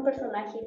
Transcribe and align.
un 0.00 0.04
personaje 0.04 0.58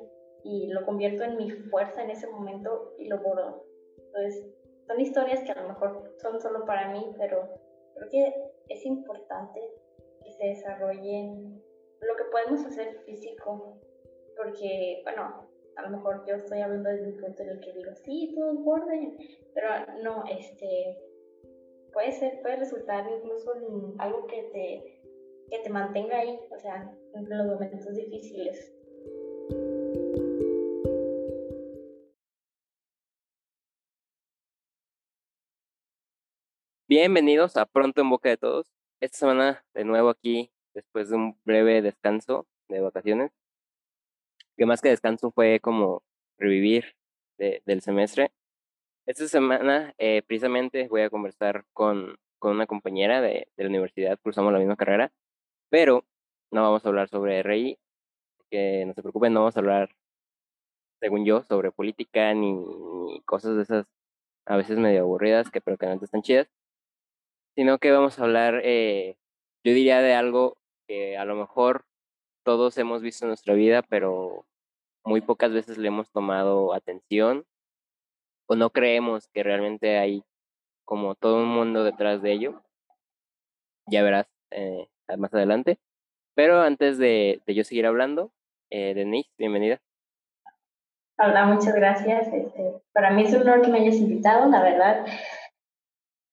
y 0.43 0.67
lo 0.67 0.85
convierto 0.85 1.23
en 1.23 1.37
mi 1.37 1.49
fuerza 1.49 2.03
en 2.03 2.11
ese 2.11 2.27
momento 2.27 2.93
y 2.97 3.07
lo 3.07 3.21
bordo. 3.21 3.65
Entonces, 3.97 4.45
son 4.87 4.99
historias 4.99 5.41
que 5.41 5.51
a 5.51 5.61
lo 5.61 5.69
mejor 5.69 6.13
son 6.21 6.39
solo 6.39 6.65
para 6.65 6.91
mí, 6.91 7.13
pero 7.17 7.49
creo 7.95 8.09
que 8.09 8.33
es 8.69 8.85
importante 8.85 9.61
que 10.23 10.31
se 10.31 10.47
desarrollen 10.47 11.61
lo 12.01 12.15
que 12.15 12.23
podemos 12.31 12.65
hacer 12.65 12.99
físico, 13.05 13.79
porque, 14.35 15.01
bueno, 15.03 15.47
a 15.77 15.81
lo 15.83 15.89
mejor 15.89 16.25
yo 16.27 16.35
estoy 16.35 16.59
hablando 16.59 16.89
desde 16.89 17.07
un 17.07 17.17
punto 17.17 17.43
en 17.43 17.49
el 17.49 17.59
que 17.61 17.73
digo, 17.73 17.93
sí, 17.95 18.33
todos 18.35 18.63
borden, 18.63 19.17
pero 19.53 19.69
no, 20.03 20.23
este, 20.29 20.97
puede 21.93 22.11
ser, 22.11 22.41
puede 22.41 22.57
resultar 22.57 23.09
incluso 23.09 23.55
en 23.55 23.95
algo 23.99 24.27
que 24.27 24.43
te, 24.51 25.01
que 25.49 25.59
te 25.63 25.69
mantenga 25.69 26.17
ahí, 26.17 26.39
o 26.51 26.59
sea, 26.59 26.93
en 27.13 27.29
los 27.29 27.47
momentos 27.47 27.95
difíciles. 27.95 28.73
Bienvenidos 36.95 37.57
a 37.57 37.65
Pronto 37.65 38.01
en 38.01 38.09
Boca 38.11 38.29
de 38.29 38.37
Todos. 38.37 38.71
Esta 39.01 39.17
semana 39.17 39.65
de 39.73 39.83
nuevo 39.83 40.09
aquí, 40.09 40.51
después 40.75 41.09
de 41.09 41.15
un 41.15 41.35
breve 41.43 41.81
descanso 41.81 42.45
de 42.69 42.81
vacaciones, 42.81 43.31
que 44.55 44.67
más 44.67 44.79
que 44.79 44.89
descanso 44.89 45.31
fue 45.31 45.59
como 45.59 46.03
revivir 46.37 46.95
del 47.39 47.81
semestre. 47.81 48.31
Esta 49.07 49.27
semana 49.27 49.95
eh, 49.97 50.21
precisamente 50.27 50.87
voy 50.87 51.01
a 51.01 51.09
conversar 51.09 51.65
con, 51.73 52.15
con 52.37 52.51
una 52.51 52.67
compañera 52.67 53.21
de, 53.21 53.47
de, 53.57 53.63
la 53.63 53.69
universidad, 53.71 54.19
cursamos 54.21 54.53
la 54.53 54.59
misma 54.59 54.75
carrera, 54.75 55.11
pero 55.69 56.05
no 56.51 56.61
vamos 56.61 56.85
a 56.85 56.89
hablar 56.89 57.09
sobre 57.09 57.41
RI, 57.41 57.79
que 58.51 58.85
no 58.85 58.93
se 58.93 59.01
preocupen, 59.01 59.33
no 59.33 59.39
vamos 59.39 59.57
a 59.57 59.61
hablar, 59.61 59.89
según 60.99 61.25
yo, 61.25 61.41
sobre 61.41 61.71
política 61.71 62.35
ni, 62.35 62.53
ni 62.53 63.19
cosas 63.21 63.55
de 63.55 63.63
esas 63.63 63.87
a 64.45 64.57
veces 64.57 64.77
medio 64.77 65.01
aburridas, 65.01 65.49
que 65.49 65.59
pero 65.59 65.77
que 65.77 65.87
no 65.87 65.93
están 65.93 66.21
chidas, 66.21 66.47
sino 67.55 67.77
que 67.79 67.91
vamos 67.91 68.19
a 68.19 68.23
hablar, 68.23 68.61
eh, 68.63 69.17
yo 69.63 69.73
diría, 69.73 70.01
de 70.01 70.13
algo 70.13 70.57
que 70.87 71.17
a 71.17 71.25
lo 71.25 71.35
mejor 71.35 71.85
todos 72.43 72.77
hemos 72.77 73.01
visto 73.01 73.25
en 73.25 73.29
nuestra 73.29 73.53
vida, 73.53 73.81
pero 73.83 74.45
muy 75.05 75.21
pocas 75.21 75.51
veces 75.51 75.77
le 75.77 75.87
hemos 75.87 76.11
tomado 76.11 76.73
atención 76.73 77.45
o 78.47 78.55
no 78.55 78.69
creemos 78.69 79.27
que 79.33 79.43
realmente 79.43 79.97
hay 79.97 80.23
como 80.85 81.15
todo 81.15 81.37
un 81.37 81.49
mundo 81.49 81.83
detrás 81.83 82.21
de 82.21 82.31
ello. 82.33 82.61
Ya 83.87 84.03
verás 84.03 84.27
eh, 84.51 84.87
más 85.17 85.33
adelante. 85.33 85.79
Pero 86.35 86.61
antes 86.61 86.97
de, 86.97 87.41
de 87.45 87.53
yo 87.53 87.63
seguir 87.63 87.85
hablando, 87.85 88.31
eh, 88.69 88.93
Denise, 88.93 89.29
bienvenida. 89.37 89.79
Hola, 91.19 91.45
muchas 91.45 91.75
gracias. 91.75 92.27
Este, 92.33 92.81
para 92.91 93.11
mí 93.11 93.23
es 93.23 93.33
un 93.33 93.41
honor 93.41 93.61
que 93.61 93.69
me 93.69 93.79
hayas 93.79 93.97
invitado, 93.97 94.49
la 94.49 94.63
verdad. 94.63 95.05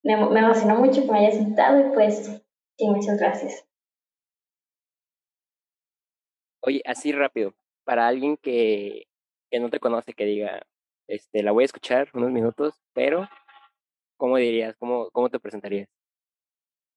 Me, 0.02 0.16
me 0.16 0.40
emocionó 0.40 0.76
mucho 0.76 1.02
que 1.02 1.12
me 1.12 1.18
hayas 1.18 1.40
invitado 1.40 1.80
y 1.80 1.92
pues 1.92 2.42
sí, 2.76 2.88
muchas 2.88 3.18
gracias. 3.18 3.66
Oye, 6.62 6.82
así 6.84 7.12
rápido, 7.12 7.54
para 7.84 8.06
alguien 8.06 8.36
que, 8.36 9.04
que 9.50 9.60
no 9.60 9.70
te 9.70 9.80
conoce, 9.80 10.12
que 10.12 10.24
diga, 10.24 10.62
este, 11.08 11.42
la 11.42 11.52
voy 11.52 11.64
a 11.64 11.66
escuchar 11.66 12.08
unos 12.14 12.30
minutos, 12.30 12.80
pero 12.92 13.28
¿cómo 14.18 14.36
dirías? 14.36 14.76
¿Cómo, 14.76 15.10
cómo 15.10 15.30
te 15.30 15.40
presentarías? 15.40 15.88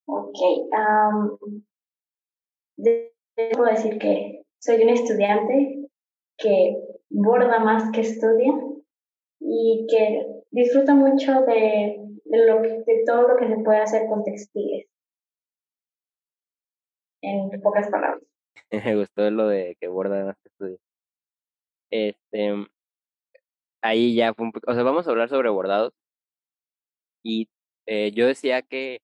Ok, 0.05 0.37
um, 0.71 1.63
debo 2.77 3.65
decir 3.65 3.97
que 3.97 4.43
soy 4.61 4.83
un 4.83 4.89
estudiante 4.89 5.89
que 6.37 6.75
borda 7.09 7.59
más 7.59 7.91
que 7.91 8.01
estudia 8.01 8.51
y 9.39 9.87
que 9.89 10.25
disfruta 10.51 10.93
mucho 10.93 11.41
de, 11.41 12.02
de, 12.33 12.45
lo 12.45 12.61
que, 12.61 13.03
todo 13.05 13.27
lo 13.27 13.37
que 13.37 13.47
se 13.47 13.57
puede 13.63 13.79
hacer 13.79 14.07
con 14.07 14.23
textiles. 14.23 14.87
En 17.21 17.61
pocas 17.61 17.89
palabras. 17.89 18.23
Me 18.71 18.95
gustó 18.95 19.29
lo 19.29 19.47
de 19.47 19.77
que 19.79 19.87
borda 19.87 20.35
que 20.41 20.49
estudia. 20.49 20.77
Este, 21.91 22.67
ahí 23.81 24.15
ya 24.15 24.33
fue 24.33 24.45
un 24.47 24.53
o 24.67 24.73
sea, 24.73 24.83
vamos 24.83 25.07
a 25.07 25.11
hablar 25.11 25.29
sobre 25.29 25.49
bordados. 25.49 25.93
Y 27.23 27.49
eh, 27.85 28.11
yo 28.11 28.27
decía 28.27 28.61
que 28.61 28.99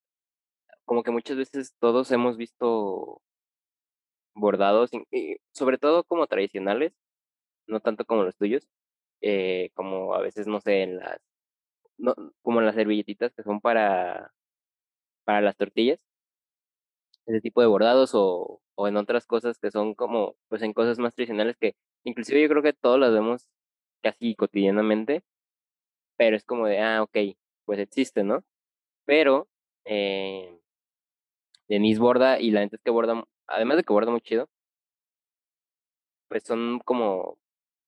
como 0.86 1.04
que 1.04 1.12
muchas 1.12 1.38
veces 1.38 1.76
todos 1.80 2.12
hemos 2.12 2.38
visto 2.38 3.22
bordados, 4.36 4.90
y 5.12 5.38
sobre 5.54 5.78
todo 5.78 6.04
como 6.04 6.28
tradicionales, 6.28 6.94
no 7.68 7.80
tanto 7.82 8.06
como 8.06 8.24
los 8.24 8.36
tuyos, 8.38 8.68
eh, 9.22 9.70
como 9.76 10.16
a 10.16 10.22
veces, 10.22 10.48
no 10.48 10.62
sé, 10.62 10.84
en 10.84 10.98
las, 10.98 11.20
no, 12.00 12.16
como 12.44 12.62
las 12.62 12.76
servilletitas 12.76 13.34
que 13.34 13.44
son 13.44 13.62
para, 13.62 14.34
para 15.26 15.42
las 15.42 15.58
tortillas, 15.58 16.00
ese 17.26 17.42
tipo 17.42 17.62
de 17.62 17.68
bordados 17.68 18.12
o, 18.14 18.62
o 18.76 18.88
en 18.88 18.98
otras 18.98 19.26
cosas 19.26 19.58
que 19.60 19.72
son 19.72 19.94
como, 19.96 20.36
pues 20.50 20.62
en 20.62 20.74
cosas 20.74 21.00
más 21.00 21.14
tradicionales 21.14 21.58
que 21.58 21.76
inclusive 22.04 22.42
yo 22.42 22.50
creo 22.50 22.64
que 22.64 22.74
todos 22.74 23.00
las 23.00 23.12
vemos 23.14 23.48
casi 24.02 24.36
cotidianamente, 24.36 25.24
pero 26.18 26.36
es 26.38 26.46
como 26.46 26.68
de, 26.68 26.80
ah, 26.82 27.04
ok, 27.04 27.18
pues 27.66 27.80
existe, 27.80 28.24
¿no? 28.24 28.44
Pero 29.06 29.50
eh, 29.86 30.60
Denise 31.70 32.02
borda 32.02 32.40
y 32.40 32.52
la 32.52 32.60
gente 32.62 32.76
es 32.76 32.82
que 32.82 32.92
borda, 32.92 33.24
además 33.48 33.78
de 33.78 33.84
que 33.84 33.94
borda 33.94 34.12
muy 34.12 34.22
chido, 34.22 34.50
pues 36.28 36.44
son 36.44 36.80
como, 36.86 37.38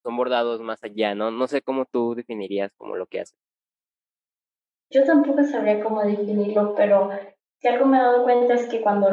son 0.02 0.16
bordados 0.16 0.60
más 0.60 0.82
allá, 0.84 1.14
¿no? 1.14 1.30
No 1.30 1.46
sé 1.48 1.62
cómo 1.62 1.86
tú 1.86 2.14
definirías 2.14 2.72
como 2.76 2.96
lo 2.96 3.06
que 3.06 3.20
hace. 3.20 3.34
Yo 4.92 5.04
tampoco 5.04 5.42
sabría 5.42 5.82
cómo 5.82 6.02
definirlo, 6.02 6.74
pero 6.74 7.10
si 7.60 7.68
algo 7.68 7.86
me 7.86 7.98
he 7.98 8.00
dado 8.00 8.24
cuenta 8.24 8.54
es 8.54 8.66
que 8.66 8.82
cuando, 8.82 9.08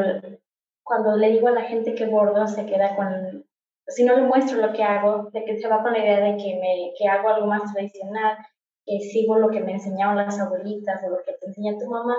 cuando 0.84 1.16
le 1.16 1.30
digo 1.30 1.48
a 1.48 1.52
la 1.52 1.62
gente 1.62 1.96
que 1.96 2.06
bordo, 2.06 2.48
se 2.48 2.66
queda 2.66 2.96
con 2.96 3.46
si 3.90 4.04
no 4.04 4.16
le 4.16 4.24
muestro 4.24 4.60
lo 4.60 4.74
que 4.74 4.84
hago, 4.84 5.30
de 5.32 5.44
que 5.46 5.58
se 5.58 5.68
va 5.68 5.82
con 5.82 5.94
la 5.94 6.00
idea 6.00 6.20
de 6.20 6.38
que, 6.38 6.60
me, 6.60 6.94
que 6.98 7.08
hago 7.08 7.30
algo 7.30 7.48
más 7.48 7.74
tradicional, 7.74 8.38
que 8.86 9.00
sigo 9.00 9.38
lo 9.38 9.50
que 9.50 9.62
me 9.62 9.74
enseñaron 9.74 10.16
las 10.16 10.40
abuelitas 10.40 11.04
o 11.04 11.10
lo 11.10 11.24
que 11.24 11.34
te 11.34 11.48
enseña 11.48 11.78
tu 11.78 11.90
mamá, 11.90 12.18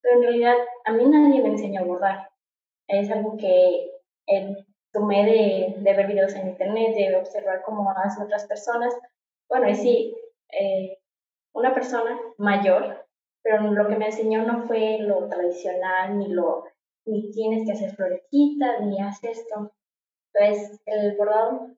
pero 0.00 0.16
en 0.16 0.22
realidad 0.22 0.54
a 0.84 0.92
mí 0.92 1.04
nadie 1.06 1.42
me 1.42 1.50
enseñó 1.50 1.82
a 1.82 1.84
bordar. 1.84 2.28
Es 2.88 3.10
algo 3.10 3.36
que 3.36 3.92
eh, 4.26 4.56
tomé 4.92 5.24
de, 5.24 5.74
de, 5.78 5.94
ver 5.94 6.06
videos 6.06 6.34
en 6.34 6.48
internet, 6.48 6.94
de 6.96 7.16
observar 7.16 7.62
cómo 7.62 7.88
hacen 7.90 8.24
otras 8.24 8.46
personas. 8.46 8.94
Bueno, 9.48 9.68
y 9.68 9.74
sí, 9.76 10.16
eh, 10.50 10.98
una 11.54 11.74
persona 11.74 12.18
mayor, 12.38 13.01
pero 13.42 13.62
lo 13.72 13.88
que 13.88 13.96
me 13.96 14.06
enseñó 14.06 14.44
no 14.44 14.66
fue 14.66 14.98
lo 15.00 15.28
tradicional, 15.28 16.18
ni 16.18 16.28
lo, 16.28 16.64
ni 17.04 17.30
tienes 17.32 17.66
que 17.66 17.72
hacer 17.72 17.94
florecitas, 17.94 18.80
ni 18.82 19.00
haces 19.00 19.38
esto. 19.38 19.72
Entonces, 20.32 20.80
el 20.86 21.16
bordado 21.16 21.70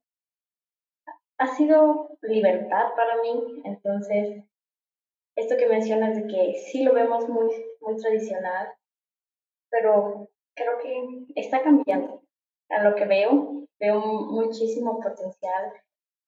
ha 1.39 1.47
sido 1.49 2.17
libertad 2.23 2.95
para 2.97 3.21
mí. 3.23 3.63
Entonces, 3.65 4.45
esto 5.37 5.57
que 5.57 5.69
mencionas 5.69 6.17
de 6.17 6.27
que 6.27 6.55
sí 6.59 6.85
lo 6.85 6.93
vemos 6.93 7.29
muy, 7.29 7.51
muy 7.81 7.97
tradicional, 7.97 8.69
pero 9.71 10.29
creo 10.55 10.79
que 10.79 11.41
está 11.41 11.63
cambiando. 11.63 12.23
A 12.71 12.83
lo 12.83 12.95
que 12.95 13.05
veo, 13.05 13.67
veo 13.79 14.01
muchísimo 14.01 15.01
potencial, 15.01 15.73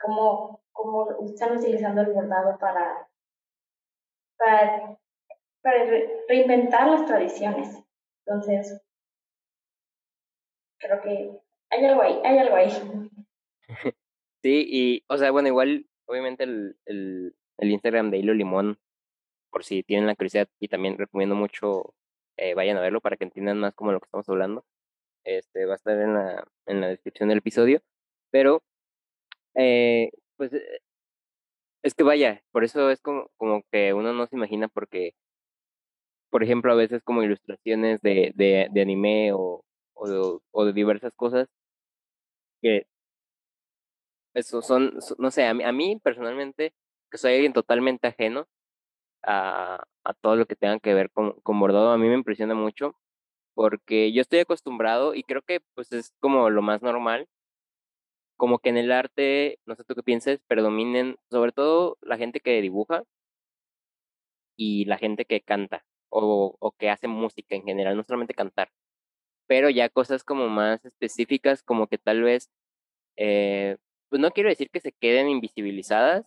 como, 0.00 0.60
como 0.72 1.10
están 1.24 1.56
utilizando 1.56 2.02
el 2.02 2.12
bordado 2.12 2.58
para, 2.58 3.08
para, 4.36 4.98
para 5.66 5.84
reinventar 6.28 6.86
las 6.86 7.06
tradiciones. 7.06 7.76
Entonces, 8.24 8.80
creo 10.78 11.02
que 11.02 11.40
hay 11.70 11.84
algo 11.84 12.02
ahí, 12.02 12.20
hay 12.24 12.38
algo 12.38 12.54
ahí. 12.54 12.70
Sí, 14.42 14.64
y, 14.68 15.04
o 15.08 15.18
sea, 15.18 15.32
bueno, 15.32 15.48
igual, 15.48 15.88
obviamente 16.04 16.44
el, 16.44 16.76
el, 16.84 17.34
el 17.58 17.70
Instagram 17.72 18.12
de 18.12 18.18
Hilo 18.18 18.32
Limón, 18.32 18.78
por 19.50 19.64
si 19.64 19.82
tienen 19.82 20.06
la 20.06 20.14
curiosidad, 20.14 20.48
y 20.60 20.68
también 20.68 20.98
recomiendo 20.98 21.34
mucho, 21.34 21.94
eh, 22.36 22.54
vayan 22.54 22.76
a 22.76 22.80
verlo 22.80 23.00
para 23.00 23.16
que 23.16 23.24
entiendan 23.24 23.58
más 23.58 23.74
como 23.74 23.90
lo 23.90 23.98
que 23.98 24.04
estamos 24.04 24.28
hablando. 24.28 24.64
Este, 25.24 25.66
va 25.66 25.72
a 25.72 25.76
estar 25.76 25.98
en 25.98 26.14
la, 26.14 26.46
en 26.66 26.80
la 26.80 26.88
descripción 26.88 27.28
del 27.28 27.38
episodio, 27.38 27.82
pero, 28.30 28.62
eh, 29.56 30.12
pues, 30.36 30.52
eh, 30.52 30.80
es 31.82 31.94
que 31.94 32.04
vaya, 32.04 32.44
por 32.52 32.62
eso 32.62 32.88
es 32.90 33.00
como, 33.00 33.28
como 33.36 33.64
que 33.72 33.94
uno 33.94 34.12
no 34.12 34.28
se 34.28 34.36
imagina 34.36 34.68
porque, 34.68 35.14
por 36.36 36.42
ejemplo, 36.44 36.70
a 36.70 36.74
veces 36.74 37.02
como 37.02 37.22
ilustraciones 37.22 38.02
de, 38.02 38.68
anime 38.76 39.32
o, 39.32 39.64
o 39.94 40.64
de, 40.66 40.72
diversas 40.74 41.14
cosas 41.14 41.48
que 42.60 42.86
eso 44.34 44.60
son, 44.60 44.98
no 45.18 45.30
sé, 45.30 45.46
a 45.46 45.54
mí, 45.54 45.94
a 45.94 45.98
personalmente, 46.02 46.74
que 47.10 47.16
soy 47.16 47.34
alguien 47.36 47.54
totalmente 47.54 48.06
ajeno 48.06 48.46
a, 49.22 49.82
a 50.04 50.14
todo 50.14 50.36
lo 50.36 50.46
que 50.46 50.56
tenga 50.56 50.78
que 50.80 50.92
ver 50.92 51.10
con, 51.10 51.32
con 51.42 51.58
bordado, 51.58 51.90
a 51.90 51.96
mí 51.98 52.06
me 52.08 52.14
impresiona 52.16 52.54
mucho 52.54 52.94
porque 53.54 54.12
yo 54.12 54.20
estoy 54.20 54.40
acostumbrado 54.40 55.14
y 55.14 55.22
creo 55.22 55.42
que 55.42 55.60
pues 55.74 55.92
es 55.92 56.12
como 56.20 56.50
lo 56.50 56.60
más 56.62 56.82
normal 56.82 57.28
como 58.36 58.58
que 58.58 58.68
en 58.70 58.76
el 58.76 58.92
arte, 58.92 59.58
no 59.66 59.74
sé 59.76 59.84
tú 59.84 59.94
qué 59.94 60.02
pienses, 60.02 60.40
predominen 60.46 61.16
sobre 61.30 61.52
todo 61.52 61.96
la 62.02 62.18
gente 62.18 62.40
que 62.40 62.60
dibuja 62.60 63.04
y 64.56 64.84
la 64.84 64.98
gente 64.98 65.24
que 65.24 65.40
canta 65.40 65.84
o, 66.10 66.56
o 66.58 66.72
que 66.72 66.90
hace 66.90 67.08
música 67.08 67.54
en 67.56 67.64
general, 67.64 67.96
no 67.96 68.04
solamente 68.04 68.34
cantar, 68.34 68.70
pero 69.46 69.70
ya 69.70 69.88
cosas 69.88 70.24
como 70.24 70.48
más 70.48 70.84
específicas, 70.84 71.62
como 71.62 71.86
que 71.88 71.98
tal 71.98 72.22
vez, 72.22 72.50
eh, 73.16 73.76
pues 74.10 74.20
no 74.20 74.30
quiero 74.32 74.48
decir 74.50 74.70
que 74.70 74.80
se 74.80 74.92
queden 74.92 75.28
invisibilizadas, 75.28 76.26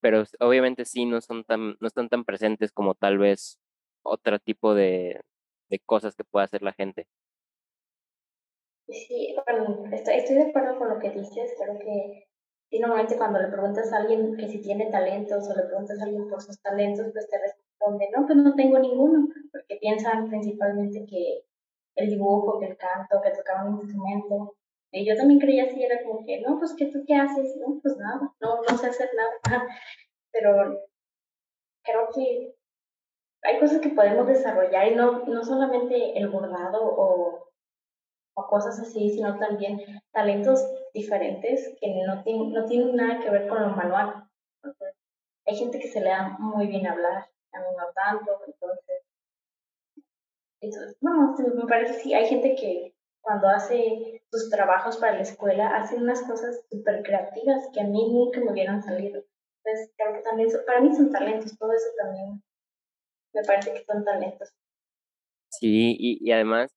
pero 0.00 0.24
obviamente 0.40 0.84
sí 0.84 1.06
no 1.06 1.20
son 1.20 1.44
tan, 1.44 1.76
no 1.80 1.86
están 1.86 2.08
tan 2.08 2.24
presentes 2.24 2.72
como 2.72 2.94
tal 2.94 3.18
vez 3.18 3.58
otro 4.02 4.38
tipo 4.38 4.74
de, 4.74 5.20
de 5.70 5.78
cosas 5.80 6.14
que 6.16 6.24
pueda 6.24 6.44
hacer 6.46 6.62
la 6.62 6.72
gente. 6.72 7.06
Sí, 8.88 9.34
bueno, 9.46 9.84
estoy, 9.92 10.14
estoy 10.16 10.36
de 10.36 10.42
acuerdo 10.50 10.78
con 10.78 10.88
lo 10.88 10.98
que 10.98 11.10
dices, 11.10 11.54
creo 11.58 11.78
que 11.78 12.26
y 12.70 12.78
normalmente 12.78 13.16
cuando 13.16 13.40
le 13.40 13.48
preguntas 13.48 13.92
a 13.92 13.96
alguien 13.98 14.36
que 14.36 14.48
si 14.48 14.60
tiene 14.60 14.90
talentos 14.90 15.48
o 15.48 15.56
le 15.56 15.64
preguntas 15.64 16.00
a 16.00 16.04
alguien 16.04 16.28
por 16.28 16.40
sus 16.40 16.60
talentos, 16.62 17.08
pues 17.12 17.28
te 17.28 17.36
responde, 17.80 18.08
no, 18.14 18.26
pues 18.26 18.38
no 18.38 18.54
tengo 18.54 18.78
ninguno, 18.78 19.28
porque 19.52 19.76
piensan 19.76 20.28
principalmente 20.28 21.06
que 21.06 21.44
el 21.96 22.08
dibujo, 22.08 22.58
que 22.58 22.66
el 22.66 22.76
canto, 22.76 23.20
que 23.22 23.30
tocar 23.30 23.66
un 23.66 23.80
instrumento. 23.80 24.54
Y 24.92 25.06
yo 25.06 25.16
también 25.16 25.40
creía 25.40 25.64
así, 25.64 25.82
era 25.82 26.02
como 26.02 26.24
que, 26.24 26.40
no, 26.40 26.58
pues 26.58 26.74
que 26.74 26.86
tú 26.86 27.04
qué 27.06 27.14
haces, 27.14 27.56
no, 27.56 27.78
pues 27.82 27.96
nada, 27.96 28.32
no, 28.40 28.60
no 28.62 28.78
sé 28.78 28.88
hacer 28.88 29.10
nada. 29.16 29.66
Pero 30.32 30.80
creo 31.82 32.08
que 32.14 32.54
hay 33.42 33.58
cosas 33.58 33.80
que 33.80 33.90
podemos 33.90 34.26
desarrollar 34.26 34.88
y 34.88 34.94
no, 34.94 35.24
no 35.26 35.44
solamente 35.44 36.18
el 36.18 36.28
bordado 36.28 36.82
o, 36.82 37.50
o 38.34 38.46
cosas 38.46 38.78
así, 38.80 39.10
sino 39.10 39.38
también 39.38 39.80
talentos 40.12 40.64
diferentes 40.92 41.76
que 41.80 41.94
no, 42.06 42.22
tienen, 42.22 42.52
no 42.52 42.64
tienen 42.66 42.96
nada 42.96 43.20
que 43.20 43.30
ver 43.30 43.48
con 43.48 43.62
lo 43.62 43.68
manual. 43.70 44.28
hay 45.46 45.56
gente 45.56 45.78
que 45.78 45.88
se 45.88 46.00
le 46.00 46.10
da 46.10 46.36
muy 46.38 46.66
bien 46.66 46.86
hablar, 46.86 47.26
a 47.52 47.58
mí 47.60 47.66
no 47.76 47.86
tanto, 47.94 48.40
entonces, 48.46 49.02
entonces 50.60 50.96
no, 51.00 51.36
me 51.54 51.66
parece 51.66 51.94
que 51.94 52.00
sí, 52.00 52.14
hay 52.14 52.26
gente 52.26 52.54
que 52.54 52.94
cuando 53.20 53.48
hace 53.48 54.22
sus 54.30 54.50
trabajos 54.50 54.96
para 54.96 55.16
la 55.16 55.22
escuela 55.22 55.76
hace 55.76 55.96
unas 55.96 56.22
cosas 56.22 56.64
súper 56.70 57.02
creativas 57.02 57.68
que 57.72 57.80
a 57.80 57.84
mí 57.84 58.10
nunca 58.10 58.40
me 58.40 58.52
hubieran 58.52 58.82
salido. 58.82 59.22
Entonces, 59.62 59.92
creo 59.96 60.14
que 60.14 60.22
también, 60.22 60.48
para 60.66 60.80
mí 60.80 60.94
son 60.94 61.12
talentos, 61.12 61.56
todo 61.58 61.72
eso 61.72 61.88
también 61.98 62.42
me 63.34 63.42
parece 63.44 63.74
que 63.74 63.84
son 63.84 64.04
talentos. 64.04 64.48
Sí, 65.50 65.96
y, 65.98 66.18
y 66.26 66.32
además, 66.32 66.72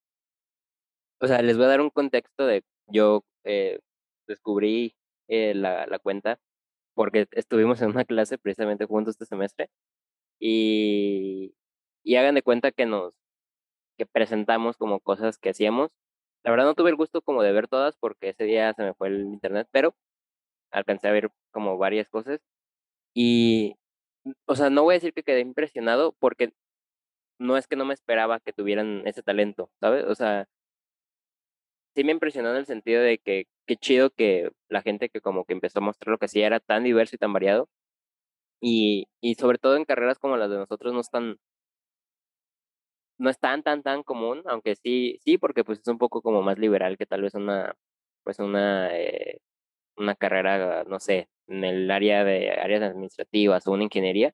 o 1.22 1.28
sea, 1.28 1.42
les 1.42 1.56
voy 1.58 1.66
a 1.66 1.70
dar 1.70 1.82
un 1.82 1.90
contexto 1.90 2.46
de 2.46 2.64
yo 2.88 3.24
eh, 3.46 3.80
descubrí 4.28 4.96
eh, 5.30 5.54
la, 5.56 5.86
la 5.88 6.00
cuenta 6.00 6.40
porque 6.96 7.28
estuvimos 7.32 7.82
en 7.82 7.90
una 7.90 8.06
clase 8.06 8.38
precisamente 8.38 8.86
juntos 8.86 9.14
este 9.14 9.26
semestre 9.26 9.70
y, 10.40 11.56
hagan 12.18 12.36
de 12.36 12.44
cuenta 12.44 12.72
que 12.72 12.86
nos 12.86 13.14
que 13.98 14.06
presentamos 14.06 14.78
como 14.78 15.00
cosas 15.00 15.38
que 15.38 15.50
hacíamos. 15.52 15.92
La 16.44 16.52
verdad 16.52 16.66
no 16.66 16.76
tuve 16.76 16.90
el 16.92 16.96
gusto 16.98 17.22
como 17.22 17.44
de 17.44 17.54
ver 17.54 17.68
todas 17.68 17.98
porque 17.98 18.30
ese 18.30 18.46
día 18.46 18.74
se 18.74 18.84
me 18.84 18.94
fue 18.96 19.10
el 19.10 19.22
internet, 19.22 19.68
pero 19.72 19.96
alcancé 20.72 21.08
a 21.10 21.12
ver 21.14 21.32
como 21.52 21.78
varias 21.78 22.10
cosas 22.10 22.42
y, 23.16 23.76
o 24.48 24.56
sea, 24.56 24.70
no 24.70 24.84
voy 24.84 24.96
a 24.96 24.98
decir 24.98 25.14
que 25.14 25.24
quedé 25.24 25.42
impresionado 25.42 26.14
porque 26.20 26.54
no 27.40 27.58
es 27.58 27.68
que 27.68 27.76
no 27.76 27.86
me 27.86 27.94
esperaba 27.94 28.40
que 28.40 28.54
tuvieran 28.54 29.04
ese 29.08 29.24
talento, 29.24 29.72
¿sabes? 29.82 30.06
O 30.06 30.16
sea, 30.16 30.48
sí 31.96 32.04
me 32.04 32.12
impresionó 32.12 32.52
en 32.52 32.58
el 32.58 32.66
sentido 32.66 33.02
de 33.02 33.18
que 33.20 33.48
qué 33.66 33.76
chido 33.78 34.10
que 34.10 34.52
la 34.70 34.82
gente 34.82 35.10
que 35.10 35.22
como 35.22 35.46
que 35.46 35.54
empezó 35.54 35.80
a 35.80 35.82
mostrar 35.84 36.12
lo 36.12 36.18
que 36.18 36.26
hacía 36.26 36.48
era 36.48 36.60
tan 36.60 36.84
diverso 36.84 37.16
y 37.16 37.20
tan 37.20 37.34
variado. 37.34 37.70
Y, 38.66 39.10
y 39.22 39.36
sobre 39.36 39.58
todo 39.60 39.76
en 39.76 39.84
carreras 39.86 40.20
como 40.20 40.38
las 40.38 40.50
de 40.50 40.56
nosotros 40.58 40.94
no 40.94 41.02
es 41.02 41.10
tan, 41.10 41.38
no 43.18 43.30
es 43.30 43.40
tan, 43.40 43.64
tan, 43.64 43.84
tan 43.84 44.04
común, 44.04 44.42
aunque 44.46 44.76
sí, 44.76 45.20
sí, 45.24 45.38
porque 45.38 45.64
pues 45.64 45.80
es 45.80 45.88
un 45.88 45.98
poco 45.98 46.22
como 46.22 46.42
más 46.42 46.58
liberal 46.60 46.98
que 46.98 47.06
tal 47.06 47.22
vez 47.22 47.34
una, 47.36 47.76
pues 48.24 48.40
una, 48.40 48.90
eh, 48.98 49.40
una 49.98 50.16
carrera, 50.16 50.84
no 50.86 51.00
sé, 51.00 51.30
en 51.48 51.64
el 51.66 51.92
área 51.92 52.24
de 52.26 52.52
áreas 52.52 52.84
administrativas 52.84 53.68
o 53.68 53.72
una 53.74 53.84
ingeniería, 53.86 54.34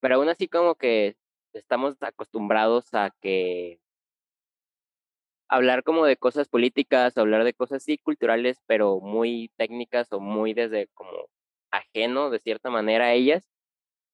pero 0.00 0.16
aún 0.16 0.28
así 0.30 0.48
como 0.48 0.76
que 0.76 1.16
estamos 1.54 1.96
acostumbrados 2.02 2.94
a 2.94 3.10
que 3.22 3.80
hablar 5.48 5.82
como 5.82 6.06
de 6.06 6.16
cosas 6.16 6.48
políticas, 6.48 7.16
hablar 7.18 7.44
de 7.44 7.54
cosas 7.54 7.82
sí 7.82 7.98
culturales, 7.98 8.58
pero 8.66 9.00
muy 9.00 9.50
técnicas 9.56 10.12
o 10.12 10.20
muy 10.20 10.54
desde 10.54 10.88
como 10.94 11.10
ajeno 11.70 12.30
de 12.30 12.38
cierta 12.40 12.70
manera 12.70 13.06
a 13.06 13.12
ellas. 13.14 13.44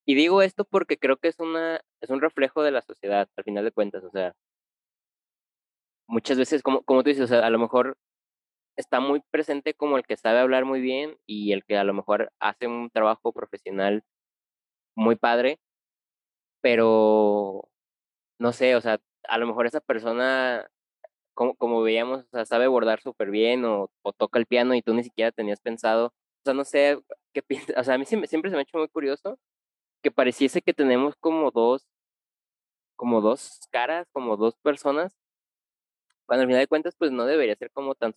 Y 0.07 0.15
digo 0.15 0.41
esto 0.41 0.63
porque 0.65 0.97
creo 0.97 1.17
que 1.17 1.27
es 1.27 1.39
una 1.39 1.81
es 2.01 2.09
un 2.09 2.21
reflejo 2.21 2.63
de 2.63 2.71
la 2.71 2.81
sociedad 2.81 3.29
al 3.35 3.43
final 3.43 3.65
de 3.65 3.71
cuentas, 3.71 4.03
o 4.05 4.09
sea, 4.11 4.33
muchas 6.07 6.37
veces 6.37 6.63
como 6.63 6.83
como 6.83 7.03
tú 7.03 7.09
dices, 7.09 7.25
o 7.25 7.27
sea, 7.27 7.45
a 7.45 7.49
lo 7.49 7.59
mejor 7.59 7.97
está 8.77 8.99
muy 9.01 9.21
presente 9.31 9.73
como 9.75 9.97
el 9.97 10.05
que 10.05 10.17
sabe 10.17 10.39
hablar 10.39 10.65
muy 10.65 10.81
bien 10.81 11.17
y 11.27 11.53
el 11.53 11.65
que 11.65 11.77
a 11.77 11.83
lo 11.83 11.93
mejor 11.93 12.31
hace 12.39 12.67
un 12.67 12.89
trabajo 12.91 13.33
profesional 13.33 14.03
muy 14.95 15.15
padre, 15.15 15.59
pero 16.61 17.69
no 18.39 18.53
sé, 18.53 18.75
o 18.75 18.81
sea, 18.81 18.99
a 19.29 19.37
lo 19.39 19.47
mejor 19.47 19.67
esa 19.67 19.81
persona, 19.81 20.67
como, 21.35 21.55
como 21.55 21.81
veíamos, 21.83 22.25
o 22.25 22.29
sea, 22.31 22.45
sabe 22.45 22.67
bordar 22.67 23.01
súper 23.01 23.31
bien 23.31 23.65
o, 23.65 23.89
toca 24.17 24.39
el 24.39 24.47
piano 24.47 24.75
y 24.75 24.81
tú 24.83 24.93
ni 24.93 25.03
siquiera 25.03 25.31
tenías 25.31 25.61
pensado, 25.61 26.07
o 26.07 26.13
sea, 26.45 26.53
no 26.53 26.65
sé 26.65 26.99
qué 27.33 27.43
piensas, 27.43 27.77
o 27.77 27.83
sea, 27.83 27.95
a 27.95 27.97
mí 27.99 28.05
siempre 28.05 28.29
se 28.29 28.51
me 28.51 28.59
ha 28.59 28.63
hecho 28.63 28.77
muy 28.77 28.89
curioso 28.89 29.39
que 30.01 30.11
pareciese 30.11 30.61
que 30.61 30.73
tenemos 30.73 31.15
como 31.17 31.51
dos, 31.51 31.87
como 32.95 33.21
dos 33.21 33.59
caras, 33.71 34.07
como 34.11 34.37
dos 34.37 34.55
personas, 34.57 35.15
cuando 36.25 36.43
al 36.43 36.47
final 36.47 36.61
de 36.61 36.67
cuentas, 36.67 36.95
pues 36.97 37.11
no 37.11 37.25
debería 37.25 37.55
ser 37.55 37.71
como 37.71 37.95
tan, 37.95 38.13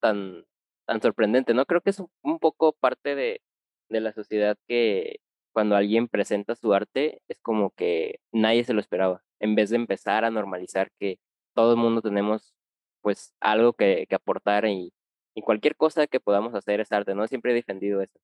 tan, 0.00 0.44
tan 0.86 1.02
sorprendente, 1.02 1.54
¿no? 1.54 1.66
Creo 1.66 1.80
que 1.80 1.90
es 1.90 2.00
un, 2.22 2.38
poco 2.38 2.72
parte 2.74 3.14
de, 3.14 3.42
de 3.88 4.00
la 4.00 4.12
sociedad 4.12 4.58
que 4.68 5.20
cuando 5.52 5.76
alguien 5.76 6.08
presenta 6.08 6.54
su 6.54 6.74
arte 6.74 7.22
es 7.28 7.40
como 7.40 7.70
que 7.72 8.20
nadie 8.32 8.64
se 8.64 8.74
lo 8.74 8.80
esperaba, 8.80 9.22
en 9.40 9.54
vez 9.54 9.70
de 9.70 9.76
empezar 9.76 10.24
a 10.24 10.30
normalizar 10.30 10.90
que 10.98 11.18
todo 11.54 11.72
el 11.72 11.78
mundo 11.78 12.02
tenemos 12.02 12.54
pues 13.02 13.34
algo 13.40 13.72
que, 13.74 14.06
que 14.08 14.14
aportar 14.14 14.66
y, 14.66 14.92
y 15.34 15.42
cualquier 15.42 15.76
cosa 15.76 16.06
que 16.06 16.20
podamos 16.20 16.54
hacer 16.54 16.80
es 16.80 16.92
arte, 16.92 17.14
¿no? 17.14 17.26
Siempre 17.26 17.52
he 17.52 17.54
defendido 17.54 18.02
eso. 18.02 18.18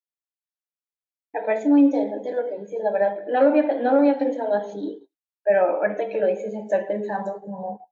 Me 1.37 1.43
parece 1.43 1.69
muy 1.69 1.83
interesante 1.83 2.33
lo 2.33 2.47
que 2.47 2.59
dices, 2.59 2.81
la 2.83 2.91
verdad. 2.91 3.27
No 3.29 3.43
lo 3.43 3.49
había, 3.51 3.63
no 3.65 3.93
lo 3.93 3.99
había 3.99 4.19
pensado 4.19 4.55
así, 4.55 5.07
pero 5.45 5.77
ahorita 5.77 6.09
que 6.09 6.19
lo 6.19 6.27
dices 6.27 6.55
estoy 6.55 6.85
pensando 6.89 7.41
como 7.41 7.91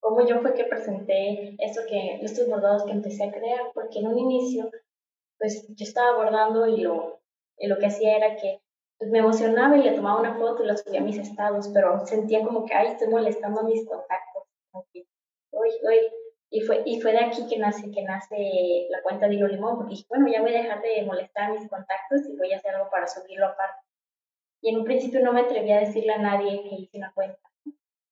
cómo 0.00 0.26
yo 0.26 0.40
fue 0.40 0.54
que 0.54 0.64
presenté 0.64 1.56
esto 1.58 1.82
que, 1.88 2.20
estos 2.22 2.48
bordados 2.48 2.84
que 2.84 2.92
empecé 2.92 3.24
a 3.24 3.32
crear, 3.32 3.60
porque 3.74 3.98
en 3.98 4.08
un 4.08 4.18
inicio, 4.18 4.70
pues 5.38 5.66
yo 5.68 5.84
estaba 5.84 6.16
bordando 6.16 6.66
y 6.66 6.78
lo, 6.80 7.20
y 7.58 7.66
lo 7.66 7.78
que 7.78 7.86
hacía 7.86 8.16
era 8.16 8.36
que 8.36 8.62
pues, 8.98 9.10
me 9.10 9.18
emocionaba 9.18 9.76
y 9.76 9.82
le 9.82 9.92
tomaba 9.92 10.20
una 10.20 10.38
foto 10.38 10.62
y 10.64 10.66
la 10.66 10.76
subía 10.76 11.00
a 11.00 11.04
mis 11.04 11.18
estados, 11.18 11.68
pero 11.74 12.06
sentía 12.06 12.42
como 12.44 12.64
que, 12.64 12.74
ay, 12.74 12.88
estoy 12.88 13.08
molestando 13.08 13.60
a 13.60 13.64
mis 13.64 13.86
contactos. 13.86 14.44
Uy, 15.52 15.70
uy. 15.82 15.98
Y 16.56 16.60
fue, 16.62 16.82
y 16.86 17.00
fue 17.00 17.12
de 17.12 17.18
aquí 17.18 17.46
que 17.48 17.58
nace, 17.58 17.90
que 17.90 18.02
nace 18.02 18.86
la 18.88 19.02
cuenta 19.02 19.28
de 19.28 19.34
Hilo 19.34 19.46
Limón, 19.48 19.76
porque 19.76 19.90
dije, 19.90 20.06
bueno, 20.08 20.26
ya 20.28 20.40
voy 20.40 20.54
a 20.54 20.62
dejar 20.62 20.80
de 20.80 21.04
molestar 21.04 21.50
a 21.50 21.54
mis 21.54 21.68
contactos 21.68 22.22
y 22.28 22.36
voy 22.36 22.52
a 22.52 22.56
hacer 22.56 22.74
algo 22.74 22.88
para 22.90 23.06
subirlo 23.06 23.46
aparte. 23.46 23.82
Y 24.62 24.70
en 24.70 24.78
un 24.78 24.84
principio 24.84 25.20
no 25.20 25.32
me 25.32 25.42
atreví 25.42 25.70
a 25.72 25.80
decirle 25.80 26.14
a 26.14 26.18
nadie 26.18 26.62
que 26.62 26.76
hice 26.76 26.96
una 26.98 27.12
cuenta 27.12 27.46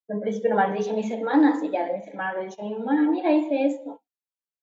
en 0.09 0.21
principio 0.21 0.51
nomás 0.51 0.71
le 0.71 0.79
dije 0.79 0.91
a 0.91 0.95
mis 0.95 1.11
hermanas 1.11 1.63
y 1.63 1.71
ya 1.71 1.87
de 1.87 1.97
mis 1.97 2.07
hermanas 2.07 2.37
le 2.37 2.45
dije 2.45 2.61
a 2.61 2.65
mi 2.65 2.75
mamá, 2.75 3.11
mira, 3.11 3.33
hice 3.33 3.67
esto. 3.67 4.03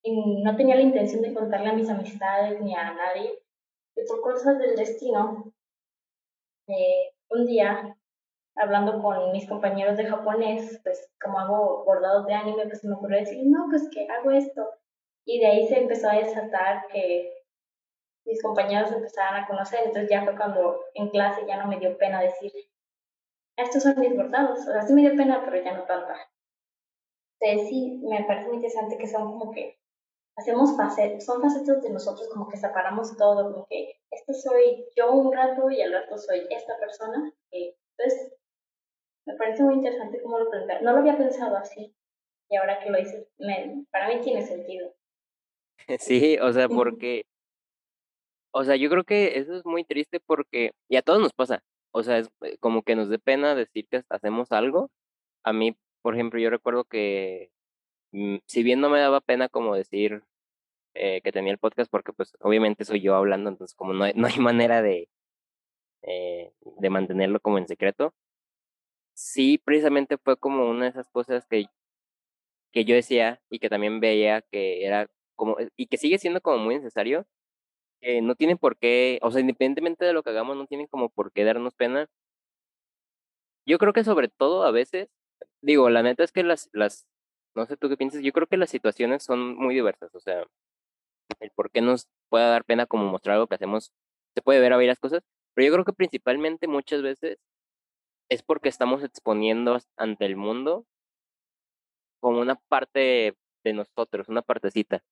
Y 0.04 0.42
no 0.44 0.56
tenía 0.56 0.76
la 0.76 0.82
intención 0.82 1.22
de 1.22 1.34
contarle 1.34 1.70
a 1.70 1.74
mis 1.74 1.90
amistades 1.90 2.62
ni 2.62 2.76
a 2.76 2.94
nadie. 2.94 3.40
Y 3.96 4.08
por 4.08 4.22
cosas 4.22 4.58
del 4.60 4.76
destino, 4.76 5.52
eh, 6.68 7.14
un 7.30 7.46
día, 7.46 7.98
hablando 8.56 9.02
con 9.02 9.32
mis 9.32 9.48
compañeros 9.48 9.98
de 9.98 10.06
japonés, 10.06 10.80
pues 10.84 11.10
como 11.22 11.40
hago 11.40 11.84
bordados 11.86 12.26
de 12.28 12.34
anime, 12.34 12.68
pues 12.68 12.84
me 12.84 12.94
ocurrió 12.94 13.20
decir, 13.20 13.42
no, 13.46 13.68
pues 13.70 13.90
que 13.92 14.08
hago 14.08 14.32
esto. 14.32 14.70
Y 15.26 15.40
de 15.40 15.48
ahí 15.48 15.68
se 15.68 15.80
empezó 15.80 16.10
a 16.10 16.16
desatar 16.16 16.88
que 16.88 17.32
mis 18.26 18.42
compañeros 18.42 18.92
empezaban 18.92 19.44
a 19.44 19.48
conocer, 19.48 19.80
entonces 19.86 20.10
ya 20.10 20.24
fue 20.24 20.36
cuando 20.36 20.80
en 20.94 21.10
clase 21.10 21.46
ya 21.48 21.58
no 21.58 21.68
me 21.68 21.80
dio 21.80 21.98
pena 21.98 22.22
decir, 22.22 22.52
estos 23.58 23.84
son 23.84 24.00
mis 24.00 24.16
bordados. 24.16 24.60
O 24.60 24.72
sea, 24.72 24.82
sí 24.82 24.94
me 24.94 25.02
dio 25.02 25.16
pena, 25.16 25.42
pero 25.44 25.64
ya 25.64 25.74
no 25.74 25.84
tanta. 25.84 26.16
Entonces 27.40 27.70
sí, 27.70 28.02
me 28.04 28.24
parece 28.26 28.48
muy 28.48 28.58
interesante 28.58 28.98
que 28.98 29.08
son 29.08 29.24
como 29.24 29.52
que 29.52 29.80
hacemos 30.38 30.76
facetas, 30.78 31.26
son 31.26 31.42
facetas 31.42 31.82
de 31.82 31.90
nosotros 31.90 32.30
como 32.30 32.48
que 32.48 32.58
separamos 32.58 33.16
todo, 33.18 33.52
como 33.52 33.66
que 33.68 34.00
este 34.12 34.34
soy 34.34 34.88
yo 34.96 35.12
un 35.12 35.34
rato 35.34 35.70
y 35.70 35.82
al 35.82 35.92
rato 35.92 36.18
soy 36.18 36.48
esta 36.50 36.78
persona. 36.78 37.34
Entonces, 37.52 38.34
me 39.26 39.36
parece 39.36 39.64
muy 39.64 39.76
interesante 39.76 40.22
cómo 40.22 40.40
lo 40.40 40.50
plantear. 40.50 40.82
No 40.84 40.94
lo 40.94 41.00
había 41.00 41.18
pensado 41.18 41.56
así 41.58 41.94
y 42.50 42.56
ahora 42.58 42.80
que 42.80 42.90
lo 42.90 42.98
dices, 42.98 43.28
me, 43.40 43.86
para 43.92 44.10
mí 44.10 44.22
tiene 44.22 44.46
sentido. 44.46 44.94
Sí, 46.00 46.38
o 46.40 46.54
sea, 46.54 46.70
porque, 46.70 47.26
o 48.54 48.64
sea, 48.64 48.76
yo 48.76 48.90
creo 48.90 49.04
que 49.04 49.40
eso 49.40 49.56
es 49.56 49.66
muy 49.66 49.84
triste 49.84 50.20
porque, 50.20 50.72
y 50.88 50.96
a 50.96 51.02
todos 51.02 51.20
nos 51.20 51.34
pasa, 51.34 51.64
o 51.92 52.04
sea, 52.04 52.20
es 52.20 52.30
eh, 52.42 52.58
como 52.60 52.84
que 52.84 52.96
nos 52.96 53.10
dé 53.10 53.18
pena 53.20 53.56
decir 53.56 53.88
que 53.90 54.04
hacemos 54.10 54.52
algo. 54.52 54.92
A 55.44 55.54
mí, 55.54 55.76
por 56.04 56.14
ejemplo, 56.14 56.40
yo 56.40 56.50
recuerdo 56.52 56.86
que, 56.86 57.52
mm, 58.12 58.38
si 58.46 58.64
bien 58.64 58.80
no 58.80 58.90
me 58.90 59.00
daba 59.00 59.22
pena 59.22 59.50
como 59.50 59.76
decir 59.76 60.24
eh, 60.94 61.22
que 61.24 61.32
tenía 61.32 61.52
el 61.54 61.60
podcast, 61.60 61.90
porque 61.92 62.14
pues 62.14 62.34
obviamente 62.42 62.86
soy 62.86 63.02
yo 63.02 63.16
hablando, 63.16 63.50
entonces 63.50 63.76
como 63.76 63.94
no 63.94 64.04
hay, 64.06 64.14
no 64.16 64.28
hay 64.28 64.40
manera 64.40 64.82
de, 64.82 65.10
eh, 66.04 66.54
de 66.64 66.90
mantenerlo 66.90 67.40
como 67.40 67.58
en 67.58 67.68
secreto, 67.68 68.14
sí, 69.22 69.58
precisamente 69.60 70.18
fue 70.18 70.38
como 70.38 70.70
una 70.70 70.86
de 70.86 70.90
esas 70.92 71.10
cosas 71.10 71.46
que, 71.48 71.66
que 72.72 72.86
yo 72.86 72.96
decía 72.96 73.42
y 73.50 73.60
que 73.60 73.70
también 73.70 74.00
veía 74.00 74.42
que 74.42 74.86
era 74.86 75.10
como, 75.36 75.58
y 75.78 75.88
que 75.88 75.98
sigue 75.98 76.18
siendo 76.20 76.42
como 76.42 76.58
muy 76.60 76.76
necesario, 76.76 77.26
que 78.02 78.22
no 78.22 78.36
tienen 78.36 78.58
por 78.58 78.78
qué, 78.78 79.20
o 79.24 79.32
sea, 79.32 79.42
independientemente 79.42 80.06
de 80.06 80.14
lo 80.14 80.24
que 80.24 80.32
hagamos, 80.32 80.58
no 80.58 80.68
tienen 80.68 80.88
como 80.88 81.10
por 81.10 81.32
qué 81.34 81.46
darnos 81.46 81.76
pena. 81.76 82.08
Yo 83.66 83.78
creo 83.78 83.94
que 83.94 84.04
sobre 84.04 84.28
todo 84.30 84.64
a 84.64 84.72
veces, 84.72 85.10
digo, 85.62 85.90
la 85.90 86.04
neta 86.04 86.24
es 86.24 86.32
que 86.32 86.44
las, 86.44 86.70
las, 86.74 87.08
no 87.56 87.66
sé 87.68 87.78
tú 87.78 87.90
qué 87.90 87.98
piensas, 87.98 88.22
yo 88.24 88.32
creo 88.34 88.48
que 88.48 88.58
las 88.58 88.70
situaciones 88.72 89.24
son 89.24 89.56
muy 89.56 89.76
diversas, 89.76 90.14
o 90.16 90.20
sea, 90.20 90.46
el 91.40 91.52
por 91.52 91.72
qué 91.72 91.82
nos 91.82 92.08
pueda 92.30 92.50
dar 92.50 92.66
pena 92.66 92.86
como 92.88 93.06
mostrar 93.06 93.36
algo 93.36 93.48
que 93.48 93.56
hacemos, 93.56 93.94
se 94.36 94.42
puede 94.42 94.60
ver 94.60 94.74
a 94.74 94.78
varias 94.78 95.00
cosas, 95.00 95.24
pero 95.54 95.68
yo 95.68 95.74
creo 95.74 95.86
que 95.86 95.94
principalmente 95.94 96.68
muchas 96.68 97.02
veces 97.02 97.38
es 98.32 98.44
porque 98.44 98.70
estamos 98.70 99.04
exponiendo 99.04 99.78
ante 99.98 100.26
el 100.26 100.38
mundo 100.38 100.86
como 102.22 102.40
una 102.40 102.56
parte 102.56 103.36
de 103.64 103.74
nosotros, 103.74 104.30
una 104.30 104.42
partecita. 104.42 105.04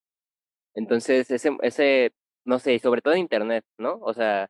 Entonces, 0.75 1.29
ese, 1.31 1.51
ese, 1.61 2.13
no 2.45 2.59
sé, 2.59 2.79
sobre 2.79 3.01
todo 3.01 3.13
en 3.15 3.21
Internet, 3.21 3.65
¿no? 3.77 3.99
O 4.01 4.13
sea, 4.13 4.49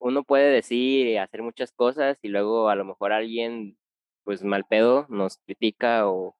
uno 0.00 0.24
puede 0.24 0.50
decir 0.50 1.06
y 1.08 1.18
hacer 1.18 1.42
muchas 1.42 1.72
cosas 1.72 2.18
y 2.22 2.28
luego 2.28 2.70
a 2.70 2.76
lo 2.76 2.84
mejor 2.86 3.12
alguien, 3.12 3.78
pues 4.24 4.42
mal 4.44 4.64
pedo, 4.64 5.06
nos 5.10 5.38
critica 5.38 6.08
o, 6.08 6.36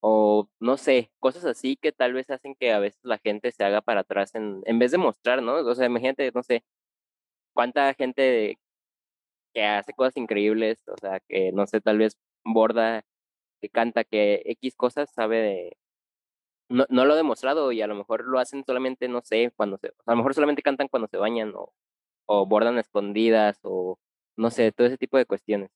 o 0.00 0.48
no 0.60 0.76
sé, 0.78 1.12
cosas 1.20 1.44
así 1.44 1.76
que 1.76 1.92
tal 1.92 2.14
vez 2.14 2.30
hacen 2.30 2.54
que 2.56 2.72
a 2.72 2.80
veces 2.80 3.00
la 3.04 3.18
gente 3.18 3.52
se 3.52 3.64
haga 3.64 3.82
para 3.82 4.00
atrás 4.00 4.34
en, 4.34 4.62
en 4.66 4.78
vez 4.80 4.92
de 4.92 4.98
mostrar, 4.98 5.42
¿no? 5.42 5.56
O 5.56 5.74
sea, 5.74 5.86
imagínate, 5.86 6.32
no 6.34 6.42
sé, 6.42 6.64
cuánta 7.54 7.94
gente 7.94 8.58
que 9.54 9.64
hace 9.64 9.92
cosas 9.94 10.16
increíbles, 10.16 10.82
o 10.88 10.96
sea, 11.00 11.20
que 11.28 11.52
no 11.52 11.66
sé, 11.66 11.80
tal 11.80 11.98
vez 11.98 12.16
borda, 12.44 13.04
que 13.60 13.68
canta, 13.68 14.04
que 14.04 14.42
X 14.46 14.74
cosas 14.76 15.10
sabe 15.12 15.38
de... 15.38 15.76
No, 16.68 16.86
no 16.88 17.04
lo 17.04 17.14
he 17.14 17.16
demostrado 17.16 17.72
y 17.72 17.82
a 17.82 17.86
lo 17.88 17.96
mejor 17.96 18.24
lo 18.24 18.38
hacen 18.38 18.64
solamente, 18.64 19.08
no 19.08 19.22
sé, 19.22 19.52
cuando 19.56 19.76
se... 19.78 19.88
a 19.88 20.12
lo 20.12 20.16
mejor 20.16 20.34
solamente 20.34 20.62
cantan 20.62 20.88
cuando 20.88 21.08
se 21.08 21.16
bañan 21.16 21.52
o, 21.54 21.72
o 22.26 22.46
bordan 22.46 22.78
escondidas 22.78 23.58
o 23.62 23.98
no 24.36 24.50
sé, 24.50 24.72
todo 24.72 24.86
ese 24.86 24.98
tipo 24.98 25.18
de 25.18 25.26
cuestiones. 25.26 25.70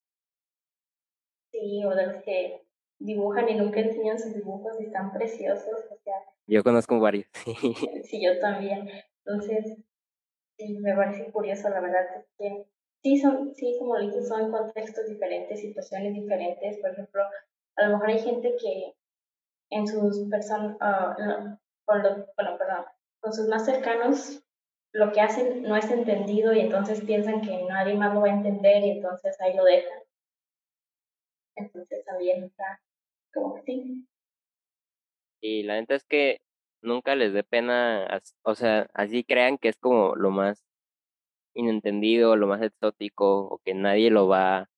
Sí, 1.51 1.85
o 1.85 1.95
de 1.95 2.07
los 2.07 2.23
que 2.23 2.65
dibujan 2.99 3.49
y 3.49 3.55
nunca 3.55 3.81
enseñan 3.81 4.19
sus 4.19 4.35
dibujos 4.35 4.81
y 4.81 4.85
están 4.85 5.13
preciosos, 5.13 5.85
o 5.91 5.97
sea... 6.03 6.15
Yo 6.47 6.63
conozco 6.63 6.99
varios. 7.01 7.27
sí, 8.05 8.25
yo 8.25 8.39
también. 8.41 8.89
Entonces, 9.25 9.79
sí, 10.57 10.79
me 10.79 10.95
parece 10.95 11.31
curioso, 11.31 11.69
la 11.69 11.81
verdad, 11.81 12.25
que 12.39 12.67
sí, 13.05 13.19
son, 13.19 13.55
sí, 13.55 13.77
como 13.79 13.99
dices, 13.99 14.27
son 14.27 14.51
contextos 14.51 15.07
diferentes, 15.09 15.61
situaciones 15.61 16.15
diferentes. 16.15 16.79
Por 16.79 16.91
ejemplo, 16.91 17.23
a 17.77 17.87
lo 17.87 17.93
mejor 17.93 18.09
hay 18.09 18.19
gente 18.19 18.57
que 18.61 18.95
en 19.71 19.87
sus 19.87 20.29
personas, 20.31 20.77
uh, 20.81 21.57
con 21.85 22.03
bueno, 22.03 22.59
perdón, 22.59 22.87
con 23.21 23.33
sus 23.33 23.47
más 23.49 23.67
cercanos, 23.67 24.43
lo 24.93 25.13
que 25.13 25.21
hacen 25.21 25.63
no 25.63 25.77
es 25.77 25.91
entendido 25.91 26.55
y 26.55 26.61
entonces 26.61 27.05
piensan 27.05 27.43
que 27.43 27.65
nadie 27.65 27.95
más 27.95 28.15
lo 28.15 28.23
va 28.23 28.29
a 28.29 28.35
entender 28.35 28.83
y 28.85 28.91
entonces 28.91 29.39
ahí 29.41 29.55
lo 29.55 29.65
dejan. 29.65 29.99
Entonces 31.57 32.05
también 32.05 32.45
está 32.45 32.81
como 33.35 33.57
que 33.57 33.63
sí. 33.63 34.09
Y 35.43 35.63
la 35.65 35.75
neta 35.75 35.95
es 35.95 36.05
que 36.05 36.41
nunca 36.81 37.17
les 37.17 37.35
dé 37.35 37.43
pena, 37.45 38.23
o 38.45 38.55
sea, 38.55 38.89
así 38.95 39.25
crean 39.25 39.59
que 39.59 39.69
es 39.69 39.77
como 39.77 40.15
lo 40.17 40.31
más 40.31 40.65
inentendido, 41.55 42.37
lo 42.37 42.47
más 42.47 42.63
exótico, 42.63 43.47
o 43.49 43.59
que 43.65 43.75
nadie 43.75 44.11
lo 44.11 44.29
va 44.29 44.69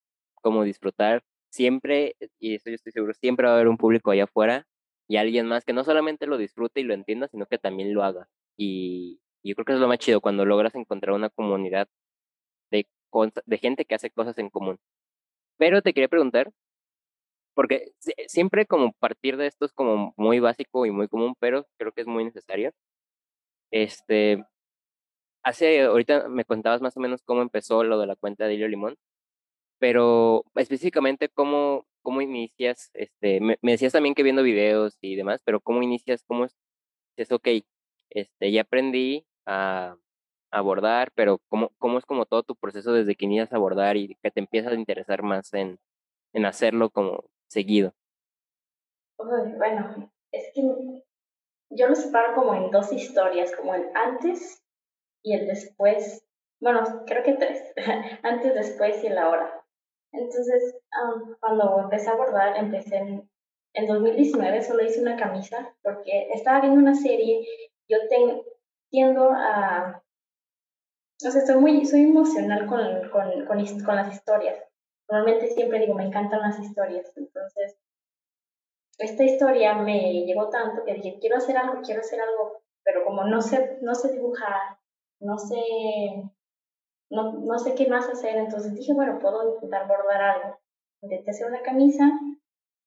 como 0.43 0.65
disfrutar, 0.65 1.25
siempre, 1.51 2.17
y 2.39 2.55
eso 2.57 2.71
yo 2.71 2.77
estoy 2.77 2.93
seguro, 2.93 3.15
siempre 3.15 3.47
va 3.47 3.53
a 3.53 3.57
haber 3.57 3.69
un 3.69 3.79
público 3.79 4.11
allá 4.11 4.25
afuera 4.25 4.67
y 5.09 5.17
alguien 5.17 5.47
más 5.47 5.65
que 5.65 5.73
no 5.73 5.85
solamente 5.85 6.27
lo 6.27 6.39
disfrute 6.39 6.81
y 6.81 6.85
lo 6.85 6.95
entienda, 6.95 7.29
sino 7.29 7.47
que 7.47 7.59
también 7.59 7.95
lo 7.95 8.03
haga. 8.05 8.29
Y 8.57 9.21
yo 9.43 9.55
creo 9.55 9.65
que 9.67 9.73
es 9.75 9.79
lo 9.81 9.89
más 9.89 9.99
chido 9.99 10.21
cuando 10.21 10.45
logras 10.45 10.75
encontrar 10.75 11.15
una 11.15 11.31
comunidad 11.31 11.89
de, 12.71 12.87
de 13.47 13.59
gente 13.59 13.85
que 13.85 13.95
hace 13.95 14.11
cosas 14.11 14.39
en 14.39 14.51
común. 14.51 14.79
Pero 15.59 15.83
te 15.83 15.95
quería 15.95 16.09
preguntar, 16.09 16.53
porque 17.55 17.93
siempre 18.29 18.67
como 18.67 18.93
partir 18.93 19.37
de 19.37 19.47
esto 19.47 19.65
es 19.65 19.73
como 19.73 20.13
muy 20.17 20.41
básico 20.41 20.87
y 20.87 20.91
muy 20.91 21.09
común, 21.09 21.35
pero 21.41 21.67
creo 21.79 21.93
que 21.93 22.03
es 22.03 22.07
muy 22.07 22.25
necesario. 22.25 22.73
Este, 23.71 24.45
hace, 25.47 25.83
ahorita 25.83 26.29
me 26.29 26.45
contabas 26.45 26.83
más 26.83 26.97
o 26.97 27.01
menos 27.01 27.23
cómo 27.23 27.41
empezó 27.41 27.85
lo 27.85 28.01
de 28.01 28.07
la 28.09 28.17
cuenta 28.17 28.47
de 28.47 28.55
Hilo 28.55 28.67
Limón, 28.67 28.97
pero 29.79 30.45
específicamente 30.57 31.29
cómo, 31.29 31.87
cómo 32.03 32.21
inicias, 32.21 32.91
este, 32.95 33.41
me, 33.41 33.57
decías 33.63 33.93
también 33.93 34.17
que 34.17 34.25
viendo 34.25 34.43
videos 34.43 34.99
y 35.01 35.15
demás, 35.15 35.43
pero 35.45 35.61
cómo 35.61 35.83
inicias, 35.83 36.25
cómo 36.27 36.47
es, 36.47 36.57
es 37.17 37.31
ok, 37.31 37.49
este, 38.11 38.51
ya 38.51 38.63
aprendí 38.63 39.25
a 39.47 39.97
abordar, 40.51 41.13
pero 41.15 41.39
cómo, 41.49 41.71
cómo 41.79 41.99
es 41.99 42.05
como 42.07 42.27
todo 42.27 42.43
tu 42.43 42.57
proceso 42.57 42.93
desde 42.93 43.15
que 43.15 43.27
inicias 43.27 43.53
a 43.53 43.57
abordar 43.57 43.97
y 43.97 44.17
que 44.23 44.33
te 44.33 44.41
empiezas 44.41 44.73
a 44.73 44.77
interesar 44.77 45.23
más 45.23 45.55
en, 45.55 45.79
en 46.33 46.45
hacerlo 46.45 46.91
como 46.91 47.25
seguido? 47.49 47.95
bueno, 49.19 50.11
es 50.33 50.53
que 50.53 50.63
yo 51.71 51.89
lo 51.89 51.95
separo 51.95 52.35
como 52.35 52.55
en 52.55 52.71
dos 52.73 52.93
historias, 52.93 53.55
como 53.55 53.75
el 53.75 53.87
antes 53.95 54.66
y 55.27 55.35
el 55.35 55.47
después. 55.47 56.25
Bueno, 56.61 57.05
creo 57.07 57.23
que 57.23 57.35
tres, 57.35 57.75
antes, 58.23 58.55
después 58.55 59.03
y 59.03 59.09
el 59.09 59.19
ahora. 59.19 59.65
Entonces, 60.13 60.79
cuando 61.41 61.81
empecé 61.81 62.09
a 62.09 62.15
bordar, 62.15 62.57
empecé 62.57 62.97
en, 62.97 63.31
en 63.75 63.87
2019, 63.87 64.63
solo 64.63 64.85
hice 64.85 65.03
una 65.03 65.17
camisa 65.17 65.75
porque 65.83 66.29
estaba 66.33 66.61
viendo 66.61 66.81
una 66.81 66.95
serie, 66.95 67.45
yo 67.89 67.99
tengo, 68.09 68.45
tiendo 68.91 69.31
a, 69.33 70.03
o 71.27 71.31
sea, 71.31 71.41
estoy 71.41 71.57
muy, 71.57 71.85
soy 71.85 72.05
emocional 72.05 72.67
con, 72.67 73.11
con, 73.11 73.47
con, 73.47 73.85
con 73.85 73.97
las 73.97 74.15
historias 74.15 74.57
normalmente 75.09 75.49
siempre 75.49 75.81
digo, 75.81 75.95
me 75.95 76.05
encantan 76.05 76.41
las 76.41 76.59
historias. 76.59 77.13
Entonces, 77.17 77.79
esta 78.99 79.25
historia 79.25 79.75
me 79.75 80.25
llegó 80.25 80.49
tanto 80.49 80.85
que 80.85 80.95
dije, 80.95 81.19
quiero 81.21 81.37
hacer 81.37 81.57
algo, 81.57 81.83
quiero 81.83 82.01
hacer 82.01 82.21
algo, 82.21 82.63
pero 82.83 83.05
como 83.05 83.25
no 83.25 83.41
sé, 83.41 83.79
no 83.83 83.95
sé 83.95 84.13
dibujar, 84.13 84.79
no 85.21 85.39
sé, 85.39 85.61
no, 87.11 87.33
no 87.33 87.59
sé 87.59 87.75
qué 87.75 87.87
más 87.89 88.09
hacer, 88.09 88.37
entonces 88.37 88.75
dije, 88.75 88.93
bueno, 88.93 89.19
puedo 89.19 89.55
intentar 89.55 89.87
bordar 89.89 90.23
algo. 90.23 90.59
Intenté 91.03 91.31
hacer 91.31 91.47
una 91.47 91.63
camisa 91.63 92.11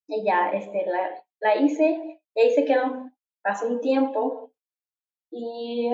y 0.07 0.23
ya 0.23 0.51
este, 0.51 0.85
la, 0.85 1.23
la 1.39 1.55
hice 1.57 2.19
y 2.35 2.41
ahí 2.41 2.51
se 2.51 2.65
quedó. 2.65 3.11
Pasó 3.41 3.67
un 3.67 3.81
tiempo 3.81 4.51
y 5.31 5.89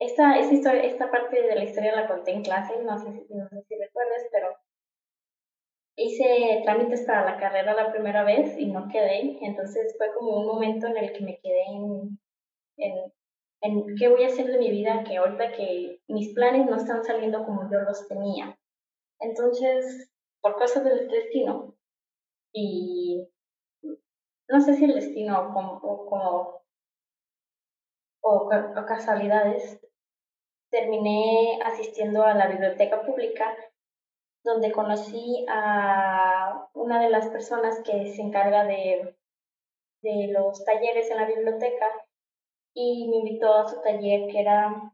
esta, 0.00 0.38
esta, 0.38 0.54
historia, 0.54 0.82
esta 0.84 1.10
parte 1.10 1.42
de 1.42 1.54
la 1.54 1.64
historia 1.64 1.94
la 1.94 2.08
conté 2.08 2.32
en 2.32 2.42
clase, 2.42 2.82
no 2.82 2.98
sé, 2.98 3.26
no 3.28 3.48
sé 3.48 3.62
si 3.68 3.76
recuerdas, 3.76 4.22
pero 4.32 4.56
hice 5.96 6.60
trámites 6.64 7.02
para 7.02 7.24
la 7.24 7.36
carrera 7.38 7.74
la 7.74 7.92
primera 7.92 8.24
vez 8.24 8.56
y 8.56 8.66
no 8.66 8.88
quedé, 8.88 9.38
entonces 9.42 9.94
fue 9.98 10.12
como 10.14 10.40
un 10.40 10.46
momento 10.46 10.86
en 10.86 10.96
el 10.96 11.12
que 11.12 11.24
me 11.24 11.38
quedé 11.40 11.64
en, 12.78 13.12
en 13.62 13.96
qué 13.96 14.08
voy 14.08 14.24
a 14.24 14.28
hacer 14.28 14.46
de 14.46 14.58
mi 14.58 14.70
vida, 14.70 15.04
que 15.04 15.18
ahorita 15.18 15.52
que 15.52 16.00
mis 16.08 16.34
planes 16.34 16.66
no 16.66 16.76
están 16.76 17.04
saliendo 17.04 17.44
como 17.44 17.70
yo 17.70 17.80
los 17.80 18.08
tenía. 18.08 18.58
Entonces, 19.20 20.10
por 20.40 20.54
cosas 20.54 20.84
del 20.84 21.08
destino, 21.08 21.74
y 22.52 23.28
no 24.48 24.60
sé 24.60 24.74
si 24.74 24.84
el 24.84 24.94
destino 24.94 25.40
o 25.40 25.52
como, 25.52 25.72
o, 25.82 26.06
como, 26.06 26.62
o 28.22 28.86
casualidades, 28.86 29.78
terminé 30.70 31.60
asistiendo 31.64 32.22
a 32.22 32.34
la 32.34 32.48
biblioteca 32.48 33.02
pública 33.02 33.54
donde 34.42 34.72
conocí 34.72 35.44
a 35.48 36.68
una 36.74 37.02
de 37.02 37.10
las 37.10 37.28
personas 37.28 37.82
que 37.84 38.06
se 38.14 38.22
encarga 38.22 38.64
de, 38.64 39.16
de 40.02 40.28
los 40.32 40.64
talleres 40.64 41.10
en 41.10 41.16
la 41.18 41.26
biblioteca 41.26 41.86
y 42.74 43.08
me 43.08 43.16
invitó 43.16 43.54
a 43.54 43.68
su 43.68 43.80
taller 43.82 44.30
que 44.30 44.40
era 44.40 44.92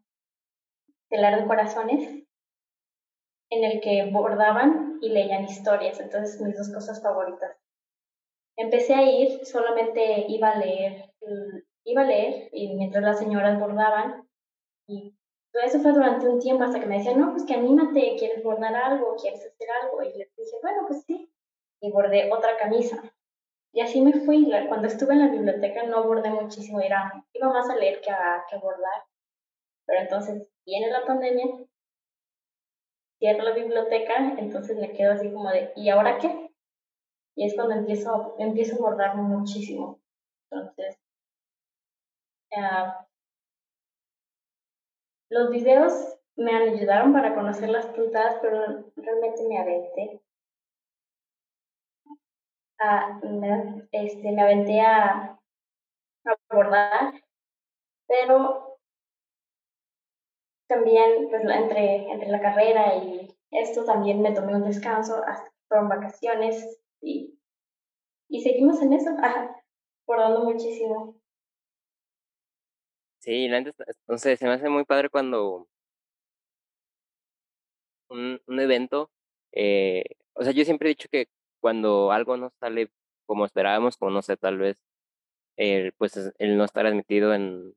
Telar 1.08 1.40
de 1.40 1.46
Corazones, 1.46 2.24
en 3.50 3.64
el 3.64 3.80
que 3.80 4.10
bordaban 4.10 4.98
y 5.00 5.08
leían 5.08 5.44
historias, 5.44 6.00
entonces 6.00 6.40
mis 6.40 6.56
dos 6.56 6.72
cosas 6.72 7.02
favoritas. 7.02 7.56
Empecé 8.56 8.94
a 8.94 9.02
ir, 9.02 9.44
solamente 9.44 10.26
iba 10.28 10.50
a 10.50 10.58
leer 10.58 11.12
iba 11.86 12.02
a 12.02 12.06
leer 12.06 12.48
y 12.52 12.74
mientras 12.74 13.02
las 13.02 13.18
señoras 13.18 13.58
bordaban 13.58 14.28
y 14.88 15.14
todo 15.52 15.62
eso 15.62 15.80
fue 15.80 15.92
durante 15.92 16.28
un 16.28 16.40
tiempo 16.40 16.64
hasta 16.64 16.80
que 16.80 16.86
me 16.86 16.98
decían, 16.98 17.18
no, 17.18 17.30
pues 17.30 17.44
que 17.44 17.54
anímate, 17.54 18.16
quieres 18.18 18.42
bordar 18.42 18.74
algo, 18.74 19.16
quieres 19.16 19.40
hacer 19.40 19.68
algo. 19.82 20.02
Y 20.02 20.18
les 20.18 20.36
dije, 20.36 20.56
bueno, 20.60 20.82
pues 20.86 21.02
sí. 21.04 21.32
Y 21.80 21.90
bordé 21.90 22.30
otra 22.30 22.58
camisa. 22.58 23.02
Y 23.76 23.82
así 23.82 24.00
me 24.00 24.14
fui. 24.20 24.50
Cuando 24.68 24.86
estuve 24.88 25.12
en 25.12 25.18
la 25.18 25.28
biblioteca 25.28 25.82
no 25.82 26.02
bordé 26.02 26.30
muchísimo, 26.30 26.80
era, 26.80 27.12
iba 27.34 27.48
más 27.50 27.68
a 27.68 27.76
leer 27.76 28.00
que 28.00 28.10
a, 28.10 28.42
que. 28.48 28.56
Pero 29.84 30.00
entonces 30.00 30.48
viene 30.64 30.90
la 30.90 31.04
pandemia, 31.04 31.44
cierro 33.18 33.42
la 33.44 33.52
biblioteca, 33.52 34.34
entonces 34.38 34.78
me 34.78 34.92
quedo 34.92 35.12
así 35.12 35.30
como 35.30 35.50
de, 35.50 35.72
¿y 35.76 35.90
ahora 35.90 36.16
qué? 36.18 36.50
Y 37.36 37.44
es 37.44 37.54
cuando 37.54 37.74
empiezo, 37.74 38.34
empiezo 38.38 38.76
a 38.76 38.78
bordar 38.78 39.16
muchísimo. 39.16 40.00
Entonces, 40.50 40.98
uh, 42.52 43.04
los 45.28 45.50
videos 45.50 46.18
me 46.36 46.56
ayudaron 46.56 47.12
para 47.12 47.34
conocer 47.34 47.68
las 47.68 47.84
puntadas, 47.88 48.38
pero 48.40 48.86
realmente 48.96 49.46
me 49.46 49.58
aventé. 49.58 50.22
A, 52.78 53.18
me, 53.22 53.88
este, 53.92 54.32
me 54.32 54.42
aventé 54.42 54.80
a, 54.80 55.38
a 56.24 56.36
bordar, 56.50 57.14
pero 58.06 58.78
también 60.68 61.28
pues, 61.30 61.42
entre, 61.44 62.10
entre 62.10 62.28
la 62.28 62.40
carrera 62.40 62.96
y 62.96 63.34
esto 63.50 63.84
también 63.84 64.20
me 64.20 64.32
tomé 64.32 64.56
un 64.56 64.64
descanso, 64.64 65.22
fueron 65.68 65.88
vacaciones 65.88 66.82
y, 67.00 67.38
y 68.28 68.42
seguimos 68.42 68.82
en 68.82 68.92
eso, 68.92 69.10
bordando 70.06 70.44
muchísimo. 70.44 71.20
Sí, 73.20 73.46
entonces 73.46 74.38
se 74.38 74.46
me 74.46 74.52
hace 74.52 74.68
muy 74.68 74.84
padre 74.84 75.08
cuando 75.08 75.66
un, 78.08 78.40
un 78.46 78.60
evento, 78.60 79.10
eh, 79.52 80.04
o 80.34 80.44
sea, 80.44 80.52
yo 80.52 80.64
siempre 80.64 80.88
he 80.88 80.94
dicho 80.94 81.08
que 81.10 81.28
cuando 81.66 82.12
algo 82.12 82.36
no 82.36 82.50
sale 82.60 82.92
como 83.26 83.44
esperábamos, 83.44 83.96
como 83.96 84.12
no 84.12 84.22
sé, 84.22 84.36
tal 84.36 84.56
vez, 84.56 84.84
el, 85.56 85.92
pues 85.94 86.16
el 86.38 86.58
no 86.58 86.64
estar 86.64 86.86
admitido 86.86 87.34
en, 87.34 87.74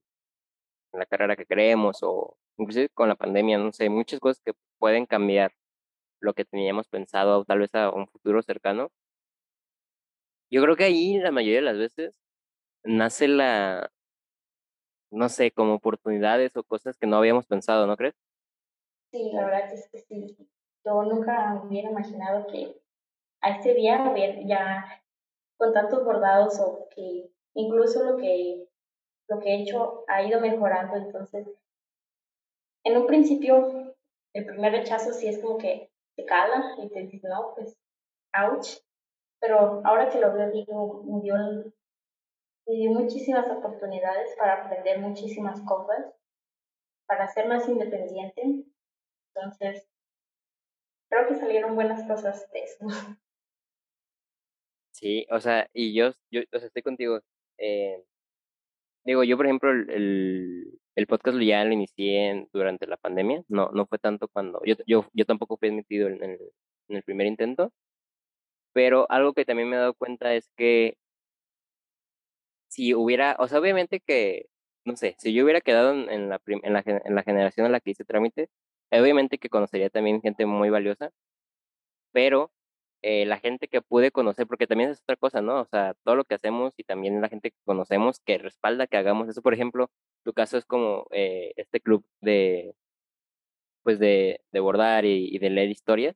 en 0.93 1.00
la 1.00 1.08
carrera 1.08 1.36
que 1.36 1.46
queremos 1.48 2.00
o 2.03 2.38
inclusive 2.58 2.89
con 2.89 3.10
la 3.10 3.15
pandemia, 3.15 3.58
no 3.58 3.72
sé, 3.72 3.89
muchas 3.89 4.19
cosas 4.19 4.41
que 4.46 4.53
pueden 4.79 5.05
cambiar 5.08 5.53
lo 6.22 6.34
que 6.34 6.46
teníamos 6.46 6.88
pensado 6.89 7.46
tal 7.46 7.60
vez 7.60 7.75
a 7.75 7.91
un 7.91 8.08
futuro 8.08 8.41
cercano. 8.43 8.91
Yo 10.51 10.62
creo 10.62 10.75
que 10.75 10.84
ahí 10.84 11.17
la 11.19 11.31
mayoría 11.31 11.58
de 11.58 11.65
las 11.65 11.77
veces 11.77 12.13
nace 12.84 13.27
la, 13.27 13.91
no 15.12 15.29
sé, 15.29 15.51
como 15.51 15.75
oportunidades 15.75 16.55
o 16.58 16.63
cosas 16.63 16.98
que 16.98 17.08
no 17.08 17.17
habíamos 17.17 17.46
pensado, 17.46 17.88
¿no 17.88 17.98
crees? 17.98 18.15
Sí, 19.12 19.31
la 19.34 19.46
verdad 19.46 19.74
es 19.74 19.89
que 19.89 20.00
sí. 20.00 20.38
Yo 20.86 21.03
nunca 21.03 21.62
hubiera 21.63 21.89
imaginado 21.89 22.48
que 22.48 22.75
a 23.41 23.51
este 23.51 23.74
día 23.74 24.13
ya 24.46 25.03
con 25.58 25.74
tantos 25.74 26.03
bordados 26.03 26.60
o 26.60 26.88
que 26.89 27.31
incluso 27.53 28.03
lo 28.03 28.17
que 28.17 28.67
lo 29.27 29.39
que 29.39 29.50
he 29.50 29.62
hecho 29.62 30.03
ha 30.08 30.24
ido 30.24 30.41
mejorando, 30.41 30.96
entonces 30.96 31.48
en 32.84 32.98
un 32.98 33.05
principio 33.05 33.96
el 34.34 34.46
primer 34.46 34.72
rechazo 34.72 35.13
sí 35.13 35.27
es 35.27 35.39
como 35.39 35.58
que 35.58 35.91
te 36.15 36.25
cala 36.25 36.75
y 36.77 36.89
te 36.89 37.01
dices, 37.01 37.24
no, 37.24 37.53
pues, 37.55 37.77
ouch, 38.34 38.77
pero 39.39 39.81
ahora 39.86 40.10
que 40.10 40.19
lo 40.19 40.34
veo 40.34 40.51
digo, 40.51 41.03
me 41.03 41.22
dio 41.22 41.36
me 42.67 42.75
dio 42.75 42.91
muchísimas 42.91 43.50
oportunidades 43.50 44.36
para 44.38 44.65
aprender 44.65 45.00
muchísimas 45.00 45.60
cosas, 45.62 46.13
para 47.08 47.28
ser 47.28 47.47
más 47.47 47.67
independiente. 47.67 48.65
Entonces, 49.34 49.88
creo 51.10 51.28
que 51.28 51.36
salieron 51.36 51.73
buenas 51.73 52.08
cosas 52.08 52.49
de 52.52 52.63
eso. 52.63 52.86
Sí, 54.99 55.25
o 55.31 55.39
sea, 55.39 55.69
y 55.73 55.93
yo, 55.93 56.12
yo 56.29 56.41
o 56.53 56.59
sea, 56.59 56.67
estoy 56.67 56.81
contigo. 56.83 57.21
Eh, 57.57 58.03
digo, 59.05 59.23
yo, 59.23 59.38
por 59.38 59.45
ejemplo, 59.45 59.71
el, 59.71 60.79
el, 60.95 61.07
podcast 61.07 61.38
ya 61.39 61.63
lo 61.63 61.73
inicié 61.73 62.47
durante 62.53 62.88
la 62.88 62.97
pandemia, 62.97 63.43
no, 63.47 63.69
no 63.71 63.85
fue 63.88 63.99
tanto 63.99 64.27
cuando, 64.27 64.62
yo, 64.65 64.75
yo, 64.88 65.05
yo 65.13 65.25
tampoco 65.25 65.57
fui 65.57 65.69
admitido 65.69 66.07
en 66.09 66.21
el, 66.23 66.39
en 66.89 66.95
el 66.97 67.03
primer 67.03 67.27
intento, 67.27 67.71
pero 68.73 69.09
algo 69.12 69.33
que 69.33 69.45
también 69.45 69.69
me 69.69 69.75
he 69.77 69.79
dado 69.79 69.93
cuenta 69.93 70.33
es 70.35 70.49
que 70.57 70.95
si 72.67 72.93
hubiera, 72.93 73.35
o 73.39 73.47
sea, 73.47 73.59
obviamente 73.59 73.99
que, 73.99 74.47
no 74.85 74.95
sé, 74.95 75.15
si 75.19 75.33
yo 75.33 75.43
hubiera 75.43 75.62
quedado 75.62 75.91
en, 75.93 76.29
la, 76.29 76.41
en, 76.45 76.73
la, 76.73 76.83
en 76.85 77.15
la 77.15 77.23
generación 77.23 77.65
en 77.65 77.71
la 77.71 77.79
que 77.79 77.91
hice 77.91 78.05
trámite, 78.05 78.49
obviamente 78.91 79.38
que 79.39 79.49
conocería 79.49 79.89
también 79.89 80.21
gente 80.21 80.45
muy 80.45 80.69
valiosa, 80.69 81.12
pero 82.12 82.51
eh, 83.01 83.25
la 83.25 83.39
gente 83.39 83.67
que 83.67 83.81
pude 83.81 84.12
conocer, 84.12 84.47
porque 84.47 84.67
también 84.67 84.89
es 84.91 85.01
otra 85.01 85.15
cosa, 85.17 85.41
¿no? 85.41 85.62
O 85.62 85.65
sea, 85.65 85.95
todo 86.03 86.15
lo 86.15 86.25
que 86.25 86.35
hacemos 86.35 86.73
y 86.77 86.83
también 86.83 87.21
la 87.21 87.29
gente 87.29 87.51
que 87.51 87.57
conocemos 87.65 88.19
que 88.21 88.38
respalda 88.38 88.88
que 88.88 88.97
hagamos 88.97 89.29
eso, 89.29 89.41
por 89.41 89.53
ejemplo, 89.53 89.89
tu 90.23 90.33
caso 90.33 90.57
es 90.57 90.65
como 90.65 91.07
eh, 91.12 91.53
este 91.57 91.79
club 91.81 92.05
de, 92.21 92.75
pues 93.83 93.99
de, 93.99 94.41
de 94.51 94.59
bordar 94.59 95.05
y, 95.05 95.29
y 95.35 95.39
de 95.39 95.49
leer 95.49 95.69
historias. 95.69 96.15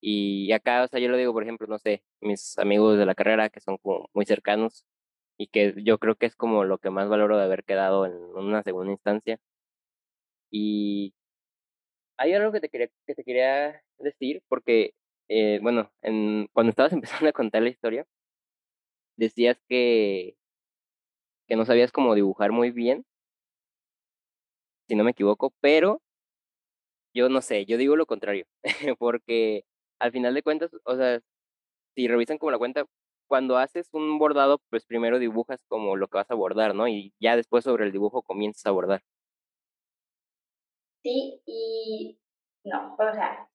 Y 0.00 0.52
acá, 0.52 0.84
o 0.84 0.88
sea, 0.88 1.00
yo 1.00 1.08
lo 1.08 1.16
digo, 1.16 1.32
por 1.32 1.42
ejemplo, 1.44 1.66
no 1.68 1.78
sé, 1.78 2.04
mis 2.20 2.58
amigos 2.58 2.98
de 2.98 3.06
la 3.06 3.14
carrera 3.14 3.50
que 3.50 3.60
son 3.60 3.78
como 3.78 4.10
muy 4.14 4.26
cercanos, 4.26 4.84
y 5.38 5.48
que 5.48 5.74
yo 5.84 5.98
creo 5.98 6.16
que 6.16 6.26
es 6.26 6.36
como 6.36 6.64
lo 6.64 6.78
que 6.78 6.90
más 6.90 7.08
valoro 7.08 7.38
de 7.38 7.44
haber 7.44 7.64
quedado 7.64 8.06
en 8.06 8.14
una 8.14 8.62
segunda 8.62 8.92
instancia. 8.92 9.38
Y 10.50 11.14
hay 12.16 12.32
algo 12.34 12.52
que 12.52 12.60
te 12.60 12.68
quería, 12.68 12.88
que 13.06 13.14
te 13.14 13.24
quería 13.24 13.82
decir, 13.98 14.42
porque, 14.48 14.94
eh, 15.34 15.60
bueno, 15.62 15.90
en, 16.02 16.46
cuando 16.52 16.70
estabas 16.70 16.92
empezando 17.24 17.28
a 17.30 17.32
contar 17.32 17.62
la 17.62 17.70
historia, 17.70 18.06
decías 19.16 19.58
que, 19.68 20.36
que 21.46 21.56
no 21.56 21.64
sabías 21.64 21.90
cómo 21.92 22.14
dibujar 22.14 22.52
muy 22.52 22.70
bien, 22.70 23.04
si 24.88 24.94
no 24.94 25.04
me 25.04 25.12
equivoco, 25.12 25.54
pero 25.60 26.02
yo 27.14 27.28
no 27.28 27.40
sé, 27.40 27.64
yo 27.66 27.76
digo 27.78 27.96
lo 27.96 28.06
contrario, 28.06 28.44
porque 28.98 29.64
al 29.98 30.12
final 30.12 30.34
de 30.34 30.42
cuentas, 30.42 30.70
o 30.84 30.96
sea, 30.96 31.20
si 31.94 32.08
revisan 32.08 32.38
como 32.38 32.50
la 32.50 32.58
cuenta, 32.58 32.84
cuando 33.28 33.56
haces 33.58 33.88
un 33.92 34.18
bordado, 34.18 34.60
pues 34.70 34.84
primero 34.86 35.18
dibujas 35.18 35.64
como 35.68 35.96
lo 35.96 36.08
que 36.08 36.18
vas 36.18 36.30
a 36.30 36.34
bordar, 36.34 36.74
¿no? 36.74 36.88
Y 36.88 37.14
ya 37.20 37.36
después 37.36 37.64
sobre 37.64 37.86
el 37.86 37.92
dibujo 37.92 38.22
comienzas 38.22 38.66
a 38.66 38.72
bordar. 38.72 39.02
Sí, 41.02 41.40
y 41.46 42.18
no, 42.64 42.94
o 42.94 43.12
sea, 43.14 43.48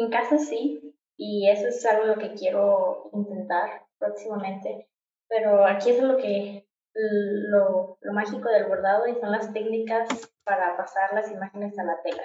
en 0.00 0.10
casa 0.10 0.38
sí, 0.38 0.96
y 1.16 1.48
eso 1.48 1.68
es 1.68 1.84
algo 1.84 2.14
que 2.14 2.32
quiero 2.34 3.10
intentar 3.12 3.86
próximamente, 3.98 4.88
pero 5.28 5.66
aquí 5.66 5.90
es 5.90 6.02
lo 6.02 6.16
que 6.16 6.66
lo, 6.94 7.98
lo 8.00 8.12
mágico 8.12 8.48
del 8.48 8.66
bordado 8.66 9.06
y 9.06 9.14
son 9.14 9.30
las 9.30 9.52
técnicas 9.52 10.08
para 10.44 10.76
pasar 10.76 11.12
las 11.12 11.30
imágenes 11.30 11.78
a 11.78 11.84
la 11.84 12.00
tela. 12.02 12.22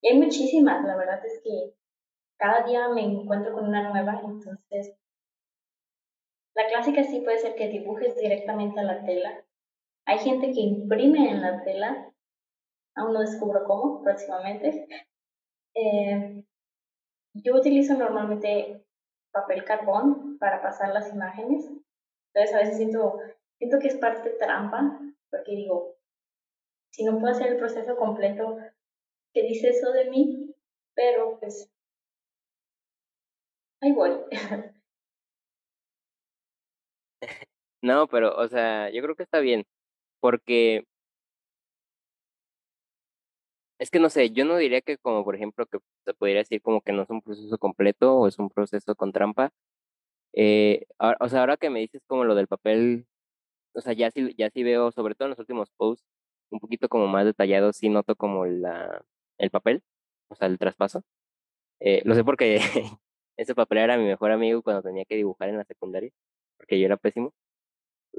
Y 0.00 0.08
hay 0.08 0.18
muchísimas, 0.18 0.84
la 0.84 0.96
verdad 0.96 1.24
es 1.24 1.40
que 1.42 1.74
cada 2.38 2.66
día 2.66 2.88
me 2.88 3.02
encuentro 3.02 3.52
con 3.52 3.68
una 3.68 3.90
nueva, 3.90 4.20
entonces 4.24 4.96
la 6.54 6.66
clásica 6.68 7.04
sí 7.04 7.20
puede 7.20 7.38
ser 7.38 7.54
que 7.54 7.68
dibujes 7.68 8.16
directamente 8.16 8.80
a 8.80 8.84
la 8.84 9.04
tela. 9.04 9.44
Hay 10.06 10.18
gente 10.18 10.52
que 10.52 10.60
imprime 10.60 11.30
en 11.30 11.42
la 11.42 11.62
tela, 11.64 12.12
aún 12.94 13.12
no 13.12 13.20
descubro 13.20 13.64
cómo 13.64 14.02
próximamente. 14.02 14.86
Eh, 15.74 16.44
yo 17.34 17.56
utilizo 17.56 17.94
normalmente 17.94 18.84
papel 19.32 19.64
carbón 19.64 20.38
para 20.38 20.62
pasar 20.62 20.94
las 20.94 21.12
imágenes. 21.12 21.66
Entonces 22.32 22.54
a 22.54 22.58
veces 22.60 22.76
siento, 22.76 23.18
siento 23.58 23.78
que 23.80 23.88
es 23.88 23.96
parte 23.96 24.30
trampa, 24.30 25.00
porque 25.30 25.52
digo, 25.52 25.96
si 26.92 27.04
no 27.04 27.18
puedo 27.18 27.32
hacer 27.32 27.48
el 27.48 27.58
proceso 27.58 27.96
completo, 27.96 28.58
¿qué 29.32 29.42
dice 29.42 29.70
eso 29.70 29.92
de 29.92 30.10
mí? 30.10 30.54
Pero 30.94 31.38
pues 31.40 31.70
ahí 33.80 33.92
voy. 33.92 34.12
No, 37.82 38.08
pero, 38.08 38.34
o 38.34 38.48
sea, 38.48 38.88
yo 38.88 39.02
creo 39.02 39.14
que 39.14 39.24
está 39.24 39.40
bien, 39.40 39.66
porque 40.18 40.84
es 43.84 43.90
que 43.90 44.00
no 44.00 44.08
sé, 44.10 44.30
yo 44.30 44.46
no 44.46 44.56
diría 44.56 44.80
que 44.80 44.96
como, 44.98 45.24
por 45.24 45.34
ejemplo, 45.36 45.66
que 45.66 45.78
se 46.06 46.14
podría 46.14 46.38
decir 46.38 46.62
como 46.62 46.80
que 46.80 46.92
no 46.92 47.02
es 47.02 47.10
un 47.10 47.20
proceso 47.22 47.58
completo 47.58 48.16
o 48.16 48.28
es 48.28 48.38
un 48.38 48.48
proceso 48.48 48.94
con 48.96 49.12
trampa. 49.12 49.52
Eh, 50.34 50.86
o 51.20 51.28
sea, 51.28 51.40
ahora 51.40 51.58
que 51.58 51.70
me 51.70 51.80
dices 51.80 52.02
como 52.06 52.24
lo 52.24 52.34
del 52.34 52.48
papel, 52.48 53.06
o 53.74 53.80
sea, 53.82 53.92
ya 53.94 54.10
sí, 54.10 54.34
ya 54.38 54.50
sí 54.50 54.62
veo, 54.64 54.90
sobre 54.92 55.14
todo 55.14 55.26
en 55.26 55.30
los 55.32 55.38
últimos 55.40 55.70
posts, 55.76 56.06
un 56.50 56.60
poquito 56.60 56.88
como 56.88 57.08
más 57.08 57.26
detallado, 57.26 57.72
sí 57.74 57.90
noto 57.90 58.16
como 58.16 58.46
la, 58.46 59.04
el 59.38 59.50
papel, 59.50 59.82
o 60.28 60.34
sea, 60.36 60.48
el 60.48 60.58
traspaso. 60.58 61.04
Eh, 61.80 62.02
lo 62.06 62.14
sé 62.14 62.24
porque 62.24 62.60
ese 63.38 63.54
papel 63.54 63.78
era 63.78 63.98
mi 63.98 64.04
mejor 64.06 64.32
amigo 64.32 64.62
cuando 64.62 64.82
tenía 64.82 65.04
que 65.06 65.16
dibujar 65.16 65.50
en 65.50 65.58
la 65.58 65.64
secundaria, 65.64 66.10
porque 66.58 66.80
yo 66.80 66.86
era 66.86 66.96
pésimo. 66.98 67.34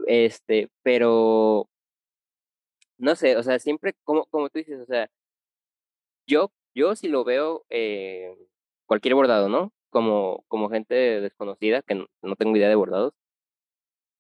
Este, 0.08 0.70
pero 0.84 1.70
no 2.98 3.16
sé, 3.16 3.38
o 3.38 3.44
sea, 3.44 3.60
siempre, 3.60 3.94
como, 4.04 4.26
como 4.28 4.50
tú 4.50 4.60
dices, 4.60 4.80
o 4.80 4.86
sea, 4.86 5.10
yo, 6.28 6.52
yo 6.74 6.96
si 6.96 7.08
lo 7.08 7.24
veo, 7.24 7.66
eh, 7.70 8.36
cualquier 8.86 9.16
bordado, 9.16 9.50
¿no? 9.50 9.72
Como, 9.90 10.44
como 10.48 10.70
gente 10.70 10.96
desconocida, 11.22 11.82
que 11.82 11.96
no, 11.96 12.36
tengo 12.38 12.56
idea 12.58 12.70
de 12.70 12.76
bordados, 12.76 13.14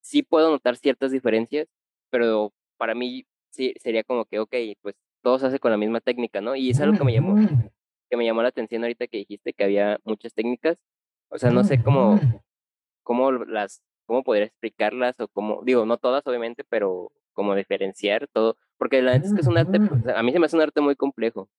sí 0.01 0.23
puedo 0.23 0.49
notar 0.49 0.77
ciertas 0.77 1.11
diferencias, 1.11 1.67
pero 2.09 2.53
para 2.77 2.95
mí 2.95 3.25
sí 3.51 3.73
sería 3.81 4.03
como 4.03 4.25
que, 4.25 4.39
ok, 4.39 4.53
pues 4.81 4.95
todo 5.21 5.39
se 5.39 5.47
hace 5.47 5.59
con 5.59 5.71
la 5.71 5.77
misma 5.77 6.01
técnica, 6.01 6.41
¿no? 6.41 6.55
Y 6.55 6.69
es 6.69 6.79
algo 6.79 6.97
que 6.97 7.03
me 7.03 7.13
llamó, 7.13 7.35
que 8.09 8.17
me 8.17 8.25
llamó 8.25 8.41
la 8.43 8.49
atención 8.49 8.83
ahorita 8.83 9.07
que 9.07 9.17
dijiste 9.17 9.53
que 9.53 9.63
había 9.63 9.99
muchas 10.03 10.33
técnicas. 10.33 10.77
O 11.29 11.37
sea, 11.39 11.49
no 11.51 11.63
sé 11.63 11.81
cómo, 11.83 12.19
cómo 13.03 13.31
las, 13.31 13.81
cómo 14.05 14.23
podría 14.23 14.45
explicarlas 14.45 15.19
o 15.19 15.27
cómo, 15.27 15.61
digo, 15.63 15.85
no 15.85 15.97
todas 15.97 16.25
obviamente, 16.27 16.63
pero 16.63 17.11
cómo 17.33 17.55
diferenciar 17.55 18.27
todo, 18.31 18.57
porque 18.77 19.01
la 19.01 19.11
verdad 19.13 19.27
es 19.27 19.33
que 19.33 19.41
es 19.41 19.47
un 19.47 19.57
arte, 19.57 19.79
a 20.15 20.23
mí 20.23 20.31
se 20.31 20.39
me 20.39 20.45
hace 20.45 20.55
un 20.55 20.61
arte 20.61 20.81
muy 20.81 20.95
complejo. 20.95 21.49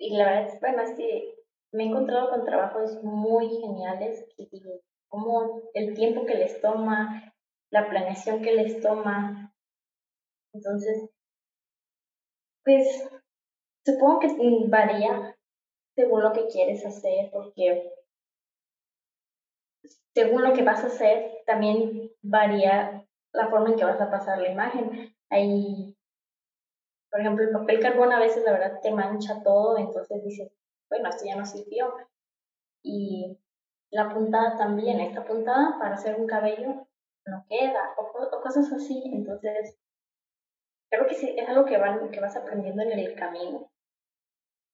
Y 0.00 0.16
la 0.16 0.24
verdad 0.24 0.54
es, 0.54 0.60
bueno, 0.60 0.82
es 0.82 0.96
que 0.96 1.34
me 1.72 1.84
he 1.84 1.86
encontrado 1.88 2.30
con 2.30 2.46
trabajos 2.46 3.02
muy 3.04 3.48
geniales, 3.60 4.26
digo, 4.50 4.80
como 5.08 5.62
el 5.74 5.94
tiempo 5.94 6.24
que 6.24 6.36
les 6.36 6.58
toma, 6.62 7.34
la 7.70 7.88
planeación 7.90 8.40
que 8.40 8.54
les 8.54 8.80
toma. 8.80 9.54
Entonces, 10.54 11.10
pues 12.64 13.08
supongo 13.84 14.20
que 14.20 14.28
varía 14.68 15.36
según 15.94 16.22
lo 16.22 16.32
que 16.32 16.46
quieres 16.46 16.84
hacer, 16.86 17.30
porque 17.30 17.92
según 20.14 20.42
lo 20.42 20.54
que 20.54 20.64
vas 20.64 20.82
a 20.82 20.86
hacer, 20.86 21.42
también 21.44 22.10
varía 22.22 23.06
la 23.34 23.48
forma 23.48 23.68
en 23.68 23.76
que 23.76 23.84
vas 23.84 24.00
a 24.00 24.10
pasar 24.10 24.38
la 24.38 24.50
imagen. 24.50 25.14
Por 27.10 27.20
ejemplo, 27.20 27.44
el 27.44 27.50
papel 27.50 27.80
carbón 27.80 28.12
a 28.12 28.20
veces 28.20 28.44
la 28.44 28.52
verdad 28.52 28.80
te 28.80 28.92
mancha 28.92 29.42
todo, 29.42 29.78
entonces 29.78 30.22
dices, 30.24 30.52
bueno, 30.88 31.08
esto 31.08 31.24
ya 31.26 31.36
no 31.36 31.44
sirvió. 31.44 31.94
Y 32.82 33.38
la 33.90 34.12
puntada 34.14 34.56
también, 34.56 35.00
esta 35.00 35.24
puntada 35.24 35.78
para 35.78 35.96
hacer 35.96 36.16
un 36.18 36.26
cabello 36.26 36.86
no 37.26 37.44
queda, 37.48 37.94
o, 37.98 38.40
cosas 38.40 38.72
así. 38.72 39.02
Entonces, 39.12 39.76
creo 40.90 41.06
que 41.06 41.14
sí, 41.14 41.34
es 41.36 41.48
algo 41.48 41.64
que, 41.64 41.78
que 42.10 42.20
vas 42.20 42.36
aprendiendo 42.36 42.82
en 42.82 42.92
el 42.92 43.14
camino. 43.16 43.70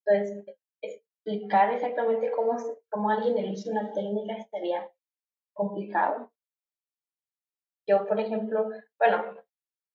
Entonces, 0.05 0.57
explicar 0.83 1.73
exactamente 1.73 2.31
cómo, 2.31 2.57
cómo 2.91 3.11
alguien 3.11 3.39
elige 3.39 3.71
una 3.71 3.93
técnica 3.93 4.35
estaría 4.35 4.89
complicado. 5.55 6.31
Yo, 7.89 8.07
por 8.07 8.21
ejemplo, 8.21 8.69
bueno, 8.99 9.37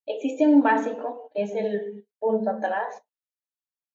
existe 0.06 0.46
un 0.46 0.62
básico 0.62 1.30
que 1.34 1.44
es 1.44 1.56
el 1.56 2.08
punto 2.20 2.50
atrás 2.50 3.04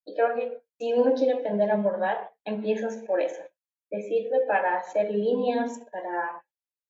y 0.07 0.15
creo 0.15 0.35
que 0.35 0.63
si 0.79 0.93
uno 0.93 1.15
quiere 1.15 1.39
aprender 1.39 1.71
a 1.71 1.77
bordar, 1.77 2.31
empiezas 2.45 2.97
por 3.07 3.21
eso. 3.21 3.43
Te 3.91 4.03
sirve 4.03 4.41
para 4.47 4.79
hacer 4.79 5.11
líneas, 5.11 5.81
para 5.91 6.45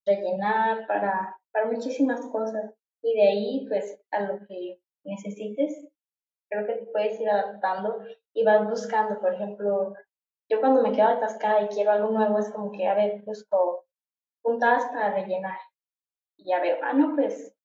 rellenar, 0.05 0.87
para, 0.87 1.39
para 1.53 1.67
muchísimas 1.67 2.21
cosas. 2.27 2.75
Y 3.03 3.15
de 3.15 3.29
ahí, 3.29 3.67
pues, 3.69 3.99
a 4.11 4.21
lo 4.21 4.47
que 4.47 4.81
necesites, 5.05 5.87
creo 6.51 6.67
que 6.67 6.75
te 6.75 6.87
puedes 6.87 7.21
ir 7.21 7.31
adaptando 7.31 7.99
y 8.35 8.45
vas 8.45 8.69
buscando, 8.69 9.19
por 9.21 9.35
ejemplo, 9.35 9.95
yo 10.49 10.61
cuando 10.61 10.83
me 10.83 10.93
quedo 10.93 11.09
atascada 11.09 11.63
y 11.63 11.69
quiero 11.69 11.93
algo 11.93 12.11
nuevo, 12.11 12.39
es 12.39 12.51
como 12.51 12.73
que, 12.73 12.87
a 12.87 12.95
ver, 12.95 13.23
busco 13.25 13.87
puntadas 14.43 14.85
para 14.87 15.15
rellenar. 15.15 15.59
Y 16.37 16.51
ya 16.51 16.61
veo, 16.61 16.77
ah, 16.83 16.93
no, 16.93 17.15
pues, 17.15 17.56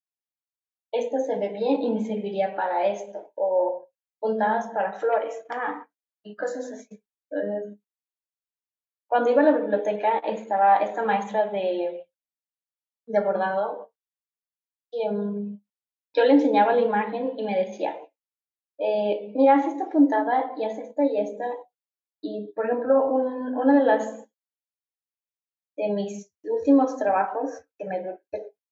esta 0.92 1.20
se 1.20 1.36
ve 1.38 1.50
bien 1.50 1.82
y 1.82 1.92
me 1.92 2.04
serviría 2.04 2.56
para 2.56 2.88
esto. 2.88 3.32
O 3.36 3.88
puntadas 4.20 4.68
para 4.74 4.94
flores, 4.94 5.46
ah, 5.50 5.88
y 6.24 6.36
cosas 6.36 6.72
así. 6.72 7.04
cuando 9.08 9.30
iba 9.30 9.42
a 9.42 9.46
la 9.46 9.58
biblioteca 9.58 10.20
estaba 10.20 10.78
esta 10.78 11.04
maestra 11.04 11.48
de, 11.48 12.08
de 13.08 13.20
bordado 13.20 13.92
y 14.92 15.10
mm, 15.10 15.62
yo 16.14 16.26
le 16.26 16.34
enseñaba 16.34 16.74
la 16.74 16.82
imagen 16.82 17.34
y 17.38 17.44
me 17.44 17.58
decía, 17.58 17.98
eh, 18.78 19.32
mira, 19.36 19.56
haz 19.56 19.66
esta 19.66 19.90
puntada 19.90 20.54
y 20.58 20.66
haz 20.66 20.78
esta 20.78 21.04
y 21.06 21.18
esta 21.18 21.46
y, 22.22 22.52
por 22.54 22.68
ejemplo, 22.68 23.04
un, 23.06 23.56
una 23.56 23.80
de 23.80 23.86
las 23.86 24.28
de 25.78 25.90
mis 25.90 26.32
últimos 26.44 26.96
trabajos, 26.98 27.66
que 27.78 27.86
me 27.86 28.20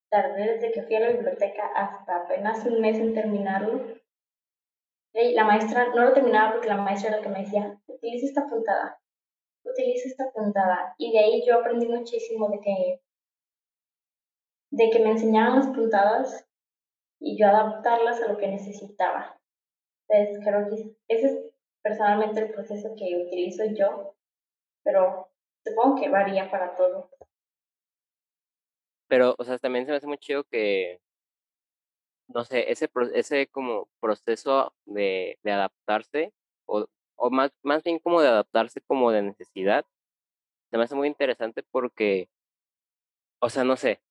tardé 0.10 0.54
desde 0.54 0.72
que 0.72 0.84
fui 0.84 0.95
a 0.95 1.02
la 1.02 1.10
biblioteca 1.10 1.67
hasta 1.76 2.24
apenas 2.24 2.65
un 2.65 2.82
mes 2.82 2.98
en 2.98 3.13
terminarlo, 3.13 4.00
y 5.13 5.34
la 5.34 5.43
maestra 5.43 5.88
no 5.88 6.04
lo 6.04 6.13
terminaba 6.13 6.54
porque 6.54 6.67
la 6.67 6.78
maestra 6.78 7.10
era 7.10 7.17
la 7.17 7.24
que 7.24 7.30
me 7.30 7.43
decía, 7.43 7.80
utiliza 7.88 8.26
esta 8.28 8.48
puntada, 8.48 9.02
utiliza 9.63 10.08
esta 10.08 10.32
puntada. 10.32 10.93
Y 10.98 11.12
de 11.12 11.19
ahí 11.19 11.43
yo 11.45 11.60
aprendí 11.60 11.88
muchísimo 11.88 12.48
de 12.50 12.60
que, 12.60 13.02
de 14.72 14.89
que 14.91 15.00
me 15.00 15.12
enseñaban 15.12 15.56
las 15.56 15.67
puntadas 15.67 16.48
y 17.19 17.38
yo 17.38 17.48
adaptarlas 17.48 18.22
a 18.22 18.32
lo 18.32 18.38
que 18.38 18.48
necesitaba. 18.48 19.39
Entonces 20.08 20.45
creo 20.45 20.69
que 20.69 20.95
ese 21.08 21.28
es 21.28 21.39
personalmente 21.82 22.41
el 22.41 22.52
proceso 22.52 22.95
que 22.95 23.24
utilizo 23.26 23.65
yo, 23.65 24.15
pero 24.84 25.30
supongo 25.65 26.02
que 26.02 26.10
varía 26.10 26.50
para 26.50 26.76
todo. 26.76 27.10
Pero, 29.10 29.36
o 29.38 29.43
sea, 29.43 29.58
también 29.60 29.86
se 29.86 29.91
me 29.91 29.98
hace 29.98 30.08
muy 30.08 30.17
chido 30.19 30.43
que, 30.45 31.02
no 32.28 32.45
sé, 32.45 32.72
ese, 32.72 32.89
ese 33.13 33.48
como 33.48 33.89
proceso 34.00 34.74
de, 34.86 35.38
adaptarse, 35.45 36.34
o, 36.65 36.88
o 37.15 37.30
más, 37.32 37.52
más 37.63 37.84
bien 37.84 38.00
como 38.00 38.22
de 38.22 38.28
adaptarse 38.30 38.82
como 38.82 39.12
de 39.12 39.22
necesidad, 39.24 39.86
se 40.72 40.78
me 40.78 40.84
hace 40.86 40.95
muy 40.95 41.08
interesante 41.08 41.63
porque, 41.72 42.30
o 43.39 43.50
sea, 43.50 43.63
no 43.63 43.76
sé, 43.78 44.02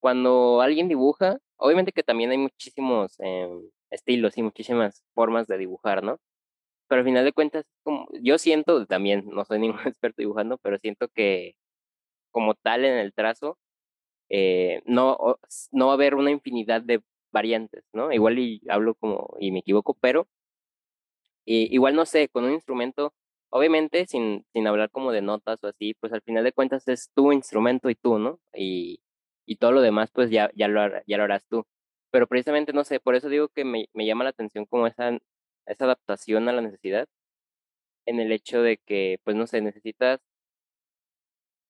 cuando 0.00 0.60
alguien 0.62 0.88
dibuja, 0.88 1.38
obviamente 1.56 1.92
que 1.92 2.02
también 2.02 2.30
hay 2.32 2.38
muchísimos 2.38 3.18
em, 3.20 3.70
estilos 3.90 4.38
y 4.38 4.42
muchísimas 4.42 5.04
formas 5.14 5.46
de 5.48 5.58
dibujar, 5.58 6.02
¿no? 6.04 6.18
pero 6.88 7.00
al 7.00 7.06
final 7.06 7.24
de 7.24 7.32
cuentas, 7.32 7.66
como, 7.82 8.08
yo 8.22 8.38
siento, 8.38 8.86
también 8.86 9.24
no 9.28 9.44
soy 9.44 9.58
ningún 9.58 9.80
experto 9.86 10.22
dibujando, 10.22 10.58
pero 10.58 10.78
siento 10.78 11.08
que 11.08 11.56
como 12.30 12.54
tal 12.54 12.84
en 12.84 12.98
el 12.98 13.14
trazo, 13.14 13.58
eh, 14.28 14.82
no, 14.86 15.38
no 15.72 15.86
va 15.86 15.92
a 15.92 15.94
haber 15.94 16.14
una 16.14 16.30
infinidad 16.30 16.82
de 16.82 17.02
variantes, 17.32 17.84
¿no? 17.92 18.12
Igual 18.12 18.38
y 18.38 18.62
hablo 18.68 18.94
como, 18.94 19.36
y 19.40 19.50
me 19.52 19.60
equivoco, 19.60 19.94
pero 20.00 20.28
igual 21.44 21.94
no 21.94 22.06
sé, 22.06 22.28
con 22.28 22.44
un 22.44 22.52
instrumento, 22.52 23.14
obviamente 23.50 24.06
sin, 24.06 24.44
sin 24.52 24.66
hablar 24.66 24.90
como 24.90 25.12
de 25.12 25.22
notas 25.22 25.62
o 25.62 25.68
así, 25.68 25.94
pues 25.94 26.12
al 26.12 26.22
final 26.22 26.44
de 26.44 26.52
cuentas 26.52 26.88
es 26.88 27.10
tu 27.14 27.32
instrumento 27.32 27.90
y 27.90 27.94
tú, 27.94 28.18
¿no? 28.18 28.40
Y, 28.54 29.00
y 29.46 29.56
todo 29.56 29.72
lo 29.72 29.80
demás, 29.80 30.10
pues 30.12 30.30
ya, 30.30 30.50
ya, 30.54 30.68
lo, 30.68 30.80
ya 31.06 31.16
lo 31.18 31.24
harás 31.24 31.44
tú. 31.48 31.64
Pero 32.10 32.26
precisamente, 32.26 32.72
no 32.72 32.84
sé, 32.84 33.00
por 33.00 33.14
eso 33.14 33.28
digo 33.28 33.48
que 33.48 33.64
me, 33.64 33.88
me 33.92 34.06
llama 34.06 34.24
la 34.24 34.30
atención 34.30 34.66
como 34.66 34.86
esa 34.86 35.18
esa 35.66 35.84
adaptación 35.84 36.48
a 36.48 36.52
la 36.52 36.62
necesidad 36.62 37.08
en 38.06 38.20
el 38.20 38.32
hecho 38.32 38.62
de 38.62 38.78
que, 38.78 39.20
pues 39.24 39.36
no 39.36 39.46
sé, 39.46 39.60
necesitas 39.60 40.20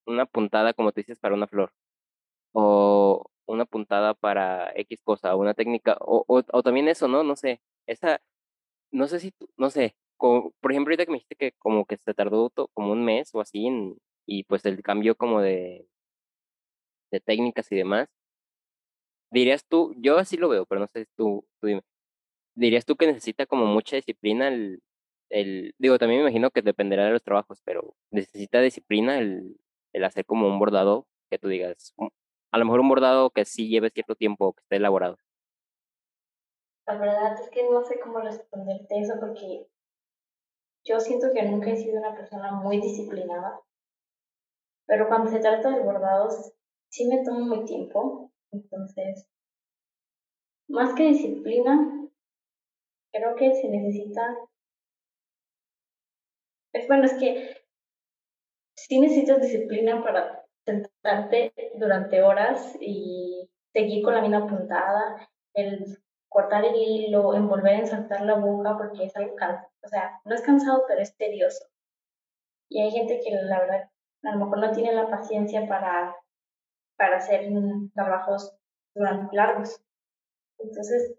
una 0.06 0.26
puntada, 0.26 0.72
como 0.72 0.92
te 0.92 1.00
dices, 1.02 1.18
para 1.18 1.34
una 1.34 1.46
flor, 1.46 1.72
o 2.58 3.30
una 3.46 3.66
puntada 3.66 4.14
para 4.14 4.72
X 4.76 5.00
cosa, 5.04 5.34
o 5.34 5.38
una 5.40 5.54
técnica, 5.54 5.98
o, 6.00 6.24
o, 6.26 6.62
también 6.62 6.88
eso, 6.88 7.06
¿no? 7.08 7.22
No 7.22 7.36
sé, 7.36 7.60
esa, 7.86 8.20
no 8.92 9.08
sé 9.08 9.20
si, 9.20 9.34
no 9.58 9.70
sé, 9.70 9.96
como, 10.18 10.52
por 10.60 10.72
ejemplo, 10.72 10.92
ahorita 10.92 11.06
que 11.06 11.12
me 11.12 11.18
dijiste 11.18 11.36
que 11.36 11.52
como 11.58 11.86
que 11.86 11.98
se 11.98 12.14
tardó 12.14 12.50
como 12.74 12.92
un 12.92 13.04
mes 13.04 13.34
o 13.34 13.40
así, 13.42 13.68
y 14.26 14.44
pues 14.44 14.64
el 14.66 14.82
cambio 14.82 15.16
como 15.16 15.42
de, 15.42 15.86
de 17.10 17.20
técnicas 17.20 17.70
y 17.72 17.76
demás, 17.76 18.08
dirías 19.30 19.64
tú, 19.66 19.94
yo 19.98 20.18
así 20.18 20.36
lo 20.36 20.48
veo, 20.48 20.66
pero 20.66 20.80
no 20.80 20.86
sé, 20.88 21.06
tú, 21.16 21.46
tú 21.60 21.66
dime, 21.68 21.82
dirías 22.56 22.86
tú 22.86 22.96
que 22.96 23.06
necesita 23.08 23.46
como 23.46 23.66
mucha 23.66 23.96
disciplina 23.96 24.48
el, 24.48 24.82
el, 25.30 25.74
digo, 25.78 25.98
también 25.98 26.20
me 26.20 26.28
imagino 26.30 26.50
que 26.50 26.62
dependerá 26.62 27.06
de 27.06 27.12
los 27.12 27.24
trabajos, 27.24 27.62
pero 27.64 27.96
necesita 28.10 28.60
disciplina 28.62 29.18
el, 29.18 29.58
el 29.94 30.04
hacer 30.04 30.26
como 30.26 30.48
un 30.48 30.58
bordado 30.60 31.06
que 31.30 31.38
tú 31.38 31.48
digas, 31.48 31.94
a 32.56 32.58
lo 32.58 32.64
mejor 32.64 32.80
un 32.80 32.88
bordado 32.88 33.28
que 33.28 33.44
sí 33.44 33.68
lleve 33.68 33.90
cierto 33.90 34.14
tiempo, 34.14 34.54
que 34.54 34.62
esté 34.62 34.76
elaborado. 34.76 35.18
La 36.86 36.96
verdad 36.96 37.38
es 37.38 37.50
que 37.50 37.68
no 37.68 37.84
sé 37.84 38.00
cómo 38.00 38.20
responderte 38.20 38.98
eso 38.98 39.14
porque 39.20 39.68
yo 40.84 40.98
siento 40.98 41.26
que 41.34 41.42
nunca 41.42 41.70
he 41.70 41.76
sido 41.76 41.98
una 41.98 42.14
persona 42.14 42.52
muy 42.52 42.80
disciplinada, 42.80 43.60
pero 44.86 45.06
cuando 45.08 45.30
se 45.30 45.40
trata 45.40 45.70
de 45.70 45.82
bordados 45.82 46.54
sí 46.88 47.06
me 47.06 47.22
tomo 47.24 47.40
muy 47.40 47.66
tiempo, 47.66 48.32
entonces, 48.52 49.28
más 50.68 50.94
que 50.94 51.08
disciplina, 51.08 52.08
creo 53.12 53.36
que 53.36 53.54
se 53.54 53.68
necesita, 53.68 54.34
es 56.72 56.88
bueno, 56.88 57.04
es 57.04 57.14
que 57.14 57.66
sí 58.76 58.98
necesitas 58.98 59.42
disciplina 59.42 60.02
para 60.02 60.45
durante 61.74 62.22
horas 62.22 62.76
y 62.80 63.48
seguir 63.72 64.04
con 64.04 64.14
la 64.14 64.22
mina 64.22 64.46
puntada, 64.46 65.28
el 65.54 65.98
cortar 66.28 66.64
el 66.64 66.74
hilo, 66.74 67.34
envolver, 67.34 67.80
ensartar 67.80 68.22
la 68.22 68.34
boca, 68.34 68.76
porque 68.76 69.04
es 69.04 69.16
algo 69.16 69.34
cansado, 69.36 69.68
o 69.82 69.88
sea, 69.88 70.20
no 70.24 70.34
es 70.34 70.42
cansado, 70.42 70.84
pero 70.86 71.00
es 71.00 71.16
tedioso. 71.16 71.64
Y 72.68 72.82
hay 72.82 72.90
gente 72.90 73.20
que 73.24 73.30
la 73.30 73.60
verdad 73.60 73.90
a 74.24 74.32
lo 74.32 74.44
mejor 74.44 74.58
no 74.58 74.72
tiene 74.72 74.92
la 74.92 75.08
paciencia 75.08 75.66
para, 75.68 76.16
para 76.96 77.18
hacer 77.18 77.48
trabajos 77.94 78.54
durante 78.94 79.36
largos. 79.36 79.80
Entonces, 80.58 81.14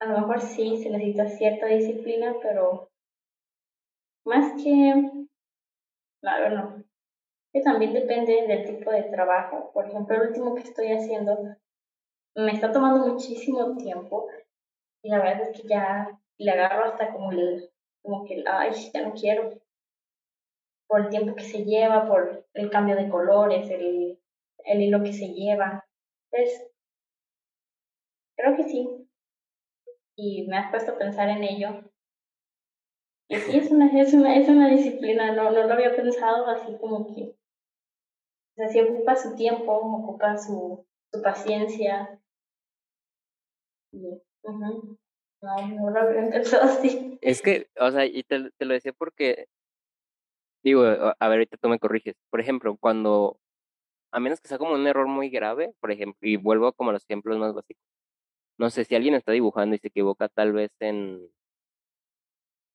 a 0.00 0.06
lo 0.06 0.18
mejor 0.20 0.40
sí 0.40 0.82
se 0.82 0.90
necesita 0.90 1.28
cierta 1.28 1.66
disciplina, 1.66 2.34
pero 2.42 2.90
más 4.24 4.52
que, 4.62 5.10
claro, 6.20 6.50
no. 6.50 6.84
Que 7.52 7.60
también 7.60 7.92
depende 7.92 8.46
del 8.46 8.64
tipo 8.64 8.90
de 8.90 9.02
trabajo. 9.04 9.70
Por 9.72 9.86
ejemplo, 9.86 10.16
el 10.16 10.28
último 10.28 10.54
que 10.54 10.62
estoy 10.62 10.88
haciendo 10.92 11.56
me 12.34 12.52
está 12.52 12.72
tomando 12.72 13.06
muchísimo 13.06 13.76
tiempo 13.76 14.28
y 15.02 15.10
la 15.10 15.18
verdad 15.18 15.42
es 15.42 15.60
que 15.60 15.68
ya 15.68 16.18
le 16.38 16.50
agarro 16.50 16.84
hasta 16.84 17.12
como 17.12 17.32
el, 17.32 17.70
como 18.02 18.24
que, 18.24 18.42
ay, 18.46 18.70
ya 18.92 19.02
no 19.02 19.12
quiero. 19.14 19.60
Por 20.88 21.02
el 21.02 21.08
tiempo 21.10 21.34
que 21.34 21.44
se 21.44 21.64
lleva, 21.64 22.06
por 22.06 22.46
el 22.54 22.70
cambio 22.70 22.96
de 22.96 23.08
colores, 23.08 23.70
el, 23.70 24.18
el 24.64 24.80
hilo 24.80 25.02
que 25.02 25.12
se 25.12 25.28
lleva. 25.28 25.86
Entonces, 26.30 26.70
creo 28.36 28.56
que 28.56 28.64
sí. 28.64 29.08
Y 30.16 30.46
me 30.48 30.58
has 30.58 30.70
puesto 30.70 30.92
a 30.92 30.98
pensar 30.98 31.28
en 31.28 31.42
ello. 31.42 31.90
Y 33.28 33.36
sí, 33.36 33.56
es 33.56 33.70
una, 33.70 33.86
es 34.00 34.12
una, 34.12 34.36
es 34.36 34.48
una 34.48 34.68
disciplina, 34.68 35.32
no, 35.32 35.50
no 35.50 35.64
lo 35.66 35.72
había 35.72 35.96
pensado 35.96 36.46
así 36.46 36.76
como 36.78 37.14
que. 37.14 37.34
O 38.52 38.54
sea, 38.56 38.68
si 38.68 38.80
ocupa 38.80 39.16
su 39.16 39.34
tiempo, 39.34 39.72
ocupa 39.72 40.36
su, 40.36 40.86
su 41.10 41.22
paciencia, 41.22 42.20
no, 43.92 44.82
no 45.42 45.90
lo 45.90 46.00
así. 46.62 47.18
Es 47.20 47.42
que, 47.42 47.68
o 47.78 47.90
sea, 47.90 48.04
y 48.04 48.22
te, 48.22 48.50
te 48.50 48.64
lo 48.64 48.74
decía 48.74 48.92
porque, 48.92 49.46
digo, 50.62 50.82
a 50.82 51.28
ver, 51.28 51.38
ahorita 51.38 51.56
tú 51.56 51.68
me 51.68 51.78
corriges. 51.78 52.16
Por 52.30 52.40
ejemplo, 52.40 52.76
cuando, 52.76 53.38
a 54.12 54.20
menos 54.20 54.40
que 54.40 54.48
sea 54.48 54.58
como 54.58 54.74
un 54.74 54.86
error 54.86 55.06
muy 55.08 55.30
grave, 55.30 55.74
por 55.80 55.90
ejemplo, 55.90 56.28
y 56.28 56.36
vuelvo 56.36 56.72
como 56.72 56.90
a 56.90 56.92
los 56.92 57.04
ejemplos 57.04 57.38
más 57.38 57.54
básicos. 57.54 57.82
No 58.58 58.70
sé, 58.70 58.84
si 58.84 58.94
alguien 58.94 59.14
está 59.14 59.32
dibujando 59.32 59.74
y 59.74 59.78
se 59.78 59.88
equivoca 59.88 60.28
tal 60.28 60.52
vez 60.52 60.70
en, 60.80 61.28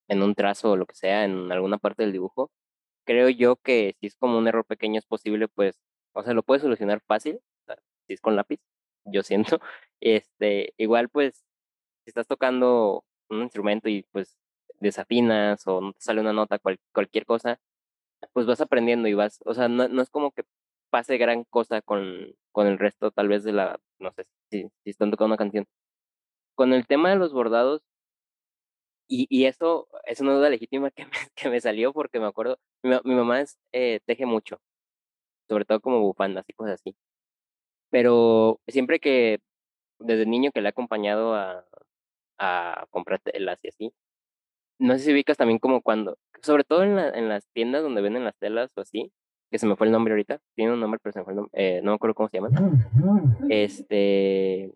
en 0.10 0.24
un 0.24 0.36
trazo 0.36 0.72
o 0.72 0.78
lo 0.78 0.86
que 0.86 0.96
sea, 0.96 1.24
en 1.26 1.52
alguna 1.52 1.78
parte 1.78 2.04
del 2.04 2.12
dibujo, 2.12 2.52
creo 3.08 3.30
yo 3.30 3.56
que 3.58 3.96
si 4.00 4.08
es 4.08 4.16
como 4.18 4.38
un 4.38 4.48
error 4.48 4.66
pequeño 4.66 5.00
es 5.00 5.06
posible, 5.08 5.48
pues, 5.48 5.80
o 6.14 6.24
sea, 6.24 6.34
lo 6.34 6.44
puedes 6.44 6.62
solucionar 6.64 7.02
fácil, 7.08 7.40
si 8.08 8.14
es 8.14 8.22
con 8.22 8.36
lápiz, 8.36 8.60
yo 9.06 9.24
siento. 9.24 9.60
Este, 10.00 10.76
igual 10.78 11.10
pues, 11.10 11.38
si 12.04 12.12
estás 12.12 12.28
tocando 12.28 13.04
un 13.30 13.42
instrumento 13.42 13.90
y 13.90 14.04
pues 14.12 14.38
desafinas 14.80 15.66
o 15.68 15.82
no 15.82 15.94
te 15.94 16.02
sale 16.02 16.22
una 16.22 16.34
nota, 16.34 16.60
cualquier 16.94 17.26
cosa, 17.26 17.60
pues 18.34 18.46
vas 18.46 18.62
aprendiendo 18.62 19.08
y 19.08 19.16
vas, 19.16 19.40
o 19.46 19.56
sea, 19.56 19.70
no, 19.70 19.88
no 19.88 20.02
es 20.04 20.12
como 20.12 20.32
que 20.32 20.44
pase 20.92 21.18
gran 21.18 21.46
cosa 21.46 21.82
con, 21.82 22.36
con 22.52 22.68
el 22.68 22.78
resto 22.80 23.12
tal 23.12 23.28
vez 23.28 23.44
de 23.44 23.54
la, 23.54 23.80
no 24.00 24.12
sé, 24.14 24.26
si, 24.52 24.70
si 24.84 24.92
están 24.92 25.12
tocando 25.12 25.28
una 25.34 25.38
canción. 25.38 25.66
Con 26.56 26.74
el 26.74 26.88
tema 26.88 27.10
de 27.10 27.18
los 27.18 27.34
bordados, 27.34 27.82
y, 29.08 29.28
y 29.30 29.46
eso 29.46 29.88
es 30.06 30.22
una 30.22 30.34
duda 30.34 30.50
legítima 30.50 30.92
que 30.92 31.06
me, 31.06 31.12
que 31.36 31.50
me 31.50 31.62
salió 31.62 31.94
porque 31.94 32.20
me 32.20 32.28
acuerdo, 32.28 32.60
mi, 32.84 32.92
mi 33.04 33.16
mamá 33.16 33.42
es, 33.42 33.58
eh, 33.72 34.00
teje 34.06 34.26
mucho, 34.26 34.60
sobre 35.50 35.66
todo 35.66 35.80
como 35.82 36.02
bufandas 36.02 36.46
y 36.48 36.54
cosas 36.54 36.76
así. 36.82 36.96
Pero 37.90 38.60
siempre 38.68 39.00
que, 39.00 39.40
desde 40.00 40.26
niño 40.26 40.52
que 40.52 40.62
le 40.62 40.68
he 40.68 40.70
acompañado 40.70 41.36
a, 41.36 41.66
a 42.38 42.86
comprar 42.92 43.20
telas 43.22 43.60
y 43.64 43.70
así, 43.70 43.94
no 44.80 44.94
sé 44.94 45.06
si 45.06 45.14
ubicas 45.14 45.38
también 45.38 45.60
como 45.60 45.82
cuando, 45.82 46.18
sobre 46.42 46.64
todo 46.64 46.84
en, 46.84 46.96
la, 46.96 47.10
en 47.10 47.30
las 47.30 47.48
tiendas 47.54 47.84
donde 47.84 48.02
venden 48.02 48.24
las 48.26 48.38
telas 48.38 48.72
o 48.76 48.82
así, 48.82 49.12
que 49.50 49.60
se 49.60 49.66
me 49.66 49.76
fue 49.76 49.88
el 49.88 49.94
nombre 49.94 50.14
ahorita, 50.14 50.40
tiene 50.56 50.74
un 50.74 50.80
nombre 50.80 51.00
pero 51.02 51.14
se 51.14 51.20
me 51.20 51.26
fue 51.26 51.34
el 51.34 51.38
nombre, 51.38 51.52
eh, 51.54 51.82
no 51.82 51.92
me 51.92 51.96
acuerdo 51.96 52.16
cómo 52.16 52.30
se 52.30 52.38
llaman, 52.38 52.54
este, 53.50 54.74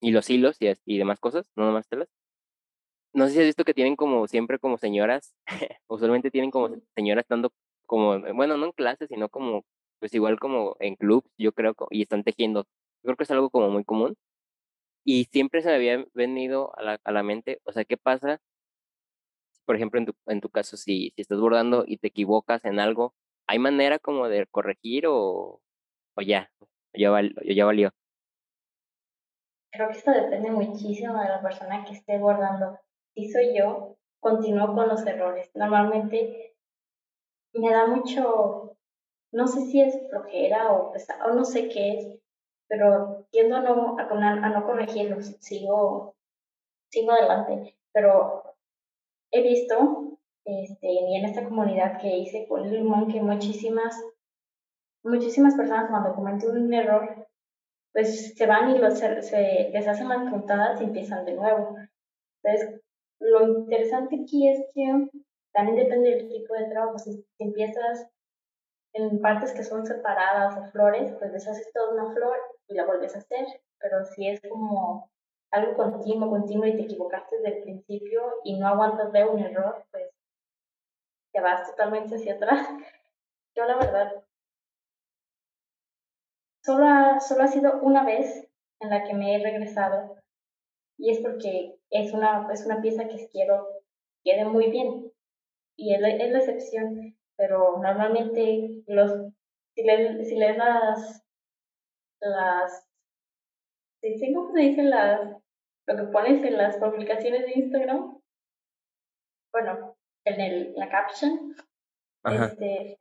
y 0.00 0.10
los 0.10 0.28
hilos 0.30 0.56
y, 0.60 0.72
y 0.86 0.98
demás 0.98 1.20
cosas, 1.20 1.50
no 1.56 1.66
nomás 1.66 1.88
telas. 1.88 2.08
No 3.14 3.26
sé 3.26 3.32
si 3.34 3.40
has 3.40 3.46
visto 3.46 3.64
que 3.64 3.74
tienen 3.74 3.96
como 3.96 4.26
siempre 4.28 4.58
como 4.58 4.76
señoras, 4.78 5.34
usualmente 5.88 6.30
tienen 6.30 6.50
como 6.50 6.70
señoras 6.96 7.24
estando 7.24 7.52
como, 7.86 8.20
bueno, 8.34 8.56
no 8.56 8.66
en 8.66 8.72
clases, 8.72 9.08
sino 9.08 9.28
como 9.28 9.64
pues 10.00 10.14
igual 10.14 10.38
como 10.40 10.76
en 10.80 10.96
clubs, 10.96 11.28
yo 11.38 11.52
creo, 11.52 11.74
y 11.90 12.02
están 12.02 12.24
tejiendo. 12.24 12.64
Yo 12.64 13.08
creo 13.08 13.16
que 13.16 13.24
es 13.24 13.30
algo 13.30 13.50
como 13.50 13.70
muy 13.70 13.84
común. 13.84 14.16
Y 15.04 15.24
siempre 15.26 15.62
se 15.62 15.68
me 15.68 15.74
había 15.76 16.04
venido 16.14 16.76
a 16.78 16.82
la, 16.82 17.00
a 17.04 17.12
la 17.12 17.22
mente, 17.22 17.60
o 17.64 17.72
sea, 17.72 17.84
¿qué 17.84 17.96
pasa? 17.98 18.40
Por 19.66 19.76
ejemplo, 19.76 19.98
en 20.00 20.06
tu, 20.06 20.14
en 20.26 20.40
tu 20.40 20.50
caso, 20.50 20.76
si, 20.76 21.12
si 21.16 21.22
estás 21.22 21.40
bordando 21.40 21.84
y 21.86 21.98
te 21.98 22.08
equivocas 22.08 22.64
en 22.64 22.80
algo, 22.80 23.14
¿hay 23.46 23.58
manera 23.58 23.98
como 23.98 24.28
de 24.28 24.46
corregir 24.46 25.06
o, 25.06 25.62
o 26.16 26.22
ya, 26.22 26.52
ya, 26.94 27.10
val, 27.10 27.34
ya 27.44 27.64
valió? 27.66 27.92
Creo 29.70 29.88
que 29.88 29.98
esto 29.98 30.10
depende 30.10 30.50
muchísimo 30.50 31.20
de 31.20 31.28
la 31.28 31.42
persona 31.42 31.84
que 31.84 31.92
esté 31.92 32.18
bordando. 32.18 32.78
Soy 33.16 33.56
yo, 33.56 33.96
continúo 34.20 34.74
con 34.74 34.88
los 34.88 35.06
errores. 35.06 35.50
Normalmente 35.54 36.54
me 37.52 37.70
da 37.70 37.86
mucho 37.86 38.74
no 39.34 39.48
sé 39.48 39.62
si 39.66 39.80
es 39.80 40.08
flojera 40.08 40.72
o, 40.72 40.92
o 40.92 41.34
no 41.34 41.44
sé 41.44 41.68
qué 41.68 41.98
es, 41.98 42.18
pero 42.68 43.26
tiendo 43.30 43.56
a 43.56 43.60
no, 43.60 43.96
a, 43.98 44.48
no 44.48 44.64
corregirlos, 44.64 45.26
sigo, 45.40 46.14
sigo 46.88 47.10
adelante. 47.10 47.76
Pero 47.92 48.54
he 49.32 49.42
visto, 49.42 50.18
este, 50.44 50.86
y 50.86 51.16
en 51.16 51.24
esta 51.24 51.44
comunidad 51.44 52.00
que 52.00 52.16
hice 52.16 52.46
con 52.46 52.70
limón, 52.70 53.08
que 53.08 53.20
muchísimas, 53.20 54.00
muchísimas 55.02 55.56
personas 55.56 55.90
cuando 55.90 56.14
cometen 56.14 56.50
un 56.50 56.72
error, 56.72 57.26
pues 57.92 58.36
se 58.36 58.46
van 58.46 58.70
y 58.70 58.78
los, 58.78 59.00
se, 59.00 59.20
se 59.22 59.70
deshacen 59.72 60.08
las 60.08 60.30
puntadas 60.30 60.80
y 60.80 60.84
empiezan 60.84 61.24
de 61.24 61.34
nuevo. 61.34 61.76
Entonces, 62.44 62.83
lo 63.20 63.42
interesante 63.60 64.20
aquí 64.22 64.48
es 64.48 64.64
que 64.74 65.08
también 65.52 65.76
depende 65.76 66.10
del 66.10 66.28
tipo 66.28 66.54
de 66.54 66.68
trabajo. 66.68 66.98
Si 66.98 67.24
empiezas 67.38 68.08
en 68.92 69.20
partes 69.20 69.52
que 69.52 69.64
son 69.64 69.86
separadas 69.86 70.56
o 70.58 70.70
flores, 70.70 71.12
pues 71.18 71.32
deshaces 71.32 71.72
toda 71.72 71.92
una 71.92 72.14
flor 72.14 72.36
y 72.68 72.74
la 72.74 72.86
vuelves 72.86 73.14
a 73.14 73.18
hacer. 73.18 73.46
Pero 73.78 74.04
si 74.04 74.28
es 74.28 74.40
como 74.48 75.10
algo 75.50 75.74
continuo, 75.76 76.30
continuo 76.30 76.66
y 76.66 76.76
te 76.76 76.82
equivocaste 76.82 77.36
desde 77.38 77.58
el 77.58 77.62
principio 77.62 78.22
y 78.44 78.58
no 78.58 78.66
aguantas 78.66 79.12
ver 79.12 79.28
un 79.28 79.38
error, 79.38 79.84
pues 79.90 80.10
te 81.32 81.40
vas 81.40 81.68
totalmente 81.70 82.16
hacia 82.16 82.34
atrás. 82.34 82.68
Yo 83.56 83.64
la 83.66 83.76
verdad, 83.76 84.24
solo 86.64 86.86
ha, 86.86 87.20
solo 87.20 87.44
ha 87.44 87.48
sido 87.48 87.80
una 87.82 88.04
vez 88.04 88.48
en 88.80 88.90
la 88.90 89.04
que 89.04 89.14
me 89.14 89.34
he 89.34 89.38
regresado 89.38 90.16
y 90.98 91.10
es 91.10 91.20
porque 91.20 91.76
es 91.90 92.12
una, 92.12 92.48
es 92.52 92.64
una 92.64 92.80
pieza 92.80 93.08
que 93.08 93.28
quiero 93.30 93.68
quede 94.24 94.44
muy 94.46 94.70
bien 94.70 95.12
y 95.76 95.94
es 95.94 96.00
la, 96.00 96.08
es 96.08 96.30
la 96.30 96.38
excepción 96.38 97.16
pero 97.36 97.78
normalmente 97.82 98.82
los 98.86 99.32
si 99.74 99.82
lees, 99.82 100.28
si 100.28 100.36
lees 100.36 100.56
las 100.56 101.22
las 102.20 102.88
si 104.00 104.34
cómo 104.34 104.52
se 104.52 104.60
dice 104.60 104.82
las 104.82 105.36
lo 105.86 105.96
que 105.96 106.12
pones 106.12 106.42
en 106.44 106.56
las 106.56 106.76
publicaciones 106.76 107.44
de 107.44 107.52
Instagram 107.56 108.20
bueno 109.52 109.96
en 110.24 110.40
el 110.40 110.74
la 110.74 110.88
caption 110.88 111.54
este 112.24 112.98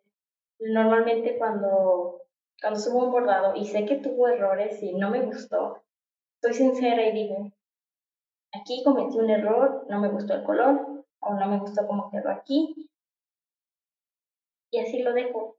normalmente 0.60 1.38
cuando 1.38 2.22
cuando 2.62 2.80
subo 2.80 3.06
un 3.06 3.12
bordado 3.12 3.56
y 3.56 3.66
sé 3.66 3.86
que 3.86 3.96
tuvo 3.96 4.28
errores 4.28 4.82
y 4.82 4.94
no 4.94 5.10
me 5.10 5.22
gustó 5.22 5.84
soy 6.42 6.54
sincera 6.54 7.08
y 7.08 7.14
digo 7.14 7.52
aquí 8.54 8.84
cometí 8.84 9.18
un 9.18 9.30
error 9.30 9.86
no 9.90 10.00
me 10.00 10.10
gustó 10.10 10.36
el 10.36 10.44
color 10.44 11.06
o 11.20 11.34
no 11.34 11.48
me 11.48 11.60
gustó 11.60 11.86
cómo 11.88 12.10
quedó 12.12 12.30
aquí 12.30 12.90
y 14.74 14.80
así 14.80 15.04
lo 15.04 15.14
dejo. 15.14 15.56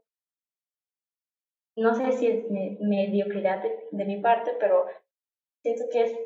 No 1.77 1.95
sé 1.95 2.13
si 2.13 2.27
es 2.27 2.51
mediocridad 2.81 3.63
de, 3.93 4.05
mi 4.05 4.21
parte, 4.21 4.53
pero 4.59 4.87
siento 5.63 5.85
que 5.91 6.03
es, 6.03 6.19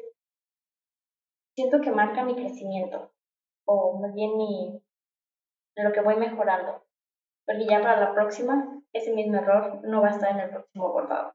siento 1.55 1.81
que 1.83 1.91
marca 1.91 2.25
mi 2.25 2.35
crecimiento, 2.35 3.13
o 3.67 3.99
más 3.99 4.15
bien 4.15 4.37
mi, 4.39 4.83
lo 5.77 5.93
que 5.93 6.01
voy 6.01 6.17
mejorando. 6.17 6.83
Porque 7.47 7.67
ya 7.67 7.81
para 7.81 8.01
la 8.01 8.15
próxima, 8.15 8.83
ese 8.93 9.15
mismo 9.15 9.37
error 9.37 9.81
no 9.85 10.01
va 10.01 10.09
a 10.09 10.13
estar 10.13 10.31
en 10.33 10.41
el 10.41 10.51
próximo 10.51 10.91
bordado. 10.91 11.35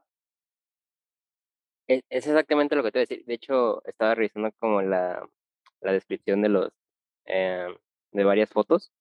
Es, 1.87 2.03
es 2.09 2.27
exactamente 2.27 2.75
lo 2.75 2.83
que 2.83 2.91
te 2.91 2.99
voy 2.99 3.03
a 3.03 3.07
decir. 3.07 3.25
De 3.25 3.33
hecho, 3.35 3.83
estaba 3.85 4.15
revisando 4.15 4.51
como 4.59 4.81
la, 4.81 5.27
la 5.81 5.91
descripción 5.93 6.41
de 6.41 6.49
los 6.49 6.71
eh, 7.25 7.67
de 8.11 8.23
varias 8.23 8.49
fotos 8.49 8.91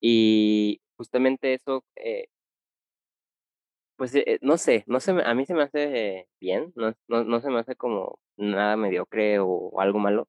y 0.00 0.80
justamente 0.96 1.54
eso, 1.54 1.84
eh 1.96 2.28
pues 3.96 4.14
eh, 4.14 4.38
no 4.42 4.58
sé, 4.58 4.84
no 4.86 5.00
sé, 5.00 5.12
a 5.24 5.34
mí 5.34 5.46
se 5.46 5.54
me 5.54 5.62
hace 5.62 6.28
bien, 6.40 6.72
no, 6.76 6.94
no, 7.08 7.24
no 7.24 7.40
se 7.40 7.50
me 7.50 7.60
hace 7.60 7.76
como 7.76 8.18
nada 8.36 8.76
mediocre 8.76 9.38
o 9.40 9.80
algo 9.80 9.98
malo. 9.98 10.28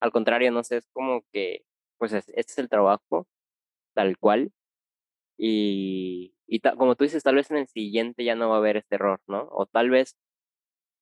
Al 0.00 0.12
contrario, 0.12 0.52
no 0.52 0.62
sé, 0.64 0.78
es 0.78 0.88
como 0.92 1.22
que, 1.32 1.64
pues 1.98 2.12
este 2.12 2.32
es 2.40 2.58
el 2.58 2.68
trabajo, 2.68 3.26
tal 3.94 4.18
cual. 4.18 4.52
Y, 5.38 6.34
y 6.46 6.60
como 6.60 6.96
tú 6.96 7.04
dices, 7.04 7.22
tal 7.24 7.36
vez 7.36 7.50
en 7.50 7.58
el 7.58 7.68
siguiente 7.68 8.24
ya 8.24 8.34
no 8.36 8.50
va 8.50 8.56
a 8.56 8.58
haber 8.58 8.76
este 8.78 8.96
error, 8.96 9.20
¿no? 9.28 9.48
O 9.52 9.66
tal 9.66 9.90
vez, 9.90 10.16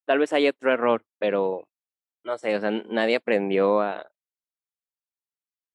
tal 0.06 0.18
vez 0.18 0.32
haya 0.32 0.50
otro 0.50 0.72
error, 0.72 1.04
pero 1.18 1.68
no 2.24 2.38
sé, 2.38 2.56
o 2.56 2.60
sea, 2.60 2.70
nadie 2.70 3.16
aprendió 3.16 3.80
a... 3.80 4.10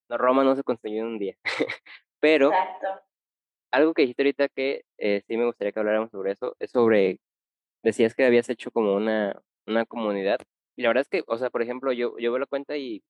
No, 0.10 0.18
Roma 0.18 0.44
no 0.44 0.56
se 0.56 0.64
construyó 0.64 1.02
en 1.02 1.08
un 1.08 1.20
día. 1.20 1.38
pero 2.20 2.50
Exacto. 2.50 2.88
algo 3.72 3.94
que 3.94 4.04
dijiste 4.04 4.24
ahorita 4.24 4.50
que 4.50 4.84
eh, 4.98 5.22
sí 5.28 5.38
me 5.38 5.46
gustaría 5.46 5.72
que 5.72 5.80
habláramos 5.80 6.12
sobre 6.12 6.34
eso, 6.34 6.56
es 6.60 6.72
sobre, 6.72 7.20
decías 7.84 8.16
que 8.16 8.26
habías 8.26 8.50
hecho 8.50 8.72
como 8.72 8.96
una, 8.96 9.42
una 9.68 9.86
comunidad. 9.86 10.40
Y 10.76 10.84
la 10.84 10.90
verdad 10.90 11.02
es 11.04 11.10
que, 11.10 11.24
o 11.28 11.38
sea, 11.38 11.50
por 11.50 11.62
ejemplo, 11.62 11.92
yo, 11.94 12.18
yo 12.18 12.32
veo 12.32 12.40
la 12.40 12.46
cuenta 12.46 12.78
y 12.78 13.04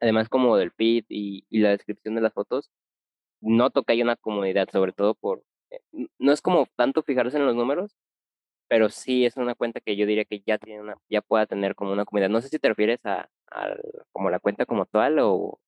además 0.00 0.28
como 0.28 0.56
del 0.56 0.72
feed 0.72 1.04
y, 1.08 1.46
y 1.50 1.60
la 1.60 1.70
descripción 1.70 2.14
de 2.14 2.20
las 2.20 2.34
fotos, 2.34 2.70
noto 3.40 3.84
que 3.84 3.92
hay 3.94 4.02
una 4.02 4.16
comunidad, 4.16 4.68
sobre 4.70 4.92
todo 4.92 5.14
por, 5.14 5.44
eh, 5.70 5.80
no 6.18 6.32
es 6.32 6.40
como 6.42 6.66
tanto 6.76 7.02
fijarse 7.02 7.36
en 7.36 7.46
los 7.46 7.56
números, 7.56 7.96
pero 8.68 8.88
sí 8.88 9.26
es 9.26 9.36
una 9.36 9.54
cuenta 9.54 9.80
que 9.80 9.96
yo 9.96 10.06
diría 10.06 10.24
que 10.24 10.40
ya 10.46 10.58
tiene 10.58 10.80
una, 10.80 10.96
ya 11.08 11.20
pueda 11.22 11.46
tener 11.46 11.74
como 11.74 11.92
una 11.92 12.04
comunidad. 12.04 12.30
No 12.30 12.40
sé 12.40 12.48
si 12.48 12.58
te 12.58 12.68
refieres 12.68 13.00
a, 13.04 13.28
a 13.50 13.76
como 14.12 14.30
la 14.30 14.40
cuenta 14.40 14.66
como 14.66 14.86
tal 14.86 15.18
o 15.20 15.60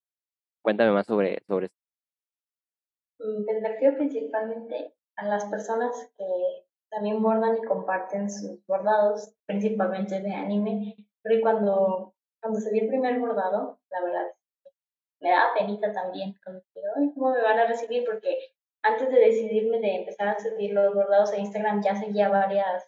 cuéntame 0.62 0.92
más 0.92 1.06
sobre, 1.06 1.42
sobre 1.46 1.66
esto. 1.66 1.78
Mm, 3.18 3.44
me 3.44 3.68
refiero 3.68 3.96
principalmente 3.96 4.92
a 5.16 5.26
las 5.26 5.44
personas 5.46 6.12
que 6.16 6.24
también 6.90 7.22
bordan 7.22 7.56
y 7.56 7.66
comparten 7.66 8.30
sus 8.30 8.64
bordados, 8.66 9.34
principalmente 9.46 10.20
de 10.20 10.32
anime, 10.32 10.96
pero 11.22 11.40
cuando, 11.40 12.14
cuando 12.40 12.60
se 12.60 12.76
el 12.78 12.88
primer 12.88 13.18
bordado, 13.18 13.78
la 13.90 14.02
verdad, 14.02 14.26
me 15.20 15.30
daba 15.30 15.54
penita 15.54 15.92
también, 15.92 16.34
como 16.44 16.60
¿cómo 17.14 17.32
me 17.32 17.42
van 17.42 17.58
a 17.58 17.66
recibir? 17.66 18.04
Porque 18.04 18.55
antes 18.86 19.10
de 19.10 19.18
decidirme 19.18 19.80
de 19.80 19.96
empezar 19.96 20.28
a 20.28 20.38
subir 20.38 20.72
los 20.72 20.94
bordados 20.94 21.32
a 21.32 21.38
Instagram, 21.38 21.82
ya 21.82 21.96
seguía 21.96 22.28
varias, 22.28 22.84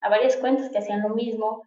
a 0.00 0.08
varias 0.08 0.36
cuentas 0.36 0.70
que 0.70 0.78
hacían 0.78 1.02
lo 1.02 1.10
mismo, 1.10 1.62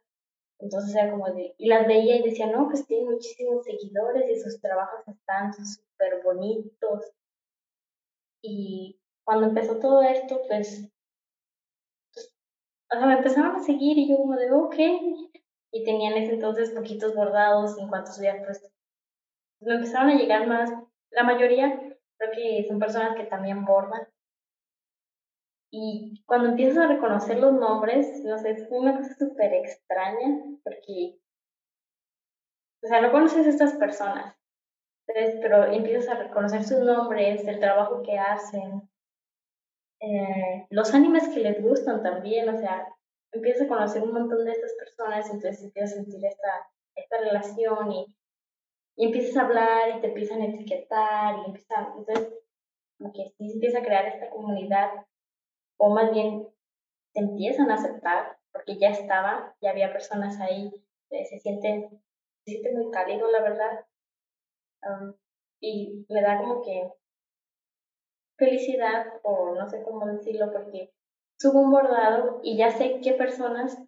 entonces 0.60 0.94
era 0.96 1.12
como 1.12 1.26
de, 1.32 1.56
y 1.58 1.68
las 1.68 1.88
veía 1.88 2.18
y 2.18 2.24
decía, 2.24 2.48
no, 2.48 2.68
pues 2.68 2.86
tiene 2.86 3.10
muchísimos 3.10 3.64
seguidores 3.64 4.30
y 4.30 4.40
sus 4.40 4.62
trabajos 4.62 5.00
están 5.08 5.54
súper 5.54 6.22
bonitos. 6.24 7.12
Y 8.44 9.00
cuando 9.24 9.48
empezó 9.48 9.80
todo 9.80 10.04
esto, 10.04 10.42
pues, 10.48 10.88
pues, 12.14 12.36
o 12.92 12.96
sea, 12.96 13.08
me 13.08 13.14
empezaron 13.14 13.56
a 13.56 13.64
seguir 13.64 13.98
y 13.98 14.10
yo 14.10 14.18
como 14.18 14.36
de, 14.36 14.52
ok. 14.52 14.76
Y 15.74 15.84
tenían 15.84 16.14
ese 16.14 16.34
entonces 16.34 16.72
poquitos 16.72 17.16
bordados 17.16 17.78
en 17.80 17.88
cuanto 17.88 18.12
subía, 18.12 18.44
pues, 18.46 18.72
me 19.62 19.76
empezaron 19.76 20.10
a 20.10 20.16
llegar 20.16 20.48
más. 20.48 20.70
La 21.10 21.24
mayoría 21.24 21.91
creo 22.22 22.32
que 22.32 22.68
son 22.68 22.80
personas 22.80 23.16
que 23.16 23.24
también 23.26 23.66
bordan. 23.66 24.08
Y 25.72 26.24
cuando 26.26 26.50
empiezas 26.50 26.78
a 26.78 26.88
reconocer 26.88 27.40
los 27.40 27.54
nombres, 27.54 28.24
no 28.26 28.38
sé, 28.38 28.52
es 28.52 28.68
una 28.70 28.98
cosa 28.98 29.16
súper 29.16 29.54
extraña, 29.54 30.44
porque, 30.64 31.18
o 32.84 32.88
sea, 32.88 33.02
no 33.02 33.12
conoces 33.12 33.48
a 33.48 33.50
estas 33.50 33.74
personas, 33.76 34.36
pero 35.08 35.72
empiezas 35.72 36.10
a 36.10 36.24
reconocer 36.24 36.64
sus 36.64 36.80
nombres, 36.80 37.48
el 37.48 37.60
trabajo 37.60 38.02
que 38.04 38.18
hacen, 38.18 38.90
eh, 40.02 40.68
los 40.70 40.94
animes 40.94 41.30
que 41.30 41.40
les 41.40 41.62
gustan 41.62 42.04
también, 42.04 42.50
o 42.50 42.60
sea, 42.60 42.88
empiezas 43.32 43.66
a 43.66 43.70
conocer 43.70 44.04
un 44.04 44.14
montón 44.14 44.44
de 44.44 44.52
estas 44.52 44.74
personas, 44.74 45.26
entonces 45.28 45.64
empiezas 45.64 45.94
a 45.94 46.04
sentir 46.04 46.26
esta, 46.26 46.70
esta 46.96 47.18
relación 47.20 47.92
y, 47.94 48.16
y 49.02 49.06
empiezas 49.06 49.36
a 49.36 49.48
hablar 49.48 49.98
y 49.98 50.00
te 50.00 50.10
empiezan 50.10 50.44
a 50.44 50.46
etiquetar 50.46 51.40
y 51.40 51.46
empiezan, 51.48 51.88
entonces, 51.98 52.36
como 53.00 53.12
que 53.12 53.30
sí 53.30 53.52
empieza 53.54 53.80
a 53.80 53.84
crear 53.84 54.06
esta 54.06 54.30
comunidad, 54.30 54.92
o 55.78 55.90
más 55.90 56.12
bien 56.12 56.48
te 57.12 57.22
empiezan 57.22 57.72
a 57.72 57.76
aceptar, 57.76 58.38
porque 58.52 58.78
ya 58.78 58.90
estaba, 58.90 59.56
ya 59.60 59.72
había 59.72 59.92
personas 59.92 60.40
ahí, 60.40 60.72
se 61.10 61.40
siente, 61.40 61.90
se 62.46 62.52
siente 62.52 62.74
muy 62.74 62.92
cálido, 62.92 63.28
la 63.32 63.42
verdad, 63.42 63.86
y 65.60 66.06
me 66.08 66.22
da 66.22 66.38
como 66.38 66.62
que 66.62 66.94
felicidad, 68.38 69.08
o 69.24 69.56
no 69.56 69.68
sé 69.68 69.82
cómo 69.82 70.06
decirlo, 70.06 70.52
porque 70.52 70.94
subo 71.40 71.60
un 71.60 71.72
bordado 71.72 72.40
y 72.44 72.56
ya 72.56 72.70
sé 72.70 73.02
qué 73.02 73.14
personas 73.14 73.82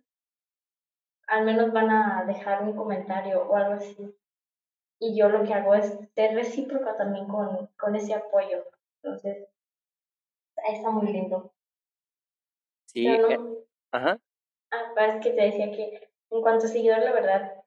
al 1.27 1.45
menos 1.45 1.71
van 1.71 1.91
a 1.91 2.25
dejar 2.25 2.63
un 2.63 2.75
comentario 2.75 3.47
o 3.47 3.55
algo 3.55 3.73
así. 3.73 3.95
Y 4.99 5.17
yo 5.17 5.29
lo 5.29 5.43
que 5.43 5.53
hago 5.53 5.75
es 5.75 5.97
ser 6.15 6.35
recíproca 6.35 6.95
también 6.97 7.27
con, 7.27 7.67
con 7.77 7.95
ese 7.95 8.13
apoyo. 8.13 8.63
Entonces, 9.01 9.47
está 10.71 10.89
muy 10.89 11.11
lindo. 11.11 11.53
Sí, 12.85 13.07
eh, 13.07 13.37
ajá. 13.91 14.19
Ah, 14.71 14.93
es 15.07 15.23
que 15.23 15.31
te 15.31 15.41
decía 15.41 15.71
que 15.71 16.09
en 16.29 16.41
cuanto 16.41 16.65
a 16.65 16.69
seguidor, 16.69 16.99
la 16.99 17.11
verdad, 17.11 17.63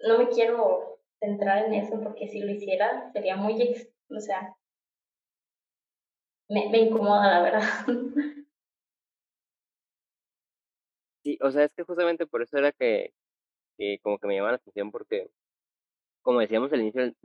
no 0.00 0.18
me 0.18 0.28
quiero 0.28 1.00
centrar 1.18 1.66
en 1.66 1.74
eso 1.74 2.00
porque 2.00 2.28
si 2.28 2.40
lo 2.40 2.50
hiciera 2.52 3.10
sería 3.12 3.36
muy, 3.36 3.88
o 4.08 4.20
sea, 4.20 4.56
me, 6.48 6.68
me 6.68 6.78
incomoda 6.78 7.28
la 7.28 7.42
verdad. 7.42 7.62
Sí, 11.22 11.38
o 11.42 11.50
sea, 11.50 11.64
es 11.64 11.74
que 11.74 11.82
justamente 11.84 12.26
por 12.26 12.40
eso 12.42 12.56
era 12.56 12.72
que, 12.72 13.12
que 13.76 13.98
como 14.02 14.18
que 14.18 14.26
me 14.26 14.34
llamaba 14.34 14.52
la 14.52 14.56
atención 14.56 14.90
porque, 14.90 15.30
como 16.22 16.40
decíamos 16.40 16.72
al 16.72 16.80
inicio 16.82 17.02
del, 17.02 17.16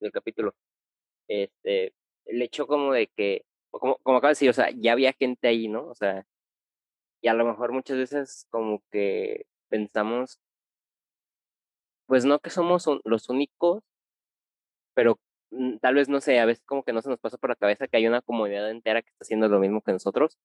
del 0.00 0.12
capítulo, 0.12 0.54
este, 1.28 1.94
el 2.26 2.42
hecho 2.42 2.66
como 2.66 2.92
de 2.92 3.08
que, 3.08 3.44
como, 3.70 3.96
como 4.02 4.18
acabo 4.18 4.28
de 4.28 4.32
decir, 4.32 4.50
o 4.50 4.52
sea, 4.52 4.70
ya 4.70 4.92
había 4.92 5.12
gente 5.14 5.48
ahí, 5.48 5.68
¿no? 5.68 5.86
O 5.88 5.94
sea, 5.94 6.26
y 7.22 7.28
a 7.28 7.34
lo 7.34 7.44
mejor 7.46 7.72
muchas 7.72 7.96
veces 7.98 8.46
como 8.50 8.82
que 8.90 9.46
pensamos 9.68 10.40
pues 12.12 12.24
no 12.26 12.40
que 12.40 12.50
somos 12.50 12.86
los 13.04 13.28
únicos, 13.30 13.82
pero 14.94 15.18
mm, 15.50 15.78
tal 15.78 15.94
vez 15.94 16.08
no 16.08 16.20
sé, 16.20 16.38
a 16.40 16.44
veces 16.46 16.62
como 16.66 16.82
que 16.84 16.92
no 16.92 17.02
se 17.02 17.08
nos 17.08 17.18
pasa 17.18 17.38
por 17.38 17.50
la 17.50 17.56
cabeza 17.56 17.88
que 17.88 17.96
hay 17.96 18.06
una 18.06 18.22
comunidad 18.22 18.70
entera 18.70 19.02
que 19.02 19.10
está 19.10 19.22
haciendo 19.24 19.48
lo 19.48 19.60
mismo 19.60 19.80
que 19.82 19.92
nosotros. 19.92 20.38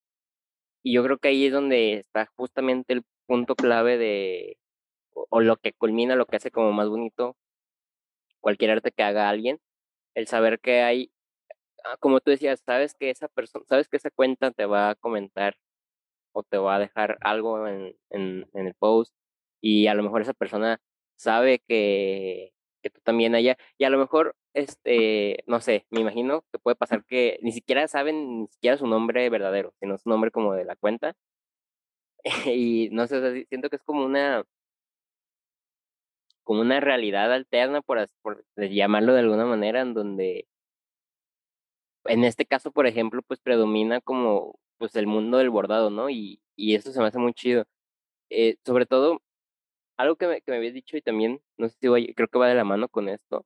Y 0.83 0.93
yo 0.93 1.03
creo 1.03 1.17
que 1.17 1.29
ahí 1.29 1.45
es 1.47 1.53
donde 1.53 1.95
está 1.95 2.27
justamente 2.37 2.93
el 2.93 3.03
punto 3.25 3.55
clave 3.55 3.97
de, 3.97 4.57
o, 5.13 5.41
lo 5.41 5.57
que 5.57 5.73
culmina, 5.73 6.15
lo 6.15 6.25
que 6.25 6.37
hace 6.37 6.51
como 6.51 6.71
más 6.71 6.89
bonito 6.89 7.35
cualquier 8.41 8.71
arte 8.71 8.91
que 8.91 9.03
haga 9.03 9.29
alguien, 9.29 9.59
el 10.15 10.27
saber 10.27 10.59
que 10.59 10.81
hay, 10.81 11.11
ah, 11.85 11.97
como 11.99 12.19
tú 12.21 12.31
decías, 12.31 12.61
sabes 12.65 12.95
que 12.95 13.09
esa 13.09 13.27
persona, 13.29 13.65
sabes 13.69 13.89
que 13.89 13.97
esa 13.97 14.11
cuenta 14.11 14.51
te 14.51 14.65
va 14.65 14.91
a 14.91 14.95
comentar 14.95 15.57
o 16.33 16.43
te 16.43 16.57
va 16.57 16.75
a 16.75 16.79
dejar 16.79 17.17
algo 17.21 17.67
en, 17.67 17.95
en, 18.11 18.47
el 18.53 18.73
post 18.75 19.13
y 19.61 19.87
a 19.87 19.95
lo 19.95 20.03
mejor 20.03 20.21
esa 20.21 20.33
persona 20.33 20.79
sabe 21.17 21.59
que, 21.67 22.53
que 22.81 22.89
tú 22.91 23.01
también 23.03 23.35
allá, 23.35 23.57
y 23.77 23.85
a 23.85 23.89
lo 23.89 23.97
mejor, 23.99 24.35
este, 24.53 25.43
no 25.47 25.61
sé, 25.61 25.85
me 25.89 26.01
imagino 26.01 26.43
que 26.51 26.59
puede 26.59 26.75
pasar 26.75 27.05
que 27.05 27.39
ni 27.41 27.51
siquiera 27.51 27.87
saben 27.87 28.41
ni 28.41 28.47
siquiera 28.47 28.77
su 28.77 28.87
nombre 28.87 29.29
verdadero, 29.29 29.73
sino 29.79 29.97
su 29.97 30.09
nombre 30.09 30.31
como 30.31 30.53
de 30.53 30.65
la 30.65 30.75
cuenta. 30.75 31.15
y 32.45 32.89
no 32.91 33.07
sé, 33.07 33.45
siento 33.49 33.69
que 33.69 33.77
es 33.77 33.83
como 33.83 34.05
una 34.05 34.43
como 36.47 36.61
una 36.61 36.79
realidad 36.79 37.33
alterna, 37.33 37.81
por, 37.81 38.09
por 38.21 38.45
llamarlo 38.55 39.13
de 39.13 39.19
alguna 39.19 39.45
manera, 39.45 39.81
en 39.81 39.93
donde, 39.93 40.47
en 42.05 42.23
este 42.23 42.45
caso, 42.45 42.71
por 42.71 42.87
ejemplo, 42.87 43.21
pues 43.21 43.41
predomina 43.41 43.99
como 43.99 44.57
pues 44.77 44.95
el 44.95 45.07
mundo 45.07 45.39
del 45.39 45.49
bordado, 45.49 45.89
¿no? 45.89 46.09
Y, 46.09 46.39
y 46.55 46.75
eso 46.75 46.93
se 46.93 47.01
me 47.01 47.07
hace 47.07 47.19
muy 47.19 47.33
chido. 47.33 47.65
Eh, 48.29 48.55
sobre 48.65 48.85
todo, 48.85 49.21
algo 49.97 50.15
que 50.15 50.27
me, 50.27 50.41
que 50.41 50.51
me 50.51 50.57
habías 50.57 50.73
dicho 50.73 50.95
y 50.95 51.01
también, 51.01 51.41
no 51.57 51.67
sé 51.67 51.75
si 51.81 52.13
creo 52.13 52.29
que 52.29 52.39
va 52.39 52.47
de 52.47 52.55
la 52.55 52.63
mano 52.63 52.87
con 52.87 53.09
esto. 53.09 53.45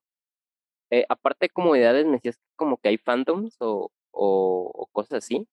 Eh, 0.92 1.06
aparte 1.10 1.46
de 1.48 1.50
comodidades, 1.50 2.06
me 2.06 2.14
decías 2.14 2.40
como 2.56 2.78
que 2.78 2.90
hay 2.90 2.98
fandoms 3.00 3.58
o, 3.62 3.92
o, 4.12 4.88
cosas 4.92 5.24
así. 5.26 5.48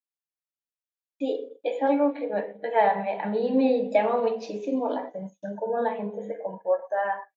Sí, 1.19 1.49
es 1.63 1.83
algo 1.83 2.13
que 2.13 2.27
o 2.27 2.61
sea, 2.61 3.23
a 3.23 3.27
mí 3.31 3.53
me 3.53 3.91
llama 3.91 4.21
muchísimo 4.21 4.91
la 4.91 5.05
atención 5.05 5.57
cómo 5.57 5.81
la 5.81 5.95
gente 5.95 6.23
se 6.25 6.39
comporta 6.41 7.31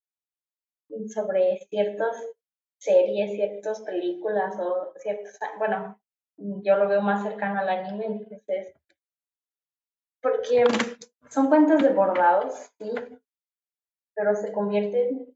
sobre 1.14 1.60
ciertas 1.70 2.16
series, 2.78 3.32
ciertas 3.32 3.82
películas 3.82 4.56
o 4.60 4.94
ciertos, 4.98 5.38
bueno, 5.58 6.00
yo 6.38 6.76
lo 6.78 6.88
veo 6.88 7.02
más 7.02 7.24
cercano 7.24 7.60
al 7.60 7.70
anime, 7.70 8.06
entonces, 8.06 8.74
porque 10.22 10.64
son 11.30 11.48
cuentas 11.48 11.82
de 11.82 11.90
bordados, 11.90 12.72
sí, 12.80 12.92
pero 14.16 14.36
se 14.36 14.52
convierte 14.52 15.28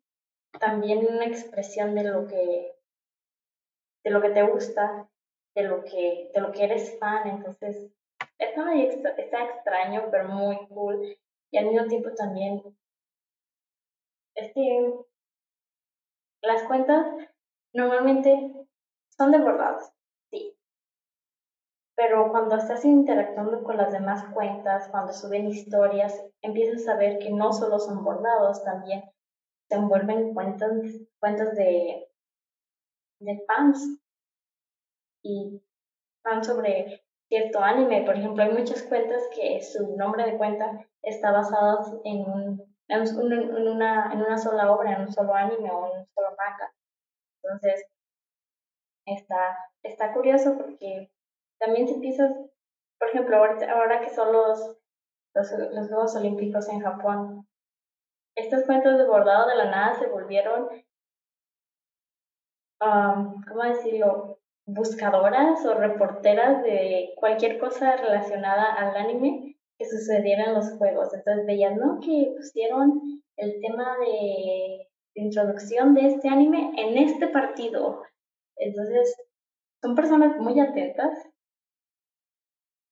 también 0.60 1.00
en 1.00 1.16
una 1.16 1.26
expresión 1.26 1.96
de 1.96 2.04
lo 2.04 2.28
que 2.28 2.72
de 4.04 4.12
lo 4.12 4.22
que 4.22 4.30
te 4.30 4.44
gusta, 4.44 5.10
de 5.56 5.64
lo 5.64 5.84
que 5.84 6.32
de 6.34 6.42
lo 6.42 6.52
que 6.52 6.64
eres 6.64 6.98
fan, 7.00 7.28
entonces 7.28 7.92
está, 8.38 9.12
está 9.18 9.46
extraño, 9.46 10.08
pero 10.12 10.28
muy 10.30 10.58
cool. 10.68 11.18
Y 11.52 11.58
al 11.58 11.68
mismo 11.68 11.88
tiempo 11.88 12.12
también, 12.12 12.62
este, 14.36 14.94
las 16.46 16.64
cuentas 16.64 17.06
normalmente 17.74 18.54
son 19.18 19.32
de 19.32 19.40
bordados, 19.40 19.92
sí. 20.32 20.58
Pero 21.96 22.30
cuando 22.32 22.56
estás 22.56 22.84
interactuando 22.86 23.64
con 23.64 23.78
las 23.78 23.92
demás 23.92 24.26
cuentas, 24.34 24.90
cuando 24.90 25.14
suben 25.14 25.48
historias, 25.48 26.24
empiezas 26.42 26.88
a 26.88 26.98
ver 26.98 27.20
que 27.20 27.32
no 27.32 27.54
solo 27.54 27.80
son 27.80 28.04
bordados, 28.04 28.64
también 28.64 29.04
se 29.70 29.76
envuelven 29.76 30.34
cuentas, 30.34 30.72
cuentas 31.20 31.56
de, 31.56 32.08
de 33.20 33.46
fans 33.48 34.00
y 35.24 35.62
fans 36.24 36.48
sobre 36.48 37.04
cierto 37.28 37.60
anime. 37.60 38.04
Por 38.04 38.16
ejemplo, 38.18 38.44
hay 38.44 38.52
muchas 38.52 38.84
cuentas 38.84 39.22
que 39.36 39.62
su 39.62 39.96
nombre 39.96 40.26
de 40.26 40.38
cuenta 40.38 40.86
está 41.02 41.32
basado 41.32 42.02
en, 42.04 42.30
un, 42.30 42.75
en, 42.88 43.68
una, 43.68 44.12
en 44.12 44.22
una 44.22 44.38
sola 44.38 44.72
obra, 44.72 44.94
en 44.94 45.02
un 45.02 45.12
solo 45.12 45.34
anime 45.34 45.72
o 45.72 45.92
en 45.92 46.00
un 46.00 46.08
solo 46.14 46.36
manga. 46.38 46.74
Entonces, 47.44 47.86
está, 49.06 49.58
está 49.84 50.14
curioso 50.14 50.58
porque 50.58 51.12
también 51.60 51.88
se 51.88 51.96
empieza, 51.96 52.34
por 53.00 53.10
ejemplo, 53.10 53.38
ahora, 53.38 53.74
ahora 53.74 54.02
que 54.02 54.10
son 54.10 54.32
los, 54.34 54.78
los, 55.34 55.52
los 55.52 55.88
Juegos 55.88 56.16
Olímpicos 56.16 56.68
en 56.70 56.82
Japón, 56.82 57.48
estas 58.36 58.66
cuentas 58.66 58.98
de 58.98 59.06
bordado 59.06 59.48
de 59.48 59.56
la 59.56 59.72
nada 59.72 59.96
se 59.96 60.08
volvieron, 60.08 60.70
um, 62.82 63.44
¿cómo 63.44 63.64
decirlo? 63.64 64.40
buscadoras 64.68 65.64
o 65.66 65.76
reporteras 65.76 66.64
de 66.64 67.14
cualquier 67.18 67.60
cosa 67.60 67.98
relacionada 67.98 68.74
al 68.74 68.96
anime 68.98 69.55
que 69.78 69.86
sucediera 69.86 70.46
en 70.46 70.54
los 70.56 70.72
juegos. 70.78 71.14
Entonces 71.14 71.46
veían, 71.46 71.78
¿no? 71.78 72.00
Que 72.00 72.34
pusieron 72.36 73.22
el 73.38 73.60
tema 73.62 73.98
de, 74.00 74.88
introducción 75.18 75.94
de 75.94 76.08
este 76.08 76.28
anime 76.28 76.74
en 76.78 76.98
este 76.98 77.30
partido. 77.30 78.02
Entonces, 78.58 79.16
son 79.82 79.96
personas 79.96 80.38
muy 80.40 80.60
atentas 80.60 81.30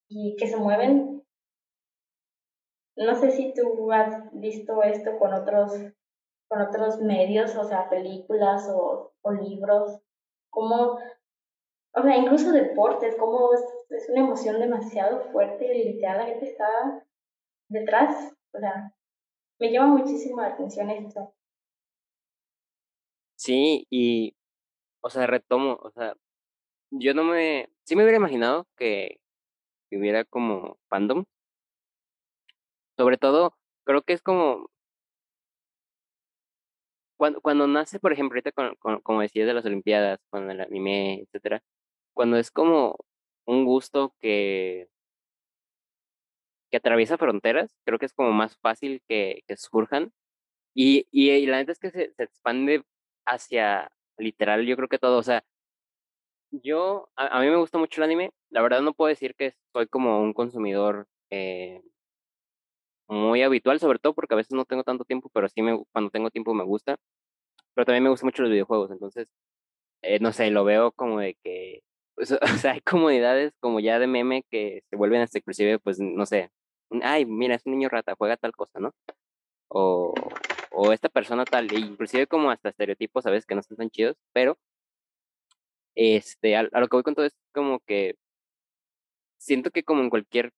y 0.09 0.35
que 0.37 0.47
se 0.47 0.55
mueven. 0.55 1.21
No 2.95 3.15
sé 3.15 3.31
si 3.31 3.53
tú 3.53 3.91
has 3.91 4.29
visto 4.31 4.83
esto 4.83 5.17
con 5.19 5.33
otros, 5.33 5.73
con 6.47 6.61
otros 6.61 7.01
medios, 7.01 7.55
o 7.57 7.65
sea, 7.65 7.89
películas 7.89 8.69
o, 8.69 9.13
o 9.21 9.31
libros, 9.31 9.99
cómo 10.49 10.97
o 11.95 12.01
sea, 12.01 12.17
incluso 12.17 12.51
deportes, 12.51 13.15
como 13.17 13.49
es, 13.97 14.09
una 14.09 14.21
emoción 14.21 14.59
demasiado 14.59 15.31
fuerte 15.31 15.65
y 15.75 15.93
literal 15.93 16.17
la 16.17 16.25
gente 16.25 16.45
está 16.45 17.05
detrás. 17.69 18.33
O 18.53 18.59
sea, 18.59 18.93
me 19.59 19.71
llama 19.71 19.97
muchísimo 19.97 20.41
la 20.41 20.47
atención 20.49 20.89
esto. 20.89 21.33
Sí, 23.35 23.85
y, 23.89 24.35
o 25.01 25.09
sea, 25.09 25.27
retomo, 25.27 25.79
o 25.81 25.91
sea, 25.91 26.15
yo 26.91 27.13
no 27.13 27.23
me, 27.23 27.69
sí 27.83 27.95
me 27.95 28.03
hubiera 28.03 28.17
imaginado 28.17 28.67
que, 28.77 29.19
hubiera 29.91 30.25
como 30.25 30.77
fandom. 30.89 31.25
Sobre 32.97 33.17
todo, 33.17 33.55
creo 33.85 34.01
que 34.01 34.13
es 34.13 34.21
como, 34.21 34.69
cuando, 37.17 37.41
cuando 37.41 37.67
nace, 37.67 37.99
por 37.99 38.13
ejemplo, 38.13 38.37
ahorita 38.37 38.51
con, 38.51 39.01
como 39.01 39.21
decías 39.21 39.47
de 39.47 39.53
las 39.53 39.65
Olimpiadas, 39.65 40.19
con 40.29 40.49
el 40.49 40.61
anime, 40.61 41.21
etcétera, 41.21 41.61
cuando 42.13 42.37
es 42.37 42.51
como 42.51 42.97
un 43.45 43.65
gusto 43.65 44.13
que, 44.21 44.89
que 46.71 46.77
atraviesa 46.77 47.17
fronteras, 47.17 47.75
creo 47.85 47.99
que 47.99 48.05
es 48.07 48.13
como 48.13 48.31
más 48.31 48.57
fácil 48.57 49.01
que, 49.07 49.43
que 49.47 49.57
surjan. 49.57 50.11
Y, 50.75 51.07
y, 51.11 51.45
la 51.47 51.57
neta 51.57 51.71
es 51.71 51.79
que 51.79 51.91
se, 51.91 52.13
se, 52.13 52.23
expande 52.23 52.83
hacia 53.25 53.91
literal, 54.17 54.65
yo 54.65 54.75
creo 54.77 54.89
que 54.89 54.99
todo. 54.99 55.19
O 55.19 55.23
sea, 55.23 55.43
yo, 56.51 57.09
a, 57.15 57.39
mí 57.41 57.47
me 57.49 57.57
gusta 57.57 57.77
mucho 57.77 58.01
el 58.01 58.05
anime. 58.05 58.31
La 58.49 58.61
verdad 58.61 58.81
no 58.81 58.93
puedo 58.93 59.09
decir 59.09 59.35
que 59.35 59.55
soy 59.73 59.87
como 59.87 60.21
un 60.21 60.33
consumidor 60.33 61.07
eh, 61.29 61.81
muy 63.07 63.41
habitual, 63.43 63.79
sobre 63.79 63.99
todo 63.99 64.13
porque 64.13 64.33
a 64.33 64.37
veces 64.37 64.53
no 64.53 64.65
tengo 64.65 64.83
tanto 64.83 65.05
tiempo, 65.05 65.29
pero 65.33 65.47
sí 65.49 65.61
me, 65.61 65.83
cuando 65.91 66.11
tengo 66.11 66.29
tiempo 66.31 66.53
me 66.53 66.63
gusta. 66.63 66.97
Pero 67.73 67.85
también 67.85 68.03
me 68.03 68.09
gustan 68.09 68.27
mucho 68.27 68.43
los 68.43 68.51
videojuegos, 68.51 68.91
entonces, 68.91 69.27
eh, 70.03 70.19
no 70.19 70.33
sé, 70.33 70.51
lo 70.51 70.65
veo 70.65 70.91
como 70.93 71.19
de 71.19 71.35
que 71.43 71.83
pues, 72.15 72.31
o 72.31 72.37
sea, 72.59 72.73
hay 72.73 72.81
comunidades 72.81 73.53
como 73.59 73.79
ya 73.79 73.99
de 73.99 74.07
meme 74.07 74.43
que 74.49 74.83
se 74.89 74.95
vuelven 74.95 75.21
hasta 75.21 75.39
inclusive, 75.39 75.79
pues, 75.79 75.99
no 75.99 76.25
sé, 76.25 76.51
ay, 77.03 77.25
mira, 77.25 77.55
es 77.55 77.65
un 77.65 77.73
niño 77.73 77.89
rata, 77.89 78.15
juega 78.17 78.37
tal 78.37 78.53
cosa, 78.53 78.79
¿no? 78.79 78.91
O, 79.69 80.13
o 80.71 80.91
esta 80.93 81.09
persona 81.09 81.45
tal, 81.45 81.71
e 81.73 81.79
inclusive 81.79 82.27
como 82.27 82.51
hasta 82.51 82.69
estereotipos, 82.69 83.23
¿sabes? 83.23 83.45
Que 83.45 83.55
no 83.55 83.61
están 83.61 83.77
tan 83.77 83.89
chidos, 83.89 84.17
pero, 84.33 84.57
este, 85.95 86.55
a, 86.55 86.63
lo 86.63 86.87
que 86.87 86.95
voy 86.97 87.03
con 87.03 87.15
todo 87.15 87.25
es 87.25 87.35
como 87.53 87.79
que 87.81 88.15
siento 89.39 89.71
que 89.71 89.83
como 89.83 90.01
en 90.01 90.09
cualquier, 90.09 90.51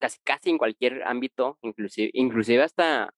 casi, 0.00 0.18
casi 0.24 0.50
en 0.50 0.58
cualquier 0.58 1.02
ámbito, 1.04 1.58
inclusive, 1.62 2.10
inclusive 2.14 2.62
hasta 2.62 3.10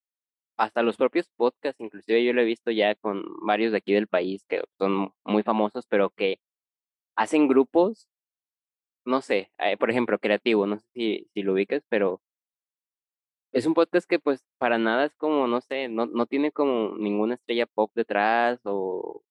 hasta 0.60 0.82
los 0.82 0.96
propios 0.98 1.28
podcasts, 1.36 1.80
inclusive 1.80 2.24
yo 2.24 2.34
lo 2.34 2.42
he 2.42 2.44
visto 2.44 2.70
ya 2.70 2.94
con 2.94 3.24
varios 3.46 3.72
de 3.72 3.78
aquí 3.78 3.94
del 3.94 4.08
país 4.08 4.44
que 4.46 4.62
son 4.78 5.12
muy 5.24 5.42
famosos, 5.42 5.86
pero 5.86 6.10
que 6.10 6.38
hacen 7.16 7.48
grupos, 7.48 8.08
no 9.06 9.22
sé, 9.22 9.50
eh, 9.58 9.76
por 9.78 9.90
ejemplo, 9.90 10.18
creativo, 10.18 10.66
no 10.66 10.78
sé 10.78 10.86
si, 10.94 11.42
lo 11.42 11.54
ubicas, 11.54 11.82
pero 11.88 12.20
es 13.52 13.66
un 13.66 13.74
podcast 13.74 14.08
que 14.08 14.18
pues 14.18 14.44
para 14.58 14.78
nada 14.78 15.06
es 15.06 15.14
como, 15.16 15.46
no 15.46 15.60
sé, 15.60 15.88
no, 15.88 16.06
no 16.06 16.26
tiene 16.26 16.52
como 16.52 16.96
ninguna 16.96 17.34
estrella 17.34 17.66
pop 17.66 17.90
detrás 17.94 18.60
o 18.64 19.22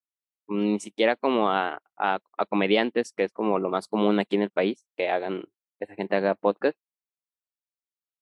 ni 0.47 0.79
siquiera 0.79 1.15
como 1.15 1.49
a, 1.51 1.81
a, 1.97 2.19
a 2.37 2.45
comediantes, 2.47 3.13
que 3.13 3.23
es 3.23 3.33
como 3.33 3.59
lo 3.59 3.69
más 3.69 3.87
común 3.87 4.19
aquí 4.19 4.35
en 4.35 4.43
el 4.43 4.51
país, 4.51 4.85
que 4.97 5.09
hagan, 5.09 5.43
que 5.79 5.85
esa 5.85 5.95
gente 5.95 6.15
haga 6.15 6.35
podcast. 6.35 6.77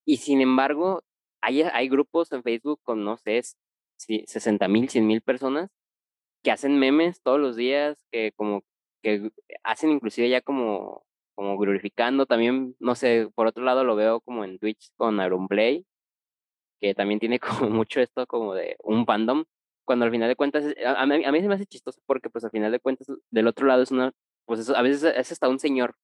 Y 0.06 0.18
sin 0.18 0.42
embargo, 0.42 1.04
hay, 1.42 1.62
hay 1.64 1.90
grupos 1.90 2.32
en 2.32 2.44
Facebook 2.44 2.80
con, 2.84 3.04
no 3.04 3.18
sé, 3.18 3.42
60 3.98 4.68
mil, 4.68 4.90
100 4.90 5.08
mil 5.08 5.22
personas 5.22 5.70
que 6.44 6.52
hacen 6.52 6.80
memes 6.80 7.22
todos 7.22 7.40
los 7.40 7.56
días, 7.56 8.06
que 8.12 8.32
como 8.36 8.64
que 9.04 9.32
hacen 9.64 9.92
inclusive 9.92 10.30
ya 10.30 10.42
como, 10.42 11.06
como 11.36 11.58
glorificando. 11.58 12.26
También, 12.26 12.76
no 12.80 12.96
sé, 12.96 13.30
por 13.36 13.48
otro 13.48 13.64
lado 13.64 13.84
lo 13.84 13.96
veo 13.96 14.22
como 14.22 14.44
en 14.46 14.60
Twitch 14.60 14.92
con 14.98 15.18
Play 15.48 15.86
que 16.80 16.94
también 16.94 17.20
tiene 17.20 17.40
como 17.68 17.70
mucho 17.70 18.02
esto 18.02 18.26
como 18.28 18.54
de 18.54 18.78
un 18.84 19.06
fandom, 19.06 19.46
cuando 19.86 20.06
al 20.06 20.12
final 20.12 20.30
de 20.30 20.36
cuentas, 20.36 20.66
a, 20.86 21.06
mí, 21.06 21.24
a 21.24 21.32
mí 21.32 21.42
se 21.42 21.48
me 21.48 21.56
hace 21.56 21.66
chistoso 21.66 22.02
porque 22.06 22.30
pues 22.30 22.44
al 22.44 22.52
final 22.52 22.72
de 22.72 22.80
cuentas 22.80 23.08
del 23.32 23.48
otro 23.48 23.68
lado 23.68 23.84
es 23.84 23.92
una, 23.92 24.14
pues 24.46 24.60
eso, 24.62 24.76
a 24.76 24.82
veces 24.82 25.04
es 25.16 25.32
hasta 25.32 25.50
un 25.50 25.60
señor 25.60 25.96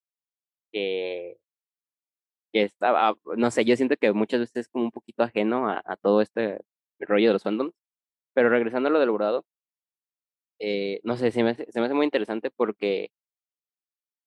que 0.72 1.38
que 2.54 2.64
estaba, 2.64 3.16
no 3.38 3.52
sé, 3.52 3.66
yo 3.66 3.76
siento 3.78 3.98
que 3.98 4.14
muchas 4.14 4.42
veces 4.42 4.58
es 4.58 4.70
como 4.70 4.86
un 4.86 4.92
poquito 4.92 5.24
ajeno 5.24 5.70
a, 5.70 5.98
todo 6.02 6.22
este 6.22 6.62
rollo 7.00 7.30
de 7.30 7.34
los 7.34 7.44
fandoms. 7.44 7.74
Pero 8.34 8.50
regresando 8.50 8.90
a 8.90 8.92
lo 8.94 9.00
del 9.00 9.12
bordado, 9.12 9.46
eh, 10.60 11.00
no 11.04 11.18
sé, 11.18 11.32
se 11.32 11.44
me, 11.44 11.52
hace, 11.52 11.72
se 11.72 11.80
me 11.80 11.86
hace 11.88 11.96
muy 11.96 12.06
interesante 12.06 12.52
porque 12.52 13.12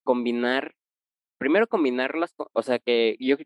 combinar, 0.05 0.75
primero 1.39 1.67
combinarlas, 1.69 2.35
o 2.53 2.63
sea 2.63 2.79
que 2.79 3.17
yo, 3.21 3.37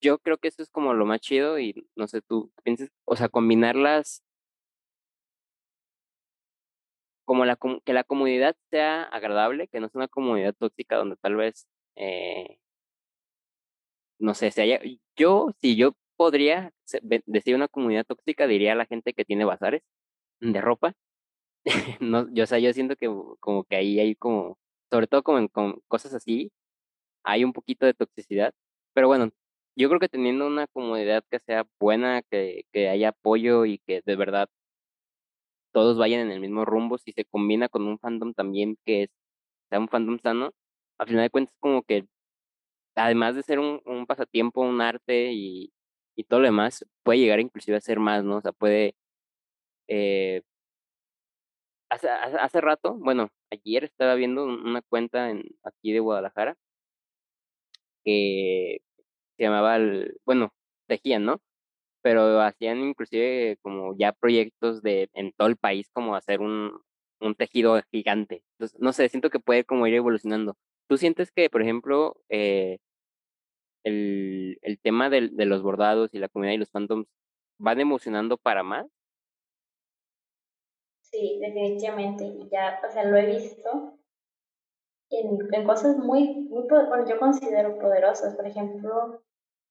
yo 0.00 0.18
creo 0.18 0.38
que 0.38 0.48
eso 0.48 0.62
es 0.62 0.70
como 0.70 0.94
lo 0.94 1.06
más 1.06 1.20
chido 1.20 1.58
y 1.58 1.88
no 1.96 2.08
sé, 2.08 2.22
tú 2.22 2.52
piensas, 2.64 2.90
o 3.04 3.16
sea, 3.16 3.28
combinarlas 3.28 4.22
como 7.24 7.44
la, 7.44 7.58
que 7.84 7.92
la 7.92 8.04
comunidad 8.04 8.56
sea 8.70 9.02
agradable, 9.02 9.68
que 9.68 9.80
no 9.80 9.88
sea 9.90 9.98
una 10.00 10.08
comunidad 10.08 10.54
tóxica 10.54 10.96
donde 10.96 11.16
tal 11.16 11.36
vez 11.36 11.68
eh, 11.96 12.58
no 14.18 14.34
sé, 14.34 14.50
si 14.50 14.60
haya, 14.60 14.80
yo, 15.16 15.48
si 15.60 15.76
yo 15.76 15.92
podría 16.16 16.72
decir 17.26 17.54
una 17.54 17.68
comunidad 17.68 18.04
tóxica, 18.06 18.46
diría 18.46 18.72
a 18.72 18.76
la 18.76 18.86
gente 18.86 19.12
que 19.14 19.24
tiene 19.24 19.44
bazares 19.44 19.82
de 20.40 20.60
ropa. 20.60 20.94
no, 22.00 22.28
yo, 22.34 22.44
o 22.44 22.46
sea, 22.46 22.58
yo 22.58 22.72
siento 22.72 22.96
que 22.96 23.08
como 23.40 23.64
que 23.64 23.76
ahí 23.76 24.00
hay 24.00 24.14
como, 24.16 24.58
sobre 24.90 25.06
todo 25.08 25.22
como 25.22 25.48
con 25.50 25.80
cosas 25.88 26.14
así, 26.14 26.52
hay 27.24 27.44
un 27.44 27.52
poquito 27.52 27.86
de 27.86 27.94
toxicidad. 27.94 28.54
Pero 28.94 29.08
bueno, 29.08 29.30
yo 29.76 29.88
creo 29.88 30.00
que 30.00 30.08
teniendo 30.08 30.46
una 30.46 30.66
comunidad 30.68 31.24
que 31.30 31.40
sea 31.40 31.66
buena, 31.80 32.22
que, 32.30 32.64
que 32.72 32.88
haya 32.90 33.10
apoyo 33.10 33.64
y 33.66 33.78
que 33.86 34.02
de 34.04 34.16
verdad 34.16 34.48
todos 35.72 35.98
vayan 35.98 36.20
en 36.20 36.30
el 36.32 36.40
mismo 36.40 36.64
rumbo, 36.64 36.98
si 36.98 37.12
se 37.12 37.24
combina 37.24 37.68
con 37.68 37.86
un 37.86 37.98
fandom 37.98 38.34
también 38.34 38.76
que 38.84 39.04
es, 39.04 39.10
sea 39.70 39.78
un 39.80 39.88
fandom 39.88 40.18
sano, 40.20 40.52
al 40.98 41.08
final 41.08 41.22
de 41.24 41.30
cuentas 41.30 41.54
como 41.60 41.82
que 41.82 42.06
además 42.98 43.34
de 43.34 43.42
ser 43.42 43.58
un, 43.58 44.06
pasatiempo, 44.06 44.62
un 44.62 44.80
arte 44.80 45.32
y, 45.32 45.72
y, 46.16 46.24
todo 46.24 46.40
lo 46.40 46.46
demás, 46.46 46.84
puede 47.02 47.20
llegar 47.20 47.40
inclusive 47.40 47.76
a 47.76 47.80
ser 47.80 48.00
más, 48.00 48.24
¿no? 48.24 48.38
O 48.38 48.40
sea, 48.42 48.52
puede... 48.52 48.94
Eh, 49.88 50.42
hace, 51.90 52.08
hace, 52.08 52.60
rato, 52.60 52.94
bueno, 52.94 53.30
ayer 53.50 53.84
estaba 53.84 54.14
viendo 54.14 54.44
una 54.44 54.82
cuenta 54.82 55.30
en, 55.30 55.44
aquí 55.64 55.92
de 55.92 56.00
Guadalajara 56.00 56.56
que 58.04 58.78
se 59.36 59.44
llamaba, 59.44 59.76
el, 59.76 60.18
bueno, 60.24 60.52
tejían, 60.86 61.24
¿no? 61.24 61.40
Pero 62.02 62.40
hacían 62.42 62.78
inclusive 62.80 63.58
como 63.62 63.96
ya 63.98 64.12
proyectos 64.12 64.82
de 64.82 65.10
en 65.14 65.32
todo 65.32 65.48
el 65.48 65.56
país 65.56 65.88
como 65.92 66.16
hacer 66.16 66.40
un, 66.40 66.80
un 67.20 67.34
tejido 67.34 67.80
gigante. 67.90 68.42
Entonces, 68.58 68.78
no 68.80 68.92
sé, 68.92 69.08
siento 69.08 69.30
que 69.30 69.40
puede 69.40 69.64
como 69.64 69.86
ir 69.86 69.94
evolucionando. 69.94 70.56
¿Tú 70.88 70.96
sientes 70.98 71.30
que, 71.32 71.50
por 71.50 71.62
ejemplo, 71.62 72.16
eh, 72.28 72.78
el, 73.84 74.58
el 74.62 74.80
tema 74.80 75.10
de, 75.10 75.28
de 75.32 75.46
los 75.46 75.62
bordados 75.62 76.14
y 76.14 76.18
la 76.18 76.28
comunidad 76.28 76.54
y 76.54 76.58
los 76.58 76.70
fandoms 76.70 77.06
van 77.58 77.80
emocionando 77.80 78.36
para 78.36 78.62
más? 78.62 78.86
Sí, 81.02 81.38
definitivamente. 81.40 82.24
Ya, 82.50 82.80
o 82.86 82.92
sea, 82.92 83.04
lo 83.04 83.16
he 83.16 83.26
visto 83.26 83.98
en, 85.10 85.38
en 85.52 85.66
cosas 85.66 85.96
muy, 85.96 86.34
muy, 86.50 86.66
bueno, 86.68 87.08
yo 87.08 87.18
considero 87.18 87.78
poderosas. 87.78 88.34
Por 88.36 88.46
ejemplo, 88.46 89.22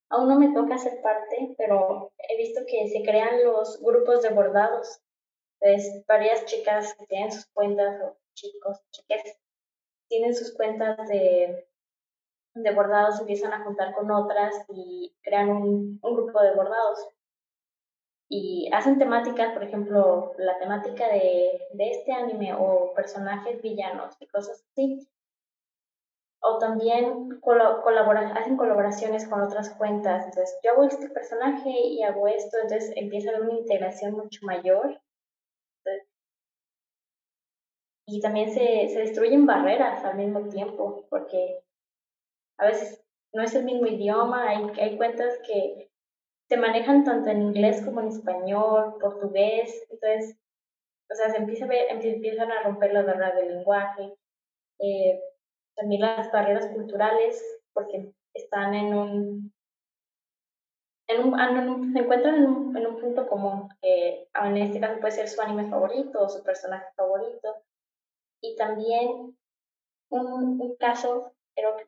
aún 0.09 0.27
no 0.29 0.39
me 0.39 0.53
toca 0.53 0.77
ser 0.77 1.01
parte, 1.01 1.55
pero 1.57 2.11
he 2.29 2.37
visto 2.37 2.61
que 2.67 2.87
se 2.89 3.03
crean 3.03 3.43
los 3.43 3.79
grupos 3.81 4.23
de 4.23 4.29
bordados. 4.29 4.99
Entonces, 5.59 6.05
varias 6.07 6.45
chicas 6.45 6.95
tienen 7.07 7.31
sus 7.31 7.45
cuentas, 7.47 8.01
o 8.03 8.17
chicos, 8.33 8.79
chicas, 8.91 9.21
tienen 10.07 10.35
sus 10.35 10.55
cuentas 10.55 11.07
de, 11.09 11.66
de 12.63 12.71
bordados, 12.73 13.19
empiezan 13.19 13.53
a 13.53 13.63
juntar 13.63 13.93
con 13.93 14.11
otras 14.11 14.53
y 14.69 15.15
crean 15.21 15.49
un, 15.49 15.99
un 16.01 16.15
grupo 16.15 16.41
de 16.41 16.53
bordados 16.53 17.07
y 18.29 18.69
hacen 18.73 18.99
temáticas, 18.99 19.53
por 19.53 19.63
ejemplo, 19.63 20.33
la 20.37 20.57
temática 20.59 21.07
de, 21.07 21.61
de 21.73 21.91
este 21.91 22.11
anime 22.11 22.53
o 22.53 22.93
personajes 22.93 23.61
villanos 23.61 24.15
y 24.19 24.27
cosas 24.27 24.65
así. 24.71 25.07
O 26.41 26.57
también 26.59 27.39
hacen 28.35 28.57
colaboraciones 28.57 29.27
con 29.27 29.41
otras 29.41 29.69
cuentas. 29.75 30.25
Entonces, 30.25 30.59
yo 30.63 30.71
hago 30.71 30.83
este 30.83 31.09
personaje 31.09 31.69
y 31.69 32.03
hago 32.03 32.27
esto, 32.27 32.57
entonces 32.61 32.91
empieza 32.95 33.29
a 33.31 33.35
haber 33.35 33.49
una 33.49 33.59
integración 33.59 34.13
mucho 34.13 34.45
mayor. 34.45 34.99
y 38.09 38.21
también 38.21 38.51
se, 38.51 38.87
se 38.87 38.99
destruyen 38.99 39.45
barreras 39.45 40.03
al 40.05 40.15
mismo 40.15 40.47
tiempo, 40.47 41.05
porque 41.09 41.61
a 42.57 42.65
veces 42.65 43.03
no 43.33 43.43
es 43.43 43.53
el 43.55 43.65
mismo 43.65 43.87
idioma, 43.87 44.49
hay, 44.49 44.63
hay 44.79 44.97
cuentas 44.97 45.37
que 45.45 45.89
se 46.49 46.57
manejan 46.57 47.03
tanto 47.03 47.29
en 47.29 47.41
inglés 47.41 47.83
como 47.83 48.01
en 48.01 48.07
español, 48.07 48.95
portugués, 48.99 49.85
entonces, 49.89 50.37
o 51.09 51.15
sea, 51.15 51.29
se 51.29 51.37
empieza 51.37 51.65
empiezan 51.65 52.51
a 52.51 52.63
romper 52.63 52.93
las 52.93 53.05
barreras 53.05 53.35
del 53.35 53.49
lenguaje, 53.49 54.13
eh, 54.79 55.19
también 55.75 56.01
las 56.01 56.31
barreras 56.31 56.67
culturales, 56.67 57.43
porque 57.73 58.13
están 58.33 58.73
en 58.73 58.93
un, 58.93 59.53
en 61.07 61.23
un, 61.23 61.39
ah, 61.39 61.49
se 61.93 61.99
encuentran 61.99 62.35
en 62.35 62.45
un, 62.45 62.77
en 62.77 62.87
un 62.87 62.99
punto 62.99 63.27
común, 63.27 63.69
que 63.81 64.27
en 64.33 64.57
este 64.57 64.79
caso 64.79 64.99
puede 64.99 65.13
ser 65.13 65.27
su 65.27 65.41
anime 65.41 65.69
favorito 65.69 66.21
o 66.21 66.29
su 66.29 66.43
personaje 66.43 66.87
favorito, 66.95 67.55
y 68.41 68.55
también 68.55 69.37
un, 70.09 70.61
un 70.61 70.75
caso, 70.77 71.33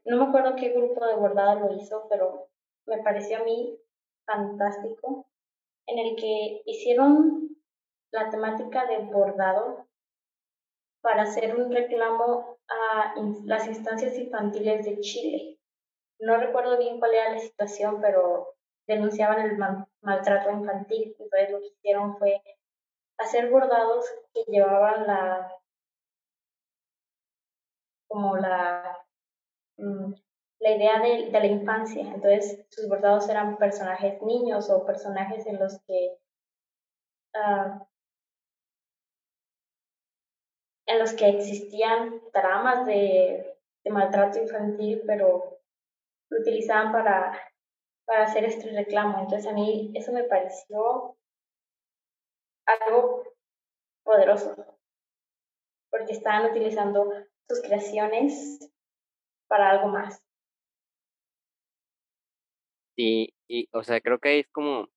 no 0.06 0.18
me 0.18 0.26
acuerdo 0.26 0.56
qué 0.56 0.70
grupo 0.70 1.06
de 1.06 1.16
bordado 1.16 1.60
lo 1.60 1.76
hizo, 1.76 2.08
pero 2.10 2.50
me 2.86 3.02
pareció 3.04 3.38
a 3.38 3.44
mí 3.44 3.78
fantástico 4.26 5.28
en 5.88 6.00
el 6.00 6.16
que 6.16 6.62
hicieron 6.66 7.50
la 8.12 8.30
temática 8.30 8.86
de 8.86 9.00
bordado 9.00 9.88
para 11.02 11.24
hacer 11.24 11.56
un 11.56 11.72
reclamo 11.72 12.58
a 12.68 13.16
las 13.46 13.68
instancias 13.68 14.18
infantiles 14.18 14.86
de 14.86 15.00
Chile. 15.00 15.60
No 16.20 16.38
recuerdo 16.38 16.78
bien 16.78 17.00
cuál 17.00 17.14
era 17.14 17.34
la 17.34 17.40
situación, 17.40 18.02
pero 18.02 18.56
denunciaban 18.88 19.40
el 19.40 19.58
maltrato 20.02 20.52
infantil. 20.52 21.16
Entonces 21.18 21.52
lo 21.52 21.60
que 21.60 21.68
hicieron 21.68 22.18
fue 22.18 22.42
hacer 23.18 23.50
bordados 23.50 24.06
que 24.34 24.44
llevaban 24.48 25.08
la 25.08 25.54
como 28.08 28.38
la 28.38 28.98
mm, 29.80 30.14
la 30.60 30.72
idea 30.76 31.00
de, 31.00 31.32
la 31.32 31.46
infancia. 31.46 32.02
Entonces, 32.02 32.66
sus 32.70 32.88
bordados 32.88 33.30
eran 33.30 33.58
personajes 33.58 34.22
niños 34.22 34.70
o 34.70 34.86
personajes 34.86 35.46
en 35.48 35.60
los 35.60 35.80
que 35.88 36.18
uh, 37.36 37.86
en 40.88 41.00
los 41.00 41.14
que 41.14 41.30
existían 41.30 42.20
tramas 42.34 42.86
de, 42.88 43.58
de, 43.84 43.92
maltrato 43.92 44.40
infantil, 44.40 45.04
pero 45.06 45.60
lo 46.30 46.40
utilizaban 46.40 46.92
para, 46.92 47.40
para 48.06 48.24
hacer 48.26 48.44
este 48.46 48.72
reclamo. 48.72 49.20
Entonces, 49.20 49.48
a 49.48 49.54
mí 49.54 49.92
eso 49.94 50.12
me 50.12 50.24
pareció 50.24 51.16
algo 52.66 53.24
poderoso, 54.04 54.56
porque 55.92 56.14
estaban 56.14 56.50
utilizando 56.50 57.14
sus 57.48 57.62
creaciones 57.62 58.60
para 59.50 59.72
algo 59.72 59.90
más. 59.90 60.24
Y, 62.96 63.34
y, 63.48 63.68
o 63.74 63.84
sea, 63.84 64.00
creo 64.02 64.20
que 64.20 64.40
es 64.40 64.48
como, 64.50 64.88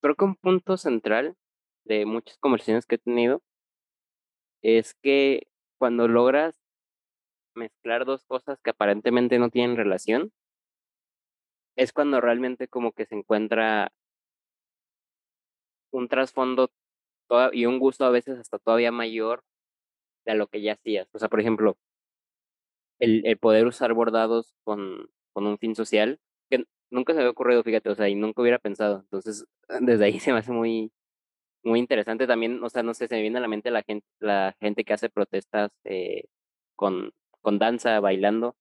creo 0.00 0.14
que 0.16 0.24
un 0.24 0.36
punto 0.36 0.76
central 0.76 1.36
de 1.84 2.06
muchas 2.06 2.38
conversaciones 2.38 2.86
que 2.86 2.96
he 2.96 2.98
tenido 2.98 3.42
es 4.62 4.94
que 5.02 5.46
cuando 5.78 6.08
logras 6.08 6.60
mezclar 7.54 8.04
dos 8.04 8.24
cosas 8.24 8.60
que 8.62 8.70
aparentemente 8.70 9.38
no 9.38 9.50
tienen 9.50 9.76
relación, 9.76 10.32
es 11.76 11.92
cuando 11.92 12.20
realmente 12.20 12.68
como 12.68 12.92
que 12.92 13.06
se 13.06 13.14
encuentra 13.14 13.92
un 15.90 16.08
trasfondo 16.08 16.70
y 17.52 17.66
un 17.66 17.78
gusto 17.78 18.04
a 18.04 18.10
veces 18.10 18.38
hasta 18.38 18.58
todavía 18.58 18.92
mayor 18.92 19.42
de 20.26 20.34
lo 20.34 20.48
que 20.48 20.60
ya 20.60 20.74
hacías. 20.74 21.08
O 21.14 21.18
sea, 21.18 21.28
por 21.28 21.40
ejemplo, 21.40 21.76
el, 23.02 23.26
el 23.26 23.38
poder 23.38 23.66
usar 23.66 23.94
bordados 23.94 24.54
con, 24.64 25.10
con 25.32 25.46
un 25.46 25.58
fin 25.58 25.74
social 25.74 26.20
nunca 26.92 27.12
se 27.12 27.16
me 27.16 27.22
había 27.22 27.30
ocurrido, 27.32 27.64
fíjate, 27.64 27.90
o 27.90 27.94
sea, 27.94 28.08
y 28.08 28.14
nunca 28.14 28.42
hubiera 28.42 28.58
pensado. 28.58 29.00
Entonces, 29.00 29.44
desde 29.80 30.04
ahí 30.04 30.20
se 30.20 30.32
me 30.32 30.38
hace 30.38 30.52
muy, 30.52 30.92
muy 31.64 31.80
interesante 31.80 32.26
también, 32.26 32.62
o 32.64 32.70
sea, 32.70 32.82
no 32.84 32.94
sé, 32.94 33.08
se 33.08 33.16
me 33.16 33.22
viene 33.22 33.38
a 33.38 33.42
la 33.42 33.48
mente 33.48 33.70
la 33.70 33.82
gente, 33.82 34.06
la 34.20 34.56
gente 34.60 34.84
que 34.84 34.94
hace 34.94 35.10
protestas 35.10 35.72
eh, 35.84 36.24
con, 36.76 37.12
con 37.42 37.58
danza, 37.58 38.00
bailando, 38.00 38.56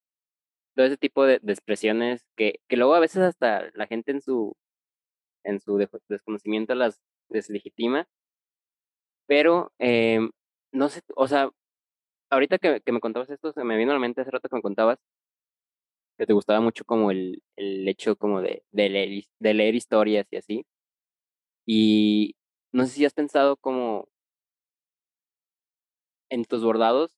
todo 0.75 0.85
ese 0.87 0.97
tipo 0.97 1.25
de, 1.25 1.35
expresiones 1.47 2.25
que, 2.37 2.61
que 2.69 2.77
luego 2.77 2.95
a 2.95 2.99
veces 2.99 3.23
hasta 3.23 3.69
la 3.75 3.87
gente 3.87 4.11
en 4.11 4.21
su, 4.21 4.55
en 5.43 5.59
su 5.59 5.77
desconocimiento 6.09 6.75
las 6.75 7.01
deslegitima, 7.29 8.07
pero 9.27 9.71
eh, 9.79 10.19
no 10.71 10.89
sé, 10.89 11.01
o 11.15 11.27
sea, 11.27 11.51
ahorita 12.32 12.57
que, 12.59 12.82
que 12.82 12.91
me 12.91 12.99
contabas 12.99 13.29
esto, 13.29 13.51
se 13.53 13.63
me 13.63 13.77
vino 13.77 13.91
a 13.91 13.95
la 13.95 13.99
mente 13.99 14.21
hace 14.21 14.32
rato 14.32 14.49
que 14.49 14.55
me 14.55 14.61
contabas 14.63 14.99
que 16.17 16.25
te 16.27 16.34
gustaba 16.34 16.61
mucho 16.61 16.86
como 16.86 17.11
el, 17.11 17.41
el 17.55 17.88
hecho 17.88 18.15
como 18.15 18.41
de, 18.41 18.63
de, 18.71 18.89
leer, 18.89 19.25
de 19.39 19.53
leer 19.53 19.75
historias 19.75 20.27
y 20.32 20.38
así. 20.38 20.65
Y 21.65 22.36
no 22.71 22.86
sé 22.86 22.91
si 22.93 23.05
has 23.05 23.13
pensado 23.13 23.57
como 23.57 24.07
en 26.29 26.45
tus 26.45 26.63
bordados, 26.63 27.17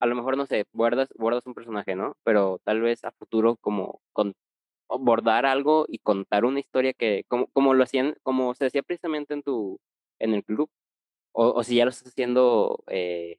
a 0.00 0.06
lo 0.06 0.14
mejor 0.14 0.36
no 0.36 0.46
sé, 0.46 0.66
bordas, 0.72 1.08
bordas 1.16 1.46
un 1.46 1.54
personaje, 1.54 1.94
¿no? 1.96 2.16
Pero 2.24 2.60
tal 2.64 2.80
vez 2.80 3.04
a 3.04 3.12
futuro 3.12 3.56
como 3.56 4.00
con, 4.12 4.34
bordar 4.88 5.46
algo 5.46 5.86
y 5.88 5.98
contar 5.98 6.44
una 6.44 6.60
historia 6.60 6.92
que, 6.94 7.24
como, 7.28 7.48
como 7.48 7.74
lo 7.74 7.84
hacían, 7.84 8.16
como 8.22 8.54
se 8.54 8.66
hacía 8.66 8.82
precisamente 8.82 9.34
en 9.34 9.42
tu, 9.42 9.80
en 10.20 10.34
el 10.34 10.44
club, 10.44 10.70
o, 11.32 11.50
o 11.52 11.64
si 11.64 11.76
ya 11.76 11.84
lo 11.84 11.90
estás 11.90 12.08
haciendo 12.08 12.84
eh, 12.88 13.38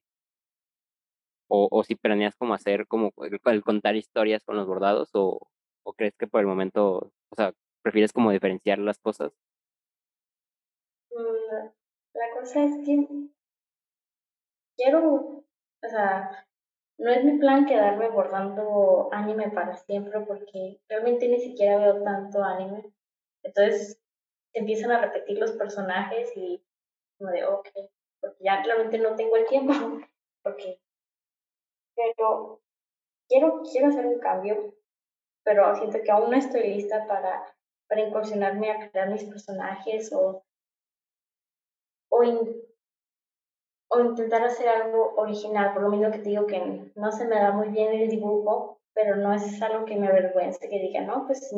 o, 1.48 1.68
o 1.72 1.84
si 1.84 1.96
planeas 1.96 2.36
como 2.36 2.54
hacer 2.54 2.88
como 2.88 3.12
el, 3.24 3.64
contar 3.64 3.96
historias 3.96 4.44
con 4.44 4.56
los 4.56 4.68
bordados 4.68 5.10
o, 5.14 5.40
o 5.84 5.94
crees 5.94 6.16
que 6.18 6.28
por 6.28 6.42
el 6.42 6.48
momento, 6.48 7.12
o 7.30 7.36
sea, 7.36 7.54
prefieres 7.82 8.14
como 8.14 8.32
diferenciar 8.32 8.80
las 8.80 9.00
cosas? 9.00 9.32
Mm, 11.12 11.68
la 12.14 12.40
cosa 12.40 12.64
es 12.64 12.76
que 12.86 13.08
quiero, 14.76 15.44
o 15.84 15.90
sea, 15.90 16.46
no 16.98 17.12
es 17.12 17.24
mi 17.24 17.38
plan 17.38 17.66
quedarme 17.66 18.10
bordando 18.10 19.10
anime 19.12 19.52
para 19.52 19.76
siempre 19.76 20.20
porque 20.22 20.82
realmente 20.90 21.28
ni 21.28 21.40
siquiera 21.40 21.78
veo 21.78 22.04
tanto 22.04 22.44
anime. 22.44 22.92
Entonces 23.44 24.00
se 24.52 24.60
empiezan 24.60 24.92
a 24.92 25.02
repetir 25.02 25.38
los 25.38 25.52
personajes 25.54 26.36
y 26.36 26.64
como 27.18 27.32
de, 27.32 27.46
ok, 27.46 27.70
porque 28.20 28.44
ya 28.44 28.64
realmente 28.64 28.98
no 29.00 29.16
tengo 29.16 29.38
el 29.38 29.48
tiempo, 29.48 29.74
porque 30.44 30.80
pero 31.98 32.62
quiero, 33.28 33.64
quiero 33.70 33.88
hacer 33.88 34.06
un 34.06 34.20
cambio, 34.20 34.74
pero 35.44 35.76
siento 35.76 35.98
que 36.04 36.12
aún 36.12 36.30
no 36.30 36.38
estoy 36.38 36.62
lista 36.76 37.06
para, 37.08 37.54
para 37.90 38.02
incursionarme 38.02 38.72
a 38.72 38.90
crear 38.90 39.10
mis 39.10 39.24
personajes 39.24 40.14
o, 40.14 40.44
o, 42.10 42.24
o 43.90 44.00
intentar 44.00 44.44
hacer 44.44 44.70
algo 44.70 45.16
original, 45.16 45.74
por 45.74 45.84
lo 45.84 45.90
mismo 45.90 46.12
que 46.12 46.20
te 46.20 46.30
digo 46.30 46.46
que 46.46 46.92
no 46.96 47.12
se 47.12 47.26
me 47.26 47.36
da 47.36 47.52
muy 47.52 47.70
bien 47.70 47.94
el 47.94 48.10
dibujo, 48.10 48.80
pero 48.94 49.16
no 49.16 49.34
es 49.34 49.62
algo 49.62 49.86
que 49.86 49.96
me 49.96 50.08
avergüence, 50.08 50.70
que 50.70 50.80
diga, 50.80 51.02
no, 51.02 51.26
pues 51.26 51.52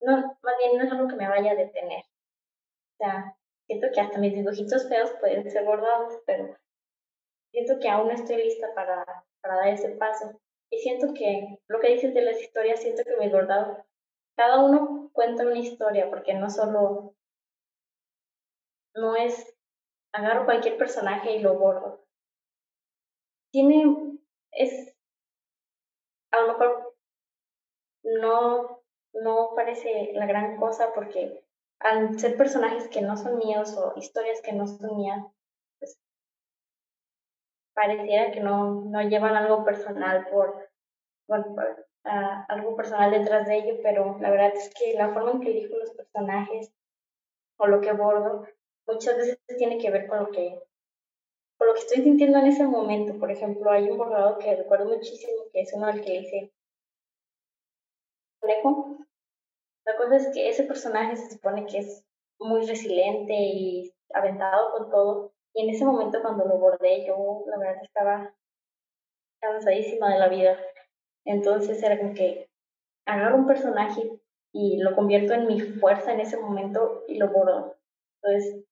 no, 0.00 0.38
más 0.42 0.54
bien 0.58 0.78
no 0.78 0.84
es 0.84 0.92
algo 0.92 1.08
que 1.08 1.16
me 1.16 1.28
vaya 1.28 1.52
a 1.52 1.56
detener. 1.56 2.02
O 2.02 2.96
sea, 2.98 3.36
siento 3.66 3.88
que 3.92 4.00
hasta 4.00 4.18
mis 4.18 4.34
dibujitos 4.34 4.88
feos 4.88 5.10
pueden 5.20 5.48
ser 5.50 5.64
bordados, 5.64 6.20
pero 6.26 6.56
siento 7.52 7.78
que 7.80 7.88
aún 7.88 8.08
no 8.08 8.14
estoy 8.14 8.36
lista 8.36 8.74
para, 8.74 9.24
para 9.40 9.56
dar 9.56 9.68
ese 9.68 9.90
paso. 9.90 10.40
Y 10.70 10.78
siento 10.78 11.12
que 11.14 11.58
lo 11.68 11.80
que 11.80 11.88
dices 11.88 12.14
de 12.14 12.22
las 12.22 12.40
historias, 12.40 12.80
siento 12.80 13.02
que 13.04 13.16
mis 13.16 13.32
bordados, 13.32 13.78
cada 14.36 14.60
uno 14.64 15.10
cuenta 15.12 15.44
una 15.44 15.58
historia, 15.58 16.08
porque 16.08 16.34
no 16.34 16.48
solo, 16.48 17.14
no 18.94 19.16
es, 19.16 19.56
agarro 20.12 20.44
cualquier 20.44 20.76
personaje 20.76 21.32
y 21.32 21.40
lo 21.40 21.58
bordo. 21.58 22.04
Tiene, 23.52 24.18
es, 24.52 24.96
a 26.30 26.40
lo 26.40 26.48
mejor 26.48 26.96
no, 28.04 28.82
no 29.12 29.52
parece 29.54 30.12
la 30.14 30.26
gran 30.26 30.56
cosa 30.56 30.92
porque 30.94 31.44
al 31.80 32.18
ser 32.18 32.36
personajes 32.36 32.88
que 32.88 33.00
no 33.00 33.16
son 33.16 33.38
míos 33.38 33.76
o 33.76 33.94
historias 33.96 34.40
que 34.42 34.52
no 34.52 34.66
son 34.66 34.96
mías, 34.96 35.24
pareciera 37.80 38.30
que 38.30 38.40
no, 38.40 38.82
no 38.84 39.02
llevan 39.02 39.36
algo 39.36 39.64
personal 39.64 40.26
por, 40.30 40.68
por, 41.26 41.86
algo 42.02 42.76
personal 42.76 43.10
detrás 43.10 43.46
de 43.46 43.58
ello, 43.58 43.74
pero 43.82 44.18
la 44.20 44.30
verdad 44.30 44.52
es 44.54 44.72
que 44.74 44.94
la 44.94 45.12
forma 45.12 45.32
en 45.32 45.40
que 45.40 45.50
elijo 45.50 45.78
los 45.78 45.90
personajes 45.92 46.72
o 47.58 47.66
lo 47.66 47.80
que 47.80 47.90
abordo 47.90 48.46
muchas 48.86 49.16
veces 49.16 49.38
tiene 49.58 49.78
que 49.78 49.90
ver 49.90 50.06
con 50.08 50.18
lo 50.18 50.30
que 50.30 50.60
con 51.58 51.68
lo 51.68 51.74
que 51.74 51.80
estoy 51.80 52.02
sintiendo 52.02 52.38
en 52.38 52.46
ese 52.46 52.64
momento. 52.64 53.18
Por 53.18 53.30
ejemplo, 53.30 53.70
hay 53.70 53.90
un 53.90 53.98
bordado 53.98 54.38
que 54.38 54.56
recuerdo 54.56 54.86
muchísimo, 54.86 55.44
que 55.52 55.60
es 55.60 55.72
uno 55.74 55.86
al 55.86 56.00
que 56.00 56.14
hice 56.14 56.52
la 59.84 59.96
cosa 59.96 60.16
es 60.16 60.28
que 60.28 60.48
ese 60.48 60.64
personaje 60.64 61.16
se 61.16 61.32
supone 61.32 61.66
que 61.66 61.78
es 61.78 62.04
muy 62.38 62.66
resiliente 62.66 63.34
y 63.34 63.92
aventado 64.14 64.72
con 64.72 64.90
todo. 64.90 65.32
Y 65.54 65.62
en 65.62 65.70
ese 65.70 65.84
momento 65.84 66.22
cuando 66.22 66.44
lo 66.44 66.58
bordé, 66.58 67.04
yo 67.06 67.44
la 67.46 67.58
verdad 67.58 67.82
estaba 67.82 68.34
cansadísima 69.40 70.12
de 70.12 70.18
la 70.18 70.28
vida. 70.28 70.58
Entonces 71.24 71.82
era 71.82 71.98
como 71.98 72.14
que 72.14 72.48
agarro 73.06 73.36
un 73.36 73.46
personaje 73.46 74.20
y 74.52 74.78
lo 74.78 74.94
convierto 74.94 75.32
en 75.34 75.46
mi 75.46 75.60
fuerza 75.60 76.12
en 76.12 76.20
ese 76.20 76.36
momento 76.36 77.04
y 77.08 77.18
lo 77.18 77.28
bordo. 77.28 77.76
Entonces, 78.22 78.64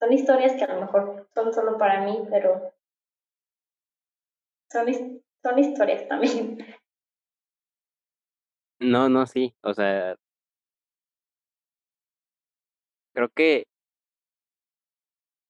son 0.00 0.12
historias 0.12 0.54
que 0.54 0.64
a 0.64 0.74
lo 0.74 0.80
mejor 0.80 1.28
son 1.34 1.52
solo 1.52 1.78
para 1.78 2.04
mí, 2.04 2.26
pero 2.30 2.74
son, 4.70 5.22
son 5.42 5.58
historias 5.58 6.08
también. 6.08 6.58
No, 8.80 9.08
no, 9.08 9.24
sí, 9.26 9.54
o 9.62 9.72
sea 9.72 10.16
creo 13.14 13.28
que 13.30 13.66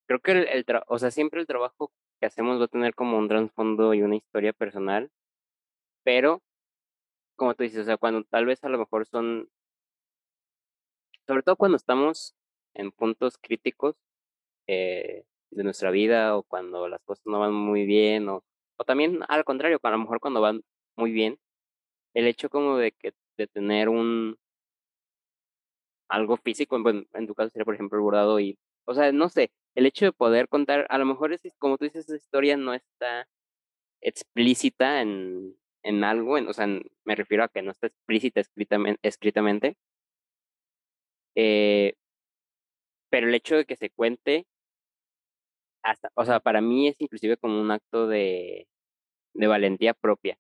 creo 0.09 0.21
que 0.21 0.33
el 0.33 0.49
el 0.49 0.65
o 0.89 0.99
sea, 0.99 1.11
siempre 1.11 1.41
el 1.41 1.47
trabajo 1.47 1.93
que 2.21 2.27
hacemos 2.27 2.61
va 2.61 2.65
a 2.67 2.69
tener 2.69 2.95
como 2.95 3.19
un 3.19 3.29
trasfondo 3.29 3.95
y 3.95 4.03
una 4.03 4.17
historia 4.17 4.53
personal, 4.53 5.11
pero, 6.05 6.43
como 7.37 7.55
tú 7.55 7.65
dices, 7.65 7.81
o 7.81 7.85
sea, 7.85 7.99
cuando 7.99 8.25
tal 8.25 8.47
vez 8.47 8.65
a 8.65 8.71
lo 8.71 8.79
mejor 8.79 9.07
son 9.07 9.49
sobre 11.29 11.43
todo 11.43 11.57
cuando 11.57 11.77
estamos 11.77 12.35
en 12.75 12.93
puntos 12.93 13.39
críticos, 13.41 13.97
eh, 14.69 15.25
de 15.51 15.65
nuestra 15.65 15.91
vida, 15.93 16.37
o 16.37 16.45
cuando 16.45 16.89
las 16.89 17.03
cosas 17.05 17.25
no 17.27 17.41
van 17.41 17.55
muy 17.55 17.87
bien, 17.87 18.29
o 18.29 18.45
o 18.79 18.85
también 18.85 19.21
al 19.29 19.45
contrario, 19.45 19.79
a 19.83 19.91
lo 19.91 19.99
mejor 19.99 20.21
cuando 20.21 20.41
van 20.41 20.63
muy 20.97 21.13
bien, 21.13 21.39
el 22.15 22.27
hecho 22.29 22.51
como 22.51 22.79
de 22.79 22.93
que 22.93 23.15
de 23.39 23.47
tener 23.49 23.89
un 23.91 24.37
algo 26.11 26.37
físico, 26.37 26.81
bueno, 26.83 27.05
en 27.15 27.27
tu 27.27 27.35
caso 27.35 27.51
sería, 27.51 27.65
por 27.65 27.75
ejemplo, 27.75 27.99
el 27.99 28.03
bordado 28.03 28.39
y, 28.41 28.59
o 28.85 28.95
sea, 28.95 29.11
no 29.13 29.29
sé, 29.29 29.51
el 29.75 29.87
hecho 29.87 30.07
de 30.07 30.13
poder 30.13 30.49
contar, 30.49 30.87
a 30.91 30.99
lo 30.99 31.05
mejor 31.07 31.33
es, 31.33 31.43
como 31.59 31.79
tú 31.79 31.85
dices, 31.85 32.05
esa 32.07 32.17
historia 32.17 32.57
no 32.57 32.75
está 32.75 33.29
explícita 34.03 35.03
en, 35.03 35.57
en 35.85 36.05
algo, 36.05 36.39
en, 36.39 36.49
o 36.49 36.53
sea, 36.55 36.67
me 37.05 37.17
refiero 37.17 37.45
a 37.45 37.49
que 37.49 37.63
no 37.63 37.73
está 37.73 37.89
explícita 37.89 38.41
escritamente, 38.41 39.01
escritamente. 39.03 39.77
Eh, 41.37 41.95
pero 43.11 43.29
el 43.29 43.35
hecho 43.35 43.57
de 43.57 43.65
que 43.65 43.77
se 43.77 43.89
cuente, 43.91 44.47
hasta, 45.83 46.11
o 46.15 46.25
sea, 46.25 46.41
para 46.41 46.61
mí 46.61 46.89
es 46.89 47.01
inclusive 47.01 47.37
como 47.37 47.61
un 47.61 47.71
acto 47.71 48.07
de, 48.09 48.67
de 49.35 49.47
valentía 49.49 49.95
propia, 49.95 50.39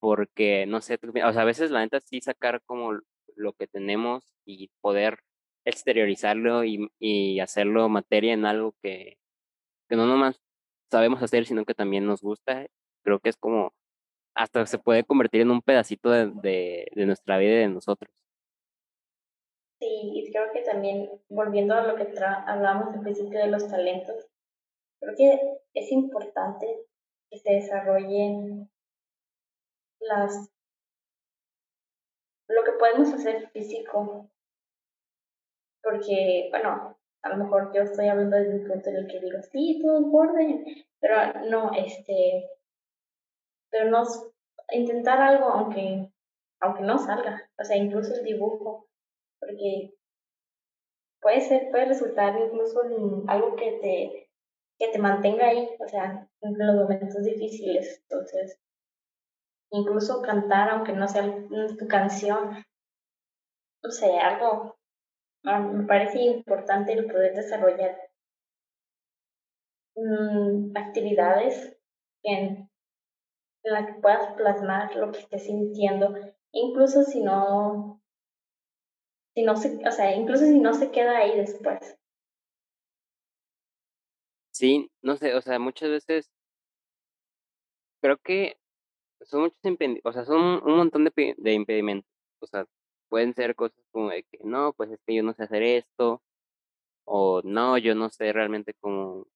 porque, 0.00 0.66
no 0.66 0.80
sé, 0.80 0.98
o 1.02 1.32
sea, 1.32 1.42
a 1.42 1.44
veces 1.44 1.70
la 1.70 1.80
neta 1.80 2.00
sí 2.00 2.20
sacar 2.20 2.62
como 2.64 2.92
lo 3.36 3.52
que 3.52 3.66
tenemos 3.66 4.34
y 4.44 4.70
poder 4.80 5.20
exteriorizarlo 5.64 6.64
y, 6.64 7.40
hacerlo 7.40 7.88
materia 7.88 8.32
en 8.32 8.44
algo 8.44 8.74
que, 8.82 9.18
que 9.88 9.96
no 9.96 10.06
nomás 10.06 10.40
sabemos 10.90 11.22
hacer, 11.22 11.46
sino 11.46 11.64
que 11.64 11.74
también 11.74 12.06
nos 12.06 12.20
gusta, 12.22 12.66
creo 13.04 13.20
que 13.20 13.28
es 13.28 13.36
como, 13.36 13.72
hasta 14.34 14.66
se 14.66 14.78
puede 14.78 15.04
convertir 15.04 15.42
en 15.42 15.50
un 15.50 15.62
pedacito 15.62 16.10
de, 16.10 16.30
de, 16.42 16.88
de 16.94 17.06
nuestra 17.06 17.38
vida 17.38 17.52
y 17.52 17.58
de 17.58 17.68
nosotros. 17.68 18.12
Sí, 19.80 19.88
y 19.88 20.30
creo 20.30 20.52
que 20.52 20.60
también, 20.62 21.10
volviendo 21.28 21.74
a 21.74 21.86
lo 21.86 21.96
que 21.96 22.12
hablábamos 22.46 22.94
al 22.94 23.00
principio 23.00 23.38
de 23.38 23.48
los 23.48 23.66
talentos, 23.68 24.26
creo 25.00 25.14
que 25.16 25.58
es 25.74 25.92
importante 25.92 26.66
que 27.30 27.38
se 27.38 27.54
desarrollen 27.54 28.70
las 30.00 30.50
lo 32.48 32.64
que 32.64 32.72
podemos 32.72 33.12
hacer 33.14 33.48
físico 33.50 34.28
porque 35.82 36.48
bueno 36.50 36.96
a 37.22 37.28
lo 37.28 37.36
mejor 37.36 37.72
yo 37.74 37.82
estoy 37.82 38.08
hablando 38.08 38.36
desde 38.36 38.60
un 38.60 38.68
punto 38.68 38.90
en 38.90 38.96
el 38.96 39.06
que 39.06 39.20
digo 39.20 39.38
sí 39.52 39.80
todos 39.82 40.10
borden 40.10 40.64
pero 41.00 41.40
no 41.48 41.72
este 41.74 42.48
pero 43.70 43.90
no 43.90 44.04
intentar 44.72 45.20
algo 45.20 45.46
aunque 45.46 46.10
aunque 46.60 46.82
no 46.82 46.98
salga 46.98 47.48
o 47.58 47.64
sea 47.64 47.76
incluso 47.76 48.14
el 48.14 48.24
dibujo 48.24 48.86
porque 49.38 49.94
puede 51.20 51.40
ser 51.40 51.70
puede 51.70 51.86
resultar 51.86 52.38
incluso 52.38 52.84
en 52.84 53.28
algo 53.28 53.56
que 53.56 53.72
te 53.82 54.30
que 54.78 54.92
te 54.92 54.98
mantenga 54.98 55.46
ahí 55.46 55.68
o 55.78 55.88
sea 55.88 56.28
en 56.42 56.58
los 56.58 56.76
momentos 56.76 57.24
difíciles 57.24 58.02
entonces 58.02 58.58
incluso 59.70 60.22
cantar, 60.22 60.70
aunque 60.70 60.92
no 60.92 61.08
sea 61.08 61.24
tu 61.78 61.88
canción, 61.88 62.64
no 63.82 63.90
sé, 63.90 64.18
algo, 64.18 64.76
me 65.42 65.86
parece 65.86 66.20
importante 66.20 67.02
poder 67.04 67.34
desarrollar 67.34 67.96
mm, 69.96 70.76
actividades 70.76 71.76
en, 72.22 72.70
en 73.64 73.72
las 73.72 73.86
que 73.86 74.00
puedas 74.00 74.34
plasmar 74.34 74.94
lo 74.96 75.12
que 75.12 75.20
estés 75.20 75.44
sintiendo, 75.44 76.14
incluso 76.52 77.02
si 77.04 77.22
no, 77.22 78.02
si 79.34 79.42
no 79.42 79.56
se, 79.56 79.86
o 79.86 79.92
sea, 79.92 80.14
incluso 80.14 80.44
si 80.44 80.60
no 80.60 80.74
se 80.74 80.90
queda 80.90 81.18
ahí 81.18 81.36
después. 81.36 81.98
Sí, 84.52 84.90
no 85.02 85.16
sé, 85.16 85.34
o 85.34 85.40
sea, 85.40 85.58
muchas 85.58 85.88
veces 85.90 86.30
creo 88.02 88.18
que 88.18 88.56
son 89.22 89.42
muchos 89.42 89.58
o 90.04 90.12
sea, 90.12 90.24
son 90.24 90.62
un 90.64 90.76
montón 90.76 91.04
de, 91.04 91.34
de 91.36 91.52
impedimentos. 91.52 92.10
O 92.40 92.46
sea, 92.46 92.66
pueden 93.10 93.34
ser 93.34 93.54
cosas 93.56 93.78
como 93.92 94.10
de 94.10 94.24
que 94.24 94.38
no, 94.44 94.72
pues 94.74 94.90
es 94.92 95.00
que 95.06 95.14
yo 95.16 95.22
no 95.24 95.34
sé 95.34 95.44
hacer 95.44 95.62
esto, 95.62 96.22
o 97.06 97.42
no, 97.44 97.78
yo 97.78 97.94
no 97.94 98.10
sé 98.10 98.32
realmente 98.32 98.74
cómo. 98.80 99.26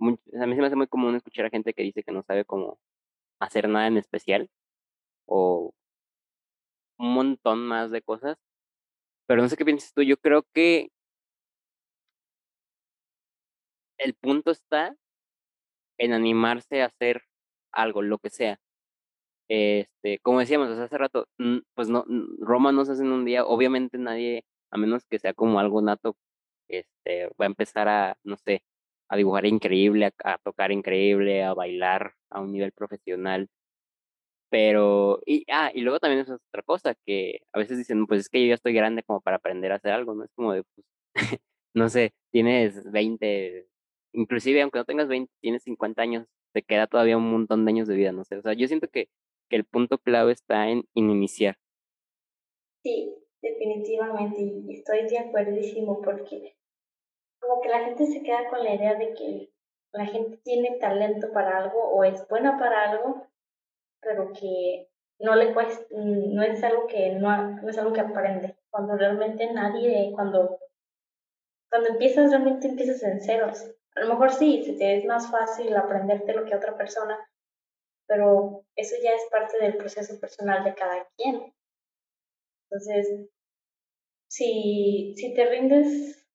a 0.00 0.04
mí 0.06 0.18
se 0.30 0.46
me 0.60 0.66
hace 0.66 0.76
muy 0.76 0.88
común 0.88 1.16
escuchar 1.16 1.46
a 1.46 1.50
gente 1.50 1.74
que 1.74 1.82
dice 1.84 2.02
que 2.04 2.12
no 2.12 2.22
sabe 2.24 2.44
cómo 2.44 2.78
hacer 3.40 3.68
nada 3.68 3.88
en 3.88 3.98
especial, 3.98 4.50
o 5.26 5.72
un 6.98 7.14
montón 7.14 7.66
más 7.66 7.90
de 7.90 8.02
cosas. 8.02 8.38
Pero 9.26 9.42
no 9.42 9.48
sé 9.48 9.56
qué 9.56 9.64
piensas 9.64 9.92
tú, 9.94 10.02
yo 10.02 10.16
creo 10.18 10.44
que 10.54 10.90
el 13.98 14.14
punto 14.14 14.50
está 14.50 14.96
en 15.98 16.12
animarse 16.12 16.82
a 16.82 16.86
hacer 16.86 17.24
algo, 17.72 18.02
lo 18.02 18.18
que 18.18 18.30
sea. 18.30 18.60
Este, 19.48 20.18
como 20.20 20.40
decíamos 20.40 20.68
hace 20.70 20.98
rato, 20.98 21.26
pues 21.74 21.88
no, 21.88 22.04
Roma 22.40 22.72
no 22.72 22.84
se 22.84 22.92
hace 22.92 23.02
en 23.02 23.12
un 23.12 23.24
día, 23.24 23.46
obviamente 23.46 23.98
nadie, 23.98 24.44
a 24.70 24.76
menos 24.78 25.06
que 25.06 25.18
sea 25.18 25.32
como 25.34 25.58
algo 25.58 25.80
nato, 25.82 26.16
este, 26.68 27.28
va 27.40 27.46
a 27.46 27.46
empezar 27.46 27.88
a, 27.88 28.18
no 28.24 28.36
sé, 28.36 28.62
a 29.08 29.16
dibujar 29.16 29.46
increíble, 29.46 30.12
a, 30.24 30.38
tocar 30.38 30.72
increíble, 30.72 31.42
a 31.44 31.54
bailar 31.54 32.14
a 32.30 32.40
un 32.40 32.52
nivel 32.52 32.72
profesional. 32.72 33.48
Pero, 34.50 35.20
y, 35.26 35.44
ah, 35.50 35.70
y 35.74 35.82
luego 35.82 36.00
también 36.00 36.20
es 36.22 36.30
otra 36.30 36.62
cosa, 36.62 36.94
que 37.04 37.40
a 37.52 37.58
veces 37.58 37.76
dicen, 37.76 38.06
pues 38.06 38.20
es 38.22 38.28
que 38.30 38.40
yo 38.42 38.48
ya 38.48 38.54
estoy 38.54 38.72
grande 38.72 39.02
como 39.02 39.20
para 39.20 39.36
aprender 39.36 39.72
a 39.72 39.76
hacer 39.76 39.92
algo, 39.92 40.14
¿no? 40.14 40.24
Es 40.24 40.32
como 40.34 40.52
de, 40.54 40.62
pues, 40.64 40.86
no 41.74 41.88
sé, 41.90 42.12
tienes 42.30 42.90
20, 42.90 43.68
inclusive 44.12 44.62
aunque 44.62 44.78
no 44.78 44.84
tengas 44.86 45.08
20, 45.08 45.32
tienes 45.40 45.62
50 45.64 46.02
años, 46.02 46.26
te 46.52 46.62
queda 46.62 46.86
todavía 46.86 47.18
un 47.18 47.30
montón 47.30 47.64
de 47.64 47.70
años 47.72 47.88
de 47.88 47.96
vida, 47.96 48.12
no 48.12 48.24
sé. 48.24 48.36
O 48.36 48.42
sea, 48.42 48.54
yo 48.54 48.66
siento 48.68 48.88
que 48.88 49.08
que 49.48 49.56
el 49.56 49.64
punto 49.64 49.98
clave 49.98 50.32
está 50.32 50.68
en 50.68 50.84
iniciar. 50.94 51.56
Sí, 52.82 53.14
definitivamente, 53.42 54.40
y 54.40 54.74
estoy 54.74 55.06
de 55.08 55.18
acuerdísimo 55.18 56.00
porque 56.00 56.56
como 57.40 57.60
que 57.60 57.68
la 57.68 57.80
gente 57.80 58.06
se 58.06 58.22
queda 58.22 58.48
con 58.48 58.62
la 58.62 58.74
idea 58.74 58.94
de 58.94 59.14
que 59.14 59.52
la 59.92 60.06
gente 60.06 60.38
tiene 60.38 60.78
talento 60.78 61.32
para 61.32 61.58
algo 61.58 61.82
o 61.82 62.04
es 62.04 62.26
buena 62.28 62.58
para 62.58 62.90
algo, 62.90 63.26
pero 64.00 64.32
que 64.32 64.88
no 65.20 65.34
le 65.34 65.52
cuesta, 65.54 65.84
no 65.90 66.42
es 66.42 66.62
algo 66.62 66.86
que 66.86 67.10
no, 67.12 67.50
no 67.60 67.68
es 67.68 67.78
algo 67.78 67.92
que 67.92 68.00
aprende. 68.00 68.56
Cuando 68.70 68.96
realmente 68.96 69.52
nadie, 69.52 70.12
cuando, 70.14 70.58
cuando 71.70 71.90
empiezas, 71.90 72.30
realmente 72.30 72.68
empiezas 72.68 73.02
en 73.02 73.20
ceros. 73.20 73.66
A 73.96 74.00
lo 74.00 74.08
mejor 74.08 74.32
sí, 74.32 74.62
se 74.62 74.74
te 74.74 74.98
es 74.98 75.04
más 75.06 75.30
fácil 75.30 75.74
aprenderte 75.76 76.34
lo 76.34 76.44
que 76.44 76.54
otra 76.54 76.76
persona, 76.76 77.18
pero 78.08 78.64
eso 78.76 78.96
ya 79.02 79.12
es 79.12 79.22
parte 79.30 79.58
del 79.58 79.76
proceso 79.76 80.18
personal 80.18 80.64
de 80.64 80.74
cada 80.74 81.06
quien. 81.16 81.54
Entonces, 82.70 83.28
si, 84.28 85.14
si 85.16 85.34
te 85.34 85.46
rindes 85.46 86.26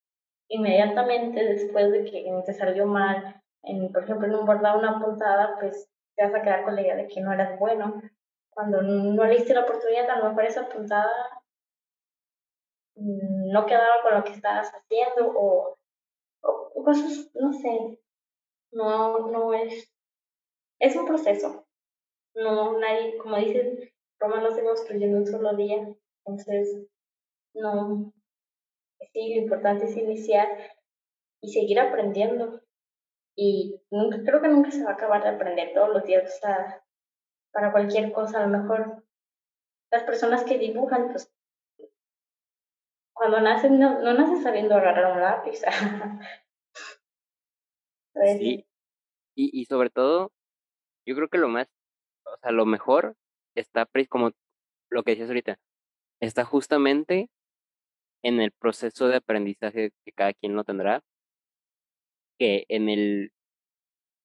inmediatamente 0.48 1.42
después 1.44 1.90
de 1.92 2.04
que 2.04 2.24
te 2.46 2.54
salió 2.54 2.86
mal, 2.86 3.42
en, 3.62 3.92
por 3.92 4.04
ejemplo, 4.04 4.26
en 4.28 4.34
un 4.34 4.46
bordado 4.46 4.78
una 4.78 5.00
puntada, 5.02 5.56
pues 5.58 5.88
te 6.16 6.24
vas 6.24 6.34
a 6.34 6.42
quedar 6.42 6.64
con 6.64 6.76
la 6.76 6.82
idea 6.82 6.96
de 6.96 7.08
que 7.08 7.20
no 7.20 7.32
eras 7.32 7.58
bueno. 7.58 8.00
Cuando 8.50 8.82
no 8.82 9.24
le 9.24 9.36
diste 9.36 9.54
la 9.54 9.62
oportunidad, 9.62 10.08
a 10.10 10.18
lo 10.18 10.28
mejor 10.28 10.44
esa 10.44 10.68
puntada 10.68 11.10
no 12.96 13.66
quedaba 13.66 14.02
con 14.02 14.18
lo 14.18 14.24
que 14.24 14.32
estabas 14.32 14.70
haciendo 14.72 15.32
o, 15.36 15.76
o 16.42 16.84
cosas, 16.84 17.30
no 17.34 17.52
sé, 17.52 17.98
no, 18.72 19.30
no 19.30 19.54
es, 19.54 19.92
es 20.78 20.96
un 20.96 21.06
proceso. 21.06 21.63
No, 22.34 22.78
nadie, 22.78 23.16
como 23.18 23.36
dices, 23.36 23.92
Roma 24.18 24.40
no 24.40 24.50
se 24.54 24.64
construye 24.64 25.06
en 25.06 25.16
un 25.16 25.26
solo 25.26 25.54
día, 25.54 25.94
entonces, 26.26 26.86
no, 27.54 28.12
sí, 29.12 29.34
lo 29.34 29.42
importante 29.42 29.84
es 29.86 29.96
iniciar 29.96 30.48
y 31.40 31.52
seguir 31.52 31.78
aprendiendo. 31.78 32.60
Y 33.36 33.80
nunca, 33.90 34.18
creo 34.24 34.40
que 34.40 34.48
nunca 34.48 34.70
se 34.70 34.84
va 34.84 34.90
a 34.90 34.94
acabar 34.94 35.22
de 35.22 35.30
aprender 35.30 35.72
todos 35.74 35.90
los 35.90 36.04
días, 36.04 36.24
o 36.24 36.40
sea, 36.40 36.84
para 37.52 37.72
cualquier 37.72 38.12
cosa, 38.12 38.42
a 38.42 38.46
lo 38.46 38.58
mejor 38.58 39.04
las 39.90 40.02
personas 40.04 40.44
que 40.44 40.58
dibujan, 40.58 41.10
pues 41.10 41.32
cuando 43.12 43.40
nacen, 43.40 43.78
no, 43.78 44.00
no 44.00 44.12
nacen 44.14 44.42
sabiendo 44.42 44.74
agarrar 44.74 45.12
un 45.12 45.20
lápiz. 45.20 45.62
sí, 48.38 48.66
y, 49.36 49.60
y 49.60 49.64
sobre 49.66 49.90
todo, 49.90 50.32
yo 51.06 51.14
creo 51.14 51.28
que 51.28 51.38
lo 51.38 51.48
más, 51.48 51.68
o 52.34 52.38
sea, 52.38 52.52
lo 52.52 52.66
mejor 52.66 53.16
está 53.54 53.88
como 54.08 54.32
lo 54.90 55.02
que 55.02 55.12
decías 55.12 55.28
ahorita, 55.28 55.58
está 56.20 56.44
justamente 56.44 57.30
en 58.22 58.40
el 58.40 58.52
proceso 58.52 59.08
de 59.08 59.16
aprendizaje 59.16 59.92
que 60.04 60.12
cada 60.12 60.32
quien 60.34 60.56
lo 60.56 60.64
tendrá, 60.64 61.02
que 62.38 62.64
en 62.68 62.88
el 62.88 63.32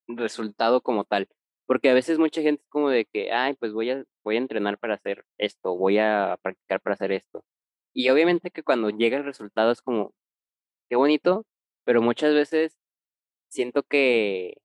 resultado 0.07 0.81
como 0.81 1.05
tal. 1.05 1.27
Porque 1.67 1.89
a 1.89 1.93
veces 1.93 2.17
mucha 2.17 2.41
gente 2.41 2.63
es 2.63 2.69
como 2.69 2.89
de 2.89 3.05
que, 3.05 3.31
ay, 3.31 3.55
pues 3.55 3.73
voy 3.73 3.91
a, 3.91 4.03
voy 4.23 4.35
a 4.35 4.39
entrenar 4.39 4.79
para 4.79 4.95
hacer 4.95 5.25
esto, 5.37 5.75
voy 5.75 5.99
a 5.99 6.37
practicar 6.41 6.81
para 6.81 6.95
hacer 6.95 7.11
esto. 7.11 7.43
Y 7.93 8.09
obviamente 8.09 8.51
que 8.51 8.63
cuando 8.63 8.89
llega 8.89 9.17
el 9.17 9.25
resultado 9.25 9.71
es 9.71 9.81
como, 9.81 10.13
qué 10.89 10.95
bonito, 10.95 11.45
pero 11.85 12.01
muchas 12.01 12.33
veces 12.33 12.77
siento 13.49 13.83
que, 13.83 14.57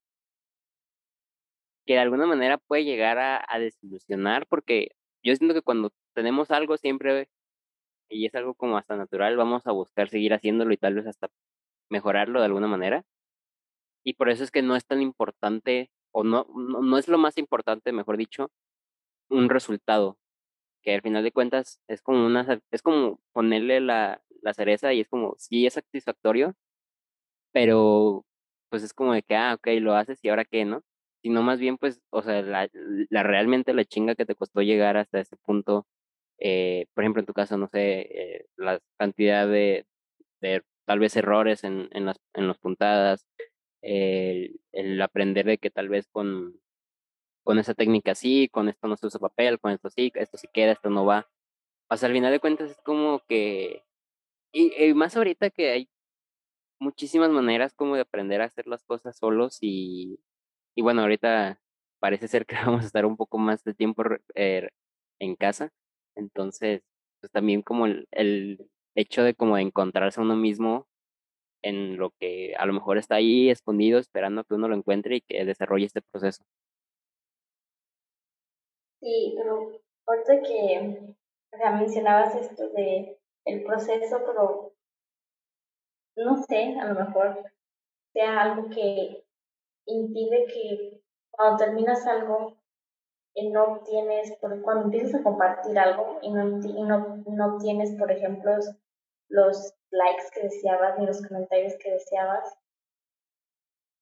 que 1.87 1.95
de 1.95 2.01
alguna 2.01 2.27
manera 2.27 2.59
puede 2.59 2.85
llegar 2.85 3.19
a, 3.19 3.59
desilusionar, 3.59 4.47
porque 4.47 4.91
yo 5.23 5.35
siento 5.37 5.55
que 5.55 5.63
cuando 5.63 5.93
tenemos 6.15 6.51
algo 6.51 6.77
siempre, 6.77 7.29
y 8.09 8.27
es 8.27 8.35
algo 8.35 8.55
como 8.55 8.79
hasta 8.79 8.97
natural, 8.97 9.37
vamos 9.37 9.67
a 9.67 9.73
buscar 9.73 10.09
seguir 10.09 10.35
haciéndolo 10.35 10.73
y 10.75 10.79
tal 10.79 10.95
vez 10.95 11.07
hasta 11.07 11.29
mejorarlo 11.91 12.41
de 12.41 12.47
alguna 12.47 12.69
manera. 12.69 13.05
Y 14.05 14.15
por 14.15 14.29
eso 14.31 14.45
es 14.45 14.51
que 14.51 14.63
no 14.63 14.77
es 14.77 14.87
tan 14.87 15.03
importante, 15.03 15.91
o 16.13 16.25
no, 16.25 16.47
no, 16.55 16.99
es 16.99 17.09
lo 17.09 17.19
más 17.19 17.39
importante, 17.39 17.93
mejor 17.93 18.17
dicho, 18.17 18.51
un 19.31 19.49
resultado, 19.51 20.19
que 20.83 20.95
al 20.95 21.03
final 21.03 21.25
de 21.25 21.33
cuentas 21.33 21.83
es 21.89 22.03
como 22.03 22.27
una, 22.27 22.61
es 22.71 22.83
como 22.83 23.21
ponerle 23.33 23.81
la, 23.81 24.23
la 24.43 24.55
cereza 24.55 24.93
y 24.95 25.01
es 25.01 25.09
como, 25.09 25.35
sí 25.39 25.67
es 25.67 25.75
satisfactorio, 25.75 26.55
pero 27.53 28.25
pues 28.71 28.83
es 28.83 28.95
como 28.95 29.15
de 29.15 29.23
que, 29.23 29.37
ah, 29.37 29.55
ok, 29.55 29.69
lo 29.81 29.95
haces 29.95 30.21
y 30.23 30.29
ahora 30.29 30.45
qué, 30.45 30.65
¿no? 30.65 30.83
Sino 31.25 31.43
más 31.43 31.59
bien, 31.59 31.79
pues, 31.79 32.03
o 32.11 32.21
sea, 32.23 32.43
la, 32.43 32.69
realmente 33.23 33.73
la 33.73 33.87
chinga 33.87 34.15
que 34.15 34.27
te 34.27 34.35
costó 34.35 34.61
llegar 34.61 34.99
hasta 34.99 35.21
ese 35.21 35.37
punto, 35.39 35.87
eh, 36.39 36.87
por 36.93 37.03
ejemplo, 37.03 37.21
en 37.21 37.27
tu 37.27 37.33
caso, 37.33 37.57
no 37.57 37.67
sé, 37.69 38.01
eh, 38.11 38.47
la 38.57 38.81
cantidad 38.99 39.49
de, 39.49 39.87
tal 40.85 40.99
vez 40.99 41.17
errores 41.17 41.65
en, 41.65 41.89
en, 41.93 42.05
las, 42.05 42.21
en 42.35 42.47
las 42.47 42.59
puntadas, 42.59 43.27
el, 43.81 44.61
aprender 45.03 45.47
de 45.47 45.57
que 45.57 45.71
tal 45.71 45.89
vez 45.89 46.09
con, 46.09 46.61
con 47.45 47.59
esa 47.59 47.75
técnica 47.75 48.15
sí, 48.15 48.51
con 48.51 48.69
esto 48.69 48.87
no 48.89 48.97
se 48.99 49.07
usa 49.07 49.21
papel, 49.21 49.59
con 49.61 49.73
esto 49.73 49.89
sí, 49.91 50.13
esto 50.17 50.37
sí 50.37 50.49
queda, 50.53 50.73
esto 50.73 50.91
no 50.91 51.07
va. 51.07 51.31
O 51.89 51.97
sea, 51.97 52.09
al 52.09 52.15
final 52.15 52.33
de 52.33 52.41
cuentas 52.41 52.73
es 52.73 52.81
como 52.85 53.23
que, 53.29 53.83
y 54.53 54.95
más 54.95 55.17
ahorita 55.17 55.51
que 55.51 55.71
hay 55.71 55.89
muchísimas 56.81 57.31
maneras 57.31 57.75
como 57.75 57.95
de 57.95 58.03
aprender 58.03 58.43
a 58.43 58.47
hacer 58.47 58.67
las 58.67 58.85
cosas 58.85 59.17
solos 59.17 59.59
y, 59.63 60.19
y 60.75 60.83
bueno, 60.83 61.03
ahorita 61.03 61.61
parece 62.01 62.29
ser 62.29 62.47
que 62.47 62.57
vamos 62.67 62.85
a 62.85 62.87
estar 62.87 63.07
un 63.07 63.17
poco 63.17 63.39
más 63.39 63.65
de 63.65 63.75
tiempo 63.75 64.03
eh, 64.35 64.69
en 65.21 65.37
casa, 65.37 65.71
entonces, 66.17 66.83
pues 67.21 67.33
también 67.33 67.63
como 67.63 67.87
el, 67.87 68.07
el 68.13 68.71
hecho 68.95 69.23
de 69.23 69.35
como 69.35 69.59
encontrarse 69.59 70.21
a 70.21 70.25
uno 70.25 70.37
mismo 70.37 70.87
en 71.63 71.97
lo 71.97 72.11
que 72.21 72.55
a 72.59 72.67
lo 72.67 72.75
mejor 72.75 72.99
está 72.99 73.17
ahí 73.17 73.51
escondido 73.51 73.99
esperando 73.99 74.45
que 74.45 74.55
uno 74.55 74.69
lo 74.69 74.77
encuentre 74.77 75.17
y 75.17 75.21
que 75.23 75.45
desarrolle 75.45 75.87
este 75.87 76.03
proceso. 76.03 76.45
Sí, 79.01 79.35
pero 79.37 79.81
ahorita 80.07 80.43
que 80.43 81.15
mencionabas 81.79 82.35
esto 82.35 82.69
de 82.71 83.19
el 83.47 83.65
proceso, 83.65 84.23
pero 84.27 84.73
no 86.17 86.43
sé, 86.45 86.79
a 86.79 86.93
lo 86.93 87.07
mejor 87.07 87.53
sea 88.13 88.43
algo 88.43 88.71
que 88.71 89.24
impide 89.87 90.47
que 90.47 91.01
cuando 91.31 91.59
terminas 91.59 92.07
algo 92.07 92.57
y 93.35 93.51
no 93.51 93.65
obtienes, 93.65 94.37
cuando 94.41 94.85
empiezas 94.85 95.21
a 95.21 95.23
compartir 95.23 95.79
algo 95.79 96.19
y 96.23 96.31
no, 96.31 96.59
y 96.65 96.83
no, 96.83 97.23
no 97.27 97.57
obtienes, 97.57 97.97
por 97.99 98.11
ejemplo, 98.11 98.53
los 99.29 99.75
likes 99.91 100.25
que 100.33 100.43
deseabas 100.43 100.99
ni 100.99 101.07
los 101.07 101.27
comentarios 101.27 101.75
que 101.83 101.93
deseabas. 101.93 102.57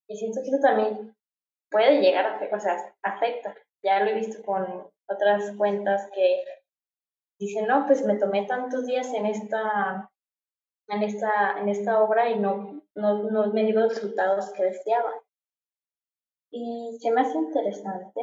Y 0.08 0.16
siento 0.16 0.40
que 0.42 0.48
eso 0.48 0.60
también 0.60 1.16
puede 1.70 2.00
llegar 2.00 2.26
a, 2.26 2.54
o 2.54 2.60
sea, 2.60 2.94
afecta. 3.02 3.54
Ya 3.82 4.00
lo 4.00 4.10
he 4.10 4.14
visto 4.14 4.42
con 4.44 4.90
otras 5.08 5.56
cuentas 5.56 6.08
que 6.14 6.44
dicen, 7.38 7.66
no, 7.66 7.86
pues 7.86 8.04
me 8.04 8.18
tomé 8.18 8.46
tantos 8.46 8.86
días 8.86 9.12
en 9.14 9.26
esta, 9.26 10.10
en 10.88 11.02
esta, 11.02 11.58
en 11.58 11.68
esta 11.68 12.02
obra 12.02 12.28
y 12.28 12.38
no, 12.38 12.82
no, 12.94 13.30
no 13.30 13.52
me 13.52 13.64
dio 13.64 13.80
los 13.80 13.94
resultados 13.94 14.52
que 14.52 14.64
deseaba. 14.64 15.21
Y 16.52 16.98
se 17.00 17.10
me 17.10 17.22
hace 17.22 17.38
interesante 17.38 18.20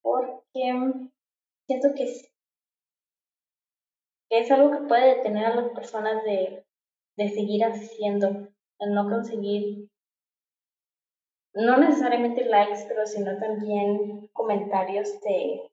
porque 0.00 0.72
siento 1.66 1.88
que 1.96 2.04
es 4.30 4.50
algo 4.52 4.70
que 4.70 4.86
puede 4.86 5.16
detener 5.16 5.46
a 5.46 5.56
las 5.56 5.72
personas 5.72 6.22
de, 6.24 6.64
de 7.16 7.28
seguir 7.30 7.64
haciendo, 7.64 8.28
de 8.78 8.90
no 8.90 9.08
conseguir, 9.10 9.88
no 11.54 11.78
necesariamente 11.78 12.44
likes, 12.44 12.84
pero 12.86 13.06
sino 13.06 13.36
también 13.38 14.28
comentarios 14.28 15.20
de, 15.22 15.68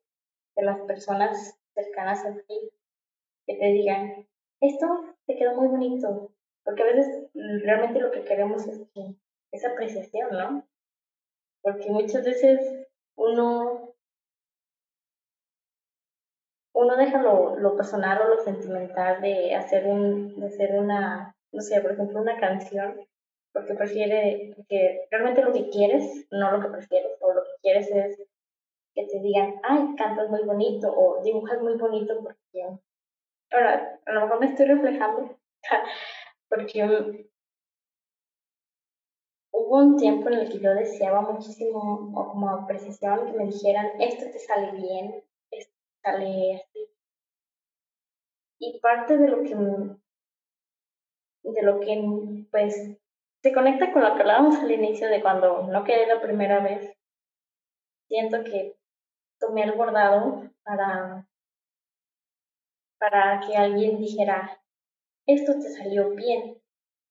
de 0.55 0.63
las 0.63 0.79
personas 0.81 1.59
cercanas 1.75 2.25
a 2.25 2.33
ti 2.33 2.71
que 3.45 3.55
te 3.55 3.65
digan, 3.67 4.27
esto 4.61 4.87
te 5.27 5.35
quedó 5.35 5.55
muy 5.55 5.67
bonito, 5.67 6.31
porque 6.63 6.83
a 6.83 6.85
veces 6.85 7.29
realmente 7.33 7.99
lo 7.99 8.11
que 8.11 8.23
queremos 8.23 8.65
es, 8.67 8.79
que, 8.93 9.15
es 9.53 9.63
apreciación, 9.63 10.31
¿no? 10.31 10.67
Porque 11.61 11.89
muchas 11.89 12.25
veces 12.25 12.59
uno 13.15 13.93
uno 16.75 16.95
deja 16.97 17.21
lo, 17.21 17.55
lo, 17.57 17.75
personal 17.75 18.19
o 18.21 18.35
lo 18.35 18.41
sentimental 18.41 19.21
de 19.21 19.53
hacer, 19.53 19.85
un, 19.85 20.39
de 20.39 20.47
hacer 20.47 20.73
una, 20.73 21.35
no 21.51 21.61
sé, 21.61 21.79
por 21.81 21.91
ejemplo, 21.91 22.19
una 22.19 22.39
canción, 22.39 22.99
porque 23.53 23.75
prefiere, 23.75 24.55
que 24.67 25.05
realmente 25.11 25.43
lo 25.43 25.53
que 25.53 25.69
quieres, 25.69 26.25
no 26.31 26.51
lo 26.51 26.61
que 26.61 26.69
prefieres, 26.69 27.11
o 27.21 27.31
lo 27.31 27.43
que 27.43 27.51
quieres 27.61 27.91
es 27.91 28.17
que 28.95 29.05
te 29.05 29.19
digan, 29.19 29.55
ay, 29.63 29.95
cantas 29.97 30.29
muy 30.29 30.43
bonito, 30.43 30.91
o 30.91 31.21
dibujas 31.23 31.61
muy 31.61 31.75
bonito, 31.75 32.21
porque 32.23 32.67
ahora, 33.51 33.99
a 34.05 34.11
lo 34.11 34.21
mejor 34.21 34.39
me 34.39 34.47
estoy 34.47 34.65
reflejando, 34.65 35.37
porque 36.49 37.27
un 39.79 39.97
tiempo 39.97 40.29
en 40.29 40.35
el 40.35 40.51
que 40.51 40.59
yo 40.59 40.71
deseaba 40.75 41.21
muchísimo, 41.21 42.11
o 42.13 42.27
como 42.27 42.47
apreciación, 42.47 43.25
que 43.25 43.31
me 43.33 43.45
dijeran, 43.47 43.99
esto 43.99 44.25
te 44.31 44.37
sale 44.37 44.71
bien, 44.73 45.23
esto 45.49 45.73
te 45.73 46.01
sale 46.03 46.55
así. 46.57 46.87
Y 48.59 48.79
parte 48.79 49.17
de 49.17 49.27
lo 49.27 49.41
que, 49.41 49.55
de 51.43 51.61
lo 51.63 51.79
que, 51.79 52.45
pues, 52.51 52.75
se 53.41 53.51
conecta 53.51 53.91
con 53.91 54.03
lo 54.03 54.13
que 54.13 54.21
hablábamos 54.21 54.57
al 54.57 54.71
inicio 54.71 55.09
de 55.09 55.23
cuando 55.23 55.63
no 55.63 55.83
quedé 55.83 56.05
la 56.05 56.21
primera 56.21 56.59
vez. 56.59 56.95
Siento 58.07 58.43
que 58.43 58.77
tomé 59.39 59.63
el 59.63 59.71
bordado 59.71 60.51
para, 60.63 61.27
para 62.99 63.41
que 63.45 63.57
alguien 63.57 63.97
dijera, 63.97 64.61
esto 65.25 65.53
te 65.53 65.71
salió 65.71 66.11
bien, 66.11 66.61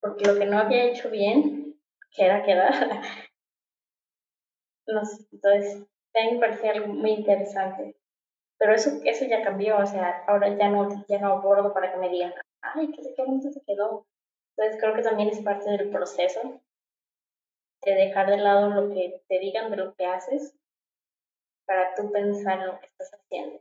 porque 0.01 0.27
lo 0.27 0.39
que 0.39 0.47
no 0.47 0.61
había 0.61 0.85
hecho 0.85 1.11
bien 1.11 1.72
queda, 2.13 2.43
queda. 2.43 2.71
no 4.87 5.03
entonces, 5.33 5.87
a 6.15 6.25
mí 6.25 6.33
me 6.33 6.41
parece 6.41 6.69
algo 6.69 6.89
muy 6.89 7.11
interesante. 7.11 7.97
Pero 8.59 8.75
eso, 8.75 8.91
eso 9.05 9.25
ya 9.25 9.43
cambió, 9.43 9.79
o 9.79 9.87
sea, 9.87 10.25
ahora 10.29 10.57
ya 10.57 10.69
no, 10.69 11.05
ya 11.09 11.19
no 11.19 11.33
abordo 11.33 11.75
para 11.75 11.93
que 11.93 11.99
me 11.99 12.09
digan, 12.09 12.33
ay, 12.61 12.93
qué, 12.93 13.03
qué 13.15 13.25
bonito 13.25 13.51
te 13.51 13.61
quedó. 13.67 14.07
Entonces 14.57 14.81
creo 14.81 14.95
que 14.95 15.03
también 15.03 15.31
es 15.31 15.41
parte 15.41 15.71
del 15.71 15.91
proceso 15.91 16.61
de 17.85 17.95
dejar 17.95 18.31
de 18.31 18.37
lado 18.37 18.71
lo 18.71 18.95
que 18.95 19.23
te 19.29 19.39
digan 19.41 19.71
de 19.71 19.79
lo 19.79 19.95
que 19.95 20.07
haces 20.07 20.55
para 21.67 21.95
tú 21.95 22.13
pensar 22.13 22.61
en 22.61 22.67
lo 22.69 22.79
que 22.79 22.87
estás 22.87 23.13
haciendo. 23.15 23.61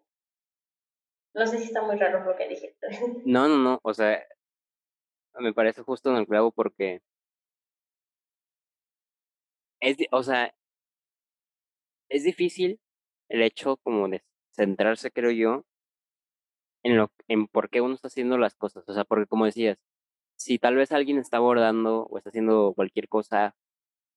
No 1.33 1.47
sé 1.47 1.59
si 1.59 1.63
está 1.65 1.81
muy 1.81 1.97
raro 1.97 2.23
lo 2.23 2.35
que 2.35 2.47
dijiste. 2.47 2.87
No, 3.25 3.47
no, 3.47 3.57
no, 3.57 3.79
o 3.81 3.93
sea, 3.93 4.23
me 5.39 5.53
parece 5.53 5.81
justo 5.81 6.11
en 6.11 6.17
el 6.17 6.27
clavo 6.27 6.51
porque 6.51 7.01
es, 9.81 9.97
o 10.11 10.23
sea, 10.23 10.53
es 12.09 12.23
difícil 12.23 12.79
el 13.29 13.41
hecho 13.43 13.77
como 13.77 14.07
de 14.09 14.23
centrarse, 14.53 15.11
creo 15.11 15.31
yo, 15.31 15.65
en 16.83 16.97
lo, 16.97 17.11
en 17.27 17.47
por 17.47 17.69
qué 17.69 17.81
uno 17.81 17.95
está 17.95 18.07
haciendo 18.09 18.37
las 18.37 18.55
cosas. 18.55 18.83
O 18.87 18.93
sea, 18.93 19.03
porque 19.05 19.27
como 19.27 19.45
decías, 19.45 19.77
si 20.37 20.59
tal 20.59 20.75
vez 20.75 20.91
alguien 20.91 21.19
está 21.19 21.37
abordando 21.37 22.05
o 22.05 22.17
está 22.17 22.29
haciendo 22.31 22.73
cualquier 22.75 23.07
cosa 23.09 23.55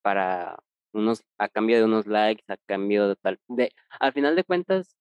para 0.03 0.59
unos, 0.93 1.25
a 1.39 1.49
cambio 1.49 1.79
de 1.79 1.85
unos 1.85 2.07
likes, 2.07 2.45
a 2.49 2.57
cambio 2.67 3.09
de 3.09 3.17
tal, 3.17 3.41
de, 3.49 3.73
al 4.01 4.13
final 4.13 4.37
de 4.37 4.45
cuentas, 4.45 4.97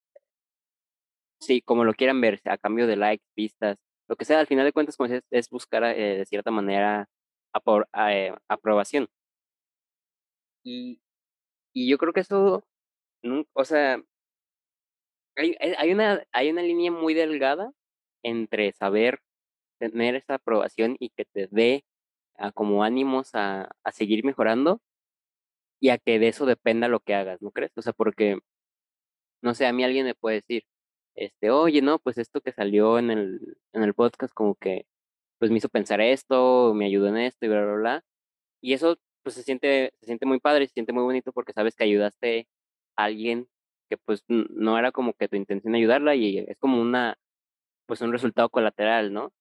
sí, 1.39 1.61
como 1.61 1.84
lo 1.86 1.93
quieran 1.93 2.22
ver, 2.22 2.41
a 2.45 2.57
cambio 2.57 2.88
de 2.88 2.95
likes, 2.95 3.26
vistas, 3.36 3.78
lo 4.07 4.16
que 4.16 4.26
sea, 4.26 4.39
al 4.39 4.47
final 4.47 4.66
de 4.66 4.74
cuentas, 4.74 4.97
es, 5.32 5.49
buscar 5.49 5.84
eh, 5.84 6.18
de 6.18 6.26
cierta 6.26 6.51
manera 6.51 7.09
eh, 7.97 8.34
aprobación. 8.47 9.07
Y, 10.64 11.01
y 11.74 11.89
yo 11.89 11.97
creo 11.97 12.14
que 12.14 12.22
eso, 12.22 12.66
o 13.53 13.66
sea, 13.66 14.01
hay, 15.36 15.55
hay, 15.59 15.91
una, 15.91 16.24
hay 16.32 16.49
una 16.51 16.61
línea 16.61 16.91
muy 16.91 17.14
delgada 17.14 17.72
entre 18.24 18.72
saber 18.74 19.22
tener 19.80 20.16
esa 20.16 20.36
aprobación 20.36 20.95
y 20.99 21.09
que 21.09 21.26
te 21.26 21.47
dé 21.51 21.86
a 22.38 22.51
como 22.51 22.84
ánimos 22.84 23.36
a, 23.36 23.70
a 23.84 23.91
seguir 23.91 24.24
mejorando 24.26 24.82
y 25.80 25.89
a 25.89 25.97
que 25.97 26.20
de 26.20 26.30
eso 26.30 26.45
dependa 26.45 26.88
lo 26.88 27.01
que 27.01 27.16
hagas, 27.16 27.41
¿no 27.41 27.51
crees? 27.51 27.72
O 27.78 27.82
sea, 27.82 27.93
porque, 27.93 28.39
no 29.41 29.53
sé, 29.53 29.66
a 29.66 29.74
mí 29.74 29.84
alguien 29.84 30.05
me 30.05 30.16
puede 30.16 30.38
decir, 30.38 30.64
este, 31.16 31.51
oye, 31.51 31.82
no, 31.82 31.99
pues 31.99 32.18
esto 32.18 32.41
que 32.41 32.53
salió 32.53 32.97
en 32.99 33.11
el, 33.11 33.57
en 33.74 33.84
el 33.84 33.93
podcast 33.93 34.34
como 34.34 34.55
que, 34.55 34.86
pues 35.39 35.51
me 35.51 35.57
hizo 35.57 35.70
pensar 35.70 36.01
esto, 36.01 36.74
me 36.74 36.86
ayudó 36.86 37.07
en 37.09 37.18
esto 37.18 37.45
y 37.45 37.49
bla, 37.49 37.64
bla, 37.66 37.76
bla. 37.76 38.05
Y 38.61 38.74
eso 38.74 38.97
pues 39.24 39.36
se 39.36 39.43
siente, 39.43 39.93
se 39.99 40.07
siente 40.07 40.26
muy 40.26 40.39
padre, 40.39 40.67
se 40.67 40.74
siente 40.74 40.93
muy 40.93 41.03
bonito 41.03 41.32
porque 41.34 41.53
sabes 41.53 41.76
que 41.76 41.86
ayudaste 41.86 42.47
a 42.97 43.05
alguien 43.05 43.47
que 43.89 43.97
pues 43.97 44.24
no 44.28 44.78
era 44.80 44.91
como 44.91 45.13
que 45.13 45.28
tu 45.30 45.36
intención 45.38 45.76
ayudarla 45.76 46.15
y 46.15 46.39
es 46.39 46.57
como 46.59 46.82
una, 46.82 47.17
pues 47.88 48.01
un 48.01 48.11
resultado 48.13 48.49
colateral, 48.49 49.13
¿no? 49.13 49.34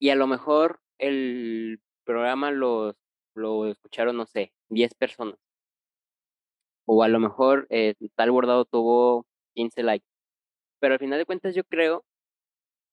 Y 0.00 0.10
a 0.10 0.16
lo 0.16 0.26
mejor 0.26 0.80
el 0.98 1.80
programa 2.04 2.50
lo, 2.50 2.96
lo 3.34 3.66
escucharon, 3.68 4.16
no 4.16 4.26
sé, 4.26 4.52
10 4.70 4.94
personas. 4.94 5.38
O 6.86 7.02
a 7.02 7.08
lo 7.08 7.20
mejor 7.20 7.66
eh, 7.70 7.94
tal 8.16 8.30
bordado 8.30 8.64
tuvo 8.64 9.26
15 9.54 9.82
likes. 9.82 10.06
Pero 10.80 10.94
al 10.94 11.00
final 11.00 11.18
de 11.18 11.26
cuentas 11.26 11.54
yo 11.54 11.64
creo 11.64 12.04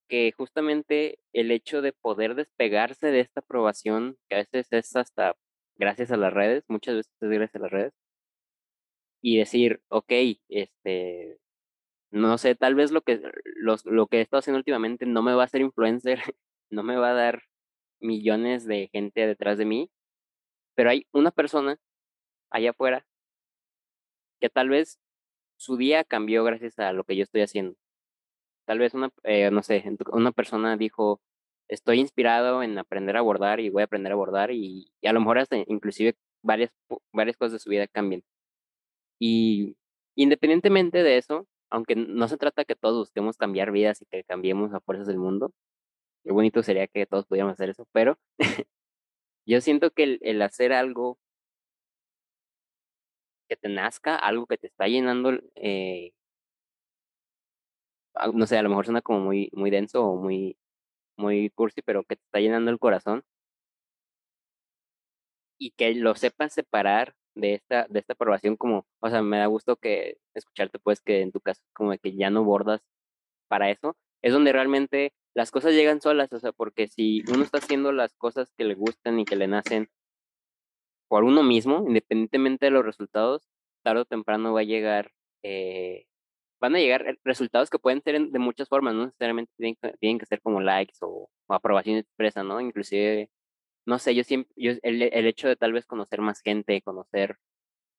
que 0.09 0.31
justamente 0.31 1.19
el 1.33 1.51
hecho 1.51 1.81
de 1.81 1.93
poder 1.93 2.35
despegarse 2.35 3.07
de 3.07 3.21
esta 3.21 3.41
aprobación, 3.41 4.17
que 4.29 4.35
a 4.35 4.39
veces 4.39 4.67
es 4.71 4.95
hasta 4.95 5.35
gracias 5.77 6.11
a 6.11 6.17
las 6.17 6.33
redes, 6.33 6.63
muchas 6.67 6.95
veces 6.95 7.13
es 7.21 7.29
gracias 7.29 7.55
a 7.55 7.59
las 7.59 7.71
redes, 7.71 7.93
y 9.21 9.37
decir, 9.37 9.81
ok, 9.89 10.11
este, 10.49 11.39
no 12.11 12.37
sé, 12.37 12.55
tal 12.55 12.75
vez 12.75 12.91
lo 12.91 13.01
que, 13.01 13.21
los, 13.55 13.85
lo 13.85 14.07
que 14.07 14.19
he 14.19 14.21
estado 14.21 14.39
haciendo 14.39 14.59
últimamente 14.59 15.05
no 15.05 15.23
me 15.23 15.33
va 15.33 15.43
a 15.43 15.45
hacer 15.45 15.61
influencer, 15.61 16.19
no 16.69 16.83
me 16.83 16.97
va 16.97 17.11
a 17.11 17.13
dar 17.13 17.43
millones 17.99 18.65
de 18.67 18.89
gente 18.91 19.27
detrás 19.27 19.57
de 19.57 19.65
mí, 19.65 19.89
pero 20.75 20.91
hay 20.91 21.07
una 21.13 21.31
persona 21.31 21.77
allá 22.51 22.71
afuera 22.71 23.05
que 24.39 24.49
tal 24.49 24.69
vez 24.69 24.99
su 25.57 25.77
día 25.77 26.03
cambió 26.03 26.43
gracias 26.43 26.79
a 26.79 26.93
lo 26.93 27.03
que 27.03 27.15
yo 27.15 27.23
estoy 27.23 27.41
haciendo. 27.41 27.75
Tal 28.65 28.79
vez 28.79 28.93
una, 28.93 29.11
eh, 29.23 29.51
no 29.51 29.63
sé, 29.63 29.83
una 30.11 30.31
persona 30.31 30.77
dijo, 30.77 31.21
estoy 31.67 31.99
inspirado 31.99 32.63
en 32.63 32.77
aprender 32.77 33.17
a 33.17 33.21
bordar 33.21 33.59
y 33.59 33.69
voy 33.69 33.81
a 33.81 33.85
aprender 33.85 34.11
a 34.13 34.15
bordar 34.15 34.51
y, 34.51 34.91
a 35.03 35.13
lo 35.13 35.19
mejor 35.19 35.39
hasta 35.39 35.57
inclusive 35.67 36.15
varias, 36.43 36.71
varias 37.13 37.37
cosas 37.37 37.53
de 37.53 37.59
su 37.59 37.69
vida 37.69 37.87
cambien. 37.87 38.23
Y 39.19 39.75
independientemente 40.15 41.03
de 41.03 41.17
eso, 41.17 41.47
aunque 41.69 41.95
no 41.95 42.27
se 42.27 42.37
trata 42.37 42.65
que 42.65 42.75
todos 42.75 42.97
busquemos 42.97 43.37
cambiar 43.37 43.71
vidas 43.71 44.01
y 44.01 44.05
que 44.05 44.23
cambiemos 44.23 44.73
a 44.73 44.81
fuerzas 44.81 45.07
del 45.07 45.17
mundo, 45.17 45.51
qué 46.23 46.31
bonito 46.31 46.63
sería 46.63 46.87
que 46.87 47.05
todos 47.07 47.25
pudiéramos 47.27 47.53
hacer 47.53 47.69
eso, 47.69 47.87
pero 47.93 48.17
yo 49.47 49.61
siento 49.61 49.91
que 49.91 50.03
el, 50.03 50.19
el 50.23 50.41
hacer 50.41 50.73
algo 50.73 51.19
que 53.49 53.55
te 53.57 53.69
nazca, 53.69 54.15
algo 54.15 54.47
que 54.47 54.57
te 54.57 54.67
está 54.67 54.87
llenando, 54.87 55.31
eh, 55.55 56.11
no 58.33 58.45
sé, 58.47 58.57
a 58.57 58.63
lo 58.63 58.69
mejor 58.69 58.85
suena 58.85 59.01
como 59.01 59.19
muy, 59.19 59.49
muy 59.53 59.69
denso 59.71 60.05
o 60.05 60.15
muy 60.17 60.57
muy 61.17 61.49
cursi, 61.51 61.81
pero 61.81 62.03
que 62.03 62.15
te 62.17 62.23
está 62.23 62.39
llenando 62.39 62.71
el 62.71 62.79
corazón. 62.79 63.23
Y 65.59 65.71
que 65.71 65.93
lo 65.95 66.15
sepas 66.15 66.53
separar 66.53 67.15
de 67.35 67.53
esta, 67.55 67.87
de 67.89 67.99
esta 67.99 68.13
aprobación 68.13 68.57
como, 68.57 68.85
o 68.99 69.09
sea, 69.09 69.21
me 69.21 69.37
da 69.37 69.45
gusto 69.47 69.77
que 69.77 70.17
escucharte 70.33 70.79
pues 70.79 71.01
que 71.01 71.21
en 71.21 71.31
tu 71.31 71.41
caso 71.41 71.61
como 71.73 71.97
que 71.97 72.15
ya 72.15 72.29
no 72.29 72.43
bordas 72.43 72.81
para 73.49 73.69
eso, 73.71 73.95
es 74.21 74.33
donde 74.33 74.53
realmente 74.53 75.13
las 75.35 75.51
cosas 75.51 75.73
llegan 75.73 76.01
solas, 76.01 76.31
o 76.33 76.39
sea, 76.39 76.51
porque 76.53 76.87
si 76.87 77.23
uno 77.31 77.43
está 77.43 77.59
haciendo 77.59 77.91
las 77.91 78.15
cosas 78.15 78.51
que 78.57 78.65
le 78.65 78.75
gustan 78.75 79.19
y 79.19 79.25
que 79.25 79.35
le 79.35 79.47
nacen 79.47 79.89
por 81.09 81.23
uno 81.23 81.43
mismo, 81.43 81.83
independientemente 81.87 82.67
de 82.67 82.71
los 82.71 82.85
resultados, 82.85 83.47
tarde 83.83 84.01
o 84.01 84.05
temprano 84.05 84.53
va 84.53 84.61
a 84.61 84.63
llegar 84.63 85.11
eh, 85.43 86.05
van 86.65 86.75
a 86.75 86.79
llegar 86.79 87.17
resultados 87.23 87.69
que 87.69 87.79
pueden 87.79 88.01
ser 88.01 88.19
de 88.19 88.39
muchas 88.39 88.67
formas, 88.67 88.95
no 88.95 89.05
necesariamente 89.05 89.53
tienen, 89.99 90.19
que 90.19 90.25
ser 90.25 90.41
como 90.41 90.61
likes 90.61 90.97
o, 91.01 91.29
aprobación 91.47 91.97
expresa, 91.97 92.43
¿no? 92.43 92.59
Inclusive, 92.59 93.29
no 93.85 93.99
sé, 93.99 94.15
yo 94.15 94.23
siempre, 94.23 94.51
el, 94.57 95.27
hecho 95.27 95.47
de 95.47 95.55
tal 95.55 95.73
vez 95.73 95.85
conocer 95.85 96.21
más 96.21 96.41
gente, 96.41 96.81
conocer 96.81 97.37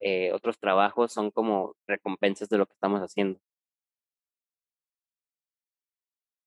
eh, 0.01 0.33
otros 0.33 0.59
trabajos, 0.59 1.13
son 1.13 1.31
como 1.31 1.75
recompensas 1.87 2.49
de 2.49 2.57
lo 2.57 2.65
que 2.65 2.73
estamos 2.73 2.99
haciendo. 2.99 3.39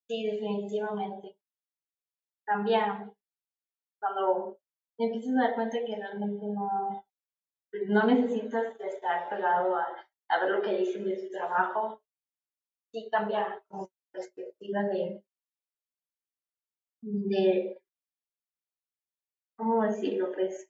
Sí, 0.09 0.27
definitivamente. 0.27 1.37
Cambia 2.45 3.11
cuando 3.99 4.59
empiezas 4.99 5.37
a 5.37 5.43
dar 5.43 5.55
cuenta 5.55 5.79
que 5.87 5.97
realmente 5.97 6.47
no, 6.47 7.05
no 7.89 8.07
necesitas 8.07 8.79
estar 8.81 9.31
pegado 9.31 9.77
a 9.77 9.87
a 10.31 10.41
ver 10.41 10.51
lo 10.51 10.62
que 10.62 10.79
dicen 10.79 11.05
de 11.05 11.16
su 11.16 11.31
trabajo, 11.31 12.01
sí 12.91 13.09
cambia 13.11 13.62
como 13.68 13.91
perspectiva 14.12 14.82
de, 14.84 15.22
de, 17.03 17.80
¿cómo 19.57 19.82
decirlo? 19.84 20.32
Pues, 20.32 20.68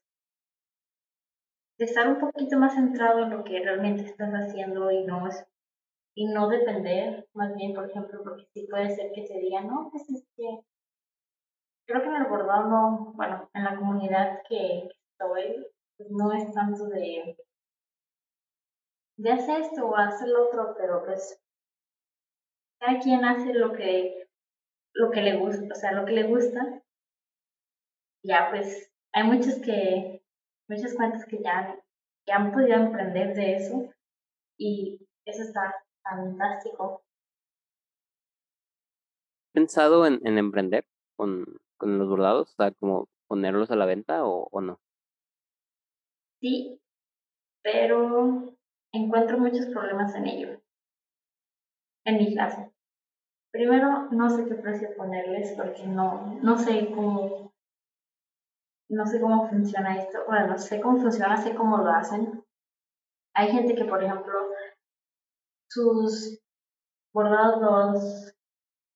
de 1.79 1.85
estar 1.87 2.09
un 2.09 2.19
poquito 2.21 2.59
más 2.59 2.75
centrado 2.75 3.23
en 3.25 3.31
lo 3.31 3.43
que 3.43 3.61
realmente 3.61 4.05
estás 4.05 4.31
haciendo 4.33 4.91
y 4.91 5.05
no 5.05 5.27
es 5.29 5.45
y 6.15 6.27
no 6.27 6.49
depender, 6.49 7.29
más 7.35 7.55
bien, 7.55 7.73
por 7.73 7.89
ejemplo, 7.89 8.23
porque 8.23 8.45
sí 8.53 8.67
puede 8.69 8.91
ser 8.95 9.13
que 9.13 9.23
te 9.23 9.39
digan, 9.39 9.69
no, 9.69 9.89
pues 9.91 10.11
es 10.11 10.27
que 10.37 10.61
creo 11.87 12.03
que 12.03 12.09
en 12.09 12.17
el 12.17 12.27
bordado 12.27 12.69
no, 12.69 13.13
bueno, 13.15 13.49
en 13.55 13.65
la 13.65 13.77
comunidad 13.77 14.41
que 14.49 14.89
estoy, 15.13 15.67
pues 15.97 16.11
no 16.11 16.33
es 16.33 16.53
tanto 16.53 16.89
de 16.89 17.37
de 19.17 19.33
hacer 19.33 19.61
esto 19.61 19.87
o 19.87 19.97
hacer 19.97 20.29
lo 20.29 20.49
otro, 20.49 20.75
pero 20.79 21.05
pues 21.05 21.39
cada 22.81 22.99
quien 22.99 23.25
hace 23.25 23.53
lo 23.55 23.73
que, 23.73 24.27
lo 24.95 25.11
que 25.11 25.23
le 25.23 25.37
gusta, 25.37 25.67
o 25.71 25.75
sea, 25.77 25.93
lo 25.93 26.07
que 26.07 26.13
le 26.13 26.25
gusta. 26.25 26.83
Ya, 28.25 28.49
pues 28.51 28.91
hay 29.13 29.25
muchos 29.25 29.61
que 29.61 30.23
muchas 30.69 30.95
cuentas 30.95 31.25
que 31.27 31.43
ya, 31.43 31.79
que 32.25 32.33
han 32.33 32.53
podido 32.53 32.75
emprender 32.75 33.35
de 33.35 33.57
eso 33.57 33.91
y 34.59 35.07
eso 35.27 35.43
está 35.43 35.75
fantástico. 36.03 37.03
¿Has 39.49 39.53
pensado 39.53 40.07
en, 40.07 40.21
en 40.27 40.39
emprender 40.39 40.85
con, 41.17 41.45
con 41.77 41.99
los 41.99 42.09
bordados? 42.09 42.53
O 42.53 42.55
sea, 42.55 42.71
como 42.73 43.09
ponerlos 43.29 43.71
a 43.71 43.77
la 43.77 43.87
venta 43.87 44.25
o, 44.25 44.49
o 44.51 44.61
no? 44.61 44.81
Sí, 46.41 46.81
pero 47.63 48.57
encuentro 48.93 49.39
muchos 49.39 49.67
problemas 49.67 50.15
en 50.15 50.27
ello, 50.27 50.60
en 52.11 52.19
mi 52.19 52.35
caso. 52.35 52.73
Primero, 53.53 54.09
no 54.11 54.31
sé 54.31 54.47
qué 54.47 54.55
precio 54.55 54.95
ponerles 54.97 55.55
porque 55.57 55.87
no, 55.87 56.39
no 56.43 56.59
sé 56.59 56.91
cómo, 56.95 57.53
no 58.89 59.07
sé 59.07 59.21
cómo 59.21 59.49
funciona 59.49 59.99
esto. 59.99 60.19
Bueno, 60.27 60.49
no 60.49 60.59
sé 60.59 60.81
cómo 60.81 61.01
funciona, 61.01 61.37
sé 61.37 61.55
cómo 61.55 61.79
lo 61.79 61.91
hacen. 61.91 62.45
Hay 63.35 63.49
gente 63.51 63.75
que, 63.75 63.85
por 63.85 64.03
ejemplo, 64.03 64.33
sus 65.69 66.41
bordados 67.13 68.35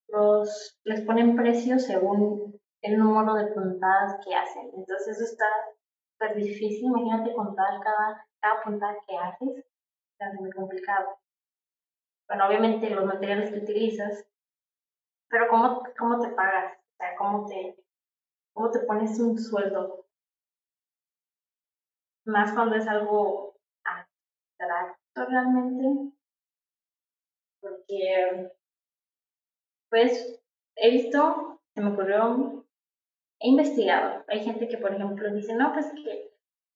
los, 0.09 0.79
les 0.85 1.01
ponen 1.03 1.37
precios 1.37 1.85
según 1.85 2.61
el 2.83 2.99
número 2.99 3.35
de 3.35 3.47
puntadas 3.53 4.25
que 4.25 4.35
hacen. 4.35 4.71
Entonces 4.75 5.17
eso 5.17 5.25
está 5.25 5.47
súper 6.13 6.37
difícil. 6.37 6.87
Imagínate 6.87 7.35
contar 7.35 7.81
cada, 7.83 8.27
cada 8.41 8.63
puntada 8.63 8.97
que 9.07 9.17
haces. 9.17 9.65
Es 10.21 10.41
muy 10.41 10.51
complicado. 10.53 11.19
Bueno, 12.29 12.47
obviamente 12.47 12.91
los 12.91 13.05
materiales 13.05 13.51
que 13.51 13.59
utilizas 13.59 14.27
pero 15.35 15.49
¿cómo, 15.49 15.83
cómo 15.99 16.21
te 16.21 16.29
pagas? 16.29 16.79
O 16.79 16.97
sea, 16.97 17.17
¿cómo 17.17 17.49
te, 17.49 17.77
¿cómo 18.53 18.71
te 18.71 18.79
pones 18.87 19.19
un 19.19 19.37
sueldo? 19.37 20.07
Más 22.25 22.53
cuando 22.53 22.77
es 22.77 22.87
algo 22.87 23.57
abstracto 23.85 25.27
realmente. 25.27 26.13
Porque, 27.61 28.53
pues, 29.91 30.41
he 30.77 30.91
visto, 30.91 31.61
se 31.75 31.81
me 31.81 31.93
ocurrió, 31.93 32.65
he 33.41 33.49
investigado. 33.49 34.25
Hay 34.29 34.45
gente 34.45 34.69
que, 34.69 34.79
por 34.79 34.95
ejemplo, 34.95 35.35
dice, 35.35 35.57
no, 35.57 35.73
pues 35.73 35.91
que 35.97 36.33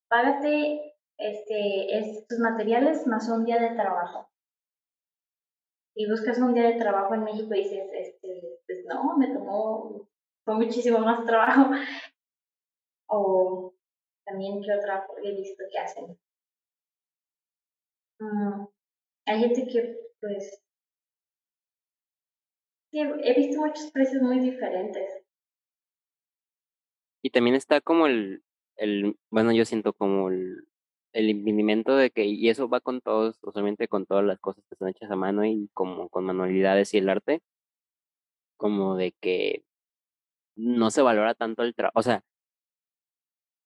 págate 0.08 0.96
este, 1.16 1.96
estos 1.96 2.40
materiales 2.40 3.06
más 3.06 3.28
un 3.28 3.44
día 3.44 3.60
de 3.60 3.76
trabajo 3.76 4.27
y 5.98 6.08
buscas 6.08 6.38
un 6.38 6.54
día 6.54 6.68
de 6.68 6.78
trabajo 6.78 7.12
en 7.12 7.24
México 7.24 7.52
y 7.52 7.64
dices, 7.64 7.90
este, 7.92 8.60
pues 8.66 8.84
no, 8.84 9.18
me 9.18 9.26
tomó, 9.34 10.08
fue 10.44 10.54
muchísimo 10.54 11.00
más 11.00 11.26
trabajo. 11.26 11.70
O 13.10 13.74
también, 14.26 14.60
¿qué 14.62 14.70
otra 14.74 15.06
he 15.24 15.34
visto 15.34 15.64
que 15.72 15.78
hacen? 15.78 16.18
Mm, 18.20 18.66
hay 19.24 19.40
gente 19.40 19.66
que, 19.66 19.98
pues, 20.20 20.62
sí, 22.90 23.00
he 23.00 23.34
visto 23.34 23.62
muchos 23.62 23.90
precios 23.90 24.22
muy 24.22 24.40
diferentes. 24.40 25.24
Y 27.22 27.30
también 27.30 27.56
está 27.56 27.80
como 27.80 28.06
el, 28.06 28.44
el 28.76 29.18
bueno, 29.30 29.52
yo 29.52 29.64
siento 29.64 29.94
como 29.94 30.28
el, 30.28 30.67
el 31.18 31.30
impedimento 31.30 31.96
de 31.96 32.10
que, 32.10 32.24
y 32.26 32.48
eso 32.48 32.68
va 32.68 32.80
con 32.80 33.00
todos, 33.00 33.38
usualmente 33.42 33.88
con 33.88 34.06
todas 34.06 34.24
las 34.24 34.38
cosas 34.40 34.64
que 34.68 34.74
están 34.74 34.88
hechas 34.90 35.10
a 35.10 35.16
mano 35.16 35.44
y 35.44 35.68
como 35.74 36.08
con 36.08 36.24
manualidades 36.24 36.94
y 36.94 36.98
el 36.98 37.08
arte, 37.08 37.42
como 38.56 38.96
de 38.96 39.12
que 39.20 39.64
no 40.56 40.90
se 40.90 41.02
valora 41.02 41.34
tanto 41.34 41.62
el 41.64 41.74
trabajo, 41.74 41.98
o 42.00 42.02
sea, 42.02 42.24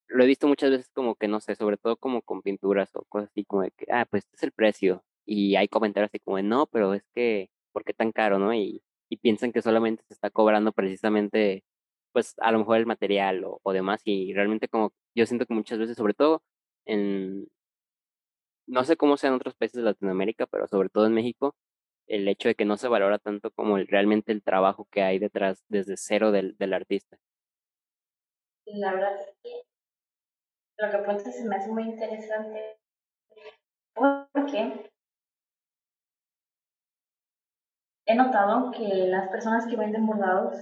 lo 0.09 0.25
he 0.25 0.27
visto 0.27 0.47
muchas 0.49 0.71
veces 0.71 0.89
como 0.93 1.15
que 1.17 1.29
no 1.29 1.41
sé, 1.41 1.55
sobre 1.57 1.77
todo 1.79 1.97
como 1.97 2.23
con 2.23 2.43
pinturas 2.43 2.91
o 2.95 3.05
cosas 3.05 3.31
así 3.31 3.45
como 3.45 3.63
de 3.63 3.71
que, 3.73 3.87
ah, 3.91 4.07
pues 4.11 4.25
este 4.25 4.37
es 4.37 4.43
el 4.45 4.53
precio, 4.53 5.05
y 5.25 5.57
hay 5.57 5.69
comentarios 5.69 6.11
así 6.11 6.19
como 6.21 6.37
de, 6.39 6.43
no, 6.45 6.67
pero 6.67 6.95
es 6.95 7.05
que, 7.15 7.51
¿por 7.73 7.85
qué 7.85 7.95
tan 7.95 8.13
caro, 8.13 8.39
no? 8.39 8.53
Y, 8.55 8.83
y 9.09 9.17
piensan 9.19 9.53
que 9.53 9.63
solamente 9.63 10.05
se 10.09 10.15
está 10.15 10.31
cobrando 10.31 10.73
precisamente, 10.73 11.65
pues 12.13 12.35
a 12.39 12.53
lo 12.53 12.59
mejor 12.61 12.77
el 12.79 12.87
material 12.87 13.45
o, 13.45 13.61
o 13.63 13.73
demás, 13.73 14.03
y 14.05 14.33
realmente 14.35 14.69
como 14.69 14.93
yo 15.15 15.27
siento 15.27 15.47
que 15.47 15.55
muchas 15.55 15.79
veces, 15.79 15.97
sobre 15.97 16.15
todo 16.15 16.43
en, 16.85 17.49
no 18.67 18.85
sé 18.85 18.97
cómo 18.97 19.17
sea 19.17 19.29
en 19.31 19.37
otros 19.37 19.55
países 19.55 19.77
de 19.77 19.83
Latinoamérica, 19.83 20.47
pero 20.47 20.67
sobre 20.67 20.89
todo 20.89 21.07
en 21.07 21.15
México, 21.15 21.55
el 22.07 22.29
hecho 22.29 22.49
de 22.49 22.55
que 22.55 22.65
no 22.65 22.77
se 22.77 22.89
valora 22.89 23.19
tanto 23.19 23.51
como 23.51 23.77
realmente 23.79 24.33
el 24.33 24.43
trabajo 24.43 24.87
que 24.91 25.03
hay 25.03 25.19
detrás 25.19 25.65
desde 25.69 25.97
cero 25.97 26.33
del, 26.33 26.57
del 26.59 26.73
artista. 26.75 27.19
La 28.67 28.93
verdad 28.93 29.21
es 29.21 29.35
que 29.43 29.63
lo 30.79 30.91
que 30.91 31.05
cuentas 31.05 31.37
se 31.37 31.45
me 31.45 31.57
hace 31.57 31.71
muy 31.71 31.85
interesante 31.85 32.79
porque 33.95 34.91
he 38.07 38.15
notado 38.15 38.71
que 38.73 39.07
las 39.07 39.29
personas 39.29 39.67
que 39.67 39.77
venden 39.77 40.07
bordados, 40.07 40.57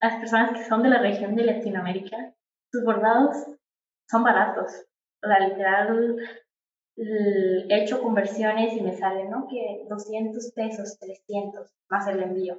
las 0.00 0.16
personas 0.16 0.52
que 0.52 0.64
son 0.64 0.82
de 0.82 0.88
la 0.88 1.00
región 1.00 1.34
de 1.34 1.44
Latinoamérica, 1.44 2.34
sus 2.72 2.84
bordados 2.84 3.36
son 4.08 4.24
baratos. 4.24 4.86
O 5.24 5.26
sea, 5.26 5.48
literal, 5.48 6.16
he 6.96 7.82
hecho 7.82 8.02
conversiones 8.02 8.74
y 8.74 8.82
me 8.82 8.96
sale, 8.96 9.28
¿no? 9.28 9.48
Que 9.48 9.86
200 9.88 10.52
pesos, 10.52 10.98
300, 10.98 11.72
más 11.88 12.06
el 12.08 12.22
envío. 12.22 12.58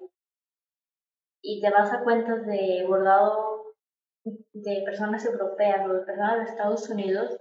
Y 1.41 1.61
te 1.61 1.70
vas 1.70 1.93
a 1.93 2.03
cuentas 2.03 2.45
de 2.45 2.86
bordado 2.88 3.76
de 4.24 4.82
personas 4.84 5.24
europeas 5.26 5.88
o 5.88 5.93
de 5.93 5.99
personas 6.01 6.38
de 6.38 6.51
Estados 6.51 6.89
Unidos 6.89 7.38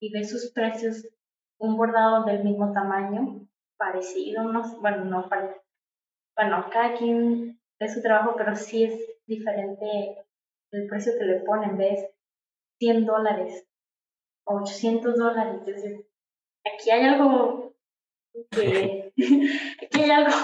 y 0.00 0.12
ves 0.12 0.30
sus 0.30 0.52
precios, 0.52 1.08
un 1.58 1.76
bordado 1.76 2.24
del 2.24 2.44
mismo 2.44 2.72
tamaño, 2.72 3.48
parecido, 3.78 4.44
no, 4.44 4.62
bueno, 4.80 5.04
no 5.06 5.28
parecido. 5.28 5.62
Bueno, 6.36 6.66
cada 6.70 6.94
quien 6.96 7.58
ve 7.80 7.88
su 7.88 8.02
trabajo, 8.02 8.34
pero 8.36 8.54
sí 8.54 8.84
es 8.84 8.94
diferente 9.26 10.26
el 10.72 10.86
precio 10.86 11.14
que 11.18 11.24
le 11.24 11.40
ponen, 11.40 11.78
ves 11.78 12.06
100 12.78 13.06
dólares 13.06 13.67
800 14.48 15.16
dólares. 15.16 15.54
Entonces, 15.58 16.06
aquí 16.64 16.90
hay 16.90 17.04
algo 17.04 17.74
que. 18.50 19.12
aquí 19.82 20.02
hay 20.02 20.10
algo. 20.10 20.36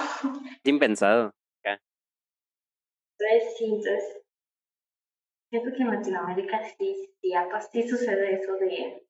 Sin 0.65 0.79
pensado. 0.79 1.33
Entonces, 1.65 3.57
sí, 3.57 3.65
entonces. 3.65 4.21
Siento 5.51 5.71
que 5.77 5.83
en 5.83 5.91
Latinoamérica 5.91 6.65
sí, 6.65 7.15
sí, 7.21 7.33
sí 7.71 7.89
sucede 7.89 8.41
eso 8.41 8.55
de 8.55 9.07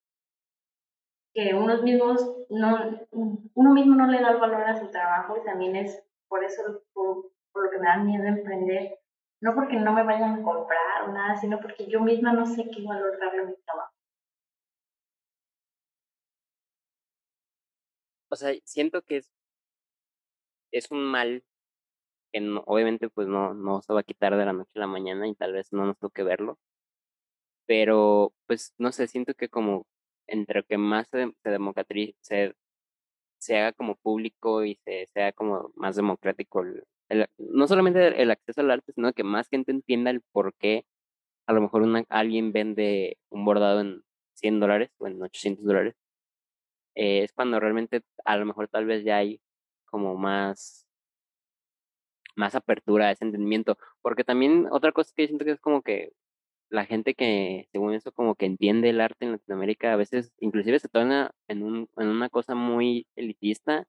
que 1.34 1.52
uno 1.52 1.82
mismos 1.82 2.46
no, 2.48 3.06
uno 3.10 3.72
mismo 3.72 3.96
no 3.96 4.06
le 4.06 4.20
da 4.20 4.30
el 4.30 4.38
valor 4.38 4.62
a 4.62 4.78
su 4.78 4.88
trabajo 4.90 5.36
y 5.36 5.44
también 5.44 5.74
es 5.74 6.00
por 6.28 6.44
eso 6.44 6.84
por, 6.92 7.32
por 7.50 7.64
lo 7.64 7.70
que 7.70 7.78
me 7.78 7.86
da 7.86 7.96
miedo 7.96 8.24
emprender. 8.24 9.00
No 9.40 9.54
porque 9.54 9.76
no 9.76 9.92
me 9.92 10.04
vayan 10.04 10.40
a 10.40 10.42
comprar 10.42 11.08
o 11.08 11.12
nada, 11.12 11.36
sino 11.36 11.60
porque 11.60 11.86
yo 11.86 12.00
misma 12.00 12.32
no 12.32 12.46
sé 12.46 12.70
qué 12.70 12.82
valor 12.82 13.18
darle 13.18 13.42
a 13.42 13.46
mi 13.46 13.56
trabajo. 13.56 13.93
O 18.34 18.36
sea, 18.36 18.52
siento 18.64 19.02
que 19.02 19.18
es, 19.18 19.30
es 20.72 20.90
un 20.90 21.04
mal 21.04 21.44
que 22.32 22.40
obviamente 22.66 23.08
pues 23.10 23.28
no, 23.28 23.54
no 23.54 23.82
se 23.82 23.92
va 23.94 24.00
a 24.00 24.04
quitar 24.04 24.36
de 24.36 24.44
la 24.46 24.52
noche 24.52 24.72
a 24.76 24.80
la 24.80 24.86
mañana 24.88 25.28
y 25.28 25.34
tal 25.36 25.52
vez 25.54 25.72
no 25.72 25.86
nos 25.86 25.98
toque 25.98 26.22
verlo. 26.24 26.58
Pero 27.66 28.32
pues 28.46 28.74
no 28.78 28.92
sé, 28.92 29.06
siento 29.06 29.34
que 29.34 29.48
como 29.48 29.86
entre 30.26 30.64
que 30.64 30.78
más 30.78 31.08
se, 31.08 31.32
se 32.22 32.54
se, 33.38 33.56
haga 33.58 33.72
como 33.72 33.96
público 33.96 34.64
y 34.64 34.76
se 34.84 35.06
sea 35.12 35.32
como 35.32 35.70
más 35.76 35.96
democrático, 35.96 36.62
el, 36.62 37.28
no 37.38 37.68
solamente 37.68 38.20
el 38.22 38.30
acceso 38.30 38.60
al 38.62 38.70
arte, 38.70 38.92
sino 38.94 39.12
que 39.12 39.24
más 39.24 39.48
gente 39.48 39.72
entienda 39.72 40.10
el 40.10 40.22
por 40.32 40.54
qué 40.54 40.86
a 41.46 41.52
lo 41.54 41.60
mejor 41.62 41.82
una, 41.82 42.04
alguien 42.10 42.52
vende 42.52 43.18
un 43.30 43.44
bordado 43.44 43.80
en 43.80 44.02
100 44.34 44.60
dólares 44.60 44.90
o 44.98 45.06
en 45.08 45.22
800 45.22 45.64
dólares 45.64 45.94
eh, 46.94 47.24
es 47.24 47.32
cuando 47.32 47.60
realmente 47.60 48.02
a 48.24 48.36
lo 48.36 48.46
mejor 48.46 48.68
tal 48.68 48.86
vez 48.86 49.04
ya 49.04 49.18
hay 49.18 49.40
como 49.86 50.16
más 50.16 50.86
más 52.36 52.54
apertura 52.54 53.08
a 53.08 53.10
ese 53.12 53.24
entendimiento 53.24 53.78
porque 54.02 54.24
también 54.24 54.66
otra 54.70 54.92
cosa 54.92 55.12
que 55.14 55.22
yo 55.22 55.28
siento 55.28 55.44
que 55.44 55.52
es 55.52 55.60
como 55.60 55.82
que 55.82 56.12
la 56.70 56.86
gente 56.86 57.14
que 57.14 57.68
según 57.72 57.94
eso 57.94 58.12
como 58.12 58.34
que 58.36 58.46
entiende 58.46 58.90
el 58.90 59.00
arte 59.00 59.24
en 59.26 59.32
Latinoamérica 59.32 59.92
a 59.92 59.96
veces 59.96 60.32
inclusive 60.40 60.78
se 60.80 60.88
torna 60.88 61.32
en 61.48 61.62
un 61.62 61.88
en 61.96 62.08
una 62.08 62.28
cosa 62.30 62.54
muy 62.54 63.06
elitista 63.16 63.86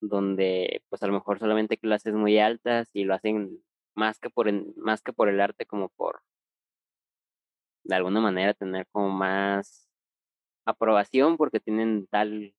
donde 0.00 0.82
pues 0.88 1.02
a 1.02 1.06
lo 1.08 1.14
mejor 1.14 1.38
solamente 1.38 1.78
clases 1.78 2.14
muy 2.14 2.38
altas 2.38 2.90
y 2.94 3.04
lo 3.04 3.14
hacen 3.14 3.62
más 3.94 4.18
que 4.20 4.30
por 4.30 4.52
más 4.76 5.02
que 5.02 5.12
por 5.12 5.28
el 5.28 5.40
arte 5.40 5.66
como 5.66 5.88
por 5.90 6.22
de 7.84 7.94
alguna 7.94 8.20
manera 8.20 8.54
tener 8.54 8.86
como 8.88 9.10
más 9.10 9.85
aprobación 10.66 11.36
porque 11.38 11.60
tienen 11.60 12.06
tal, 12.08 12.54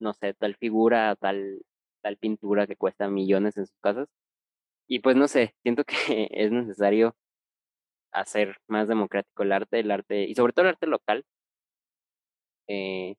no 0.00 0.14
sé, 0.14 0.34
tal 0.34 0.56
figura, 0.56 1.16
tal, 1.16 1.62
tal 2.02 2.16
pintura 2.18 2.66
que 2.66 2.76
cuesta 2.76 3.08
millones 3.08 3.56
en 3.58 3.66
sus 3.66 3.78
casas. 3.82 4.08
Y 4.88 5.00
pues 5.00 5.16
no 5.16 5.28
sé, 5.28 5.54
siento 5.62 5.84
que 5.84 5.94
es 6.32 6.52
necesario 6.52 7.16
hacer 8.12 8.56
más 8.68 8.88
democrático 8.88 9.42
el 9.42 9.52
arte, 9.52 9.80
el 9.80 9.90
arte, 9.90 10.24
y 10.24 10.34
sobre 10.36 10.52
todo 10.52 10.64
el 10.66 10.70
arte 10.70 10.86
local, 10.86 11.24
Eh, 12.68 13.16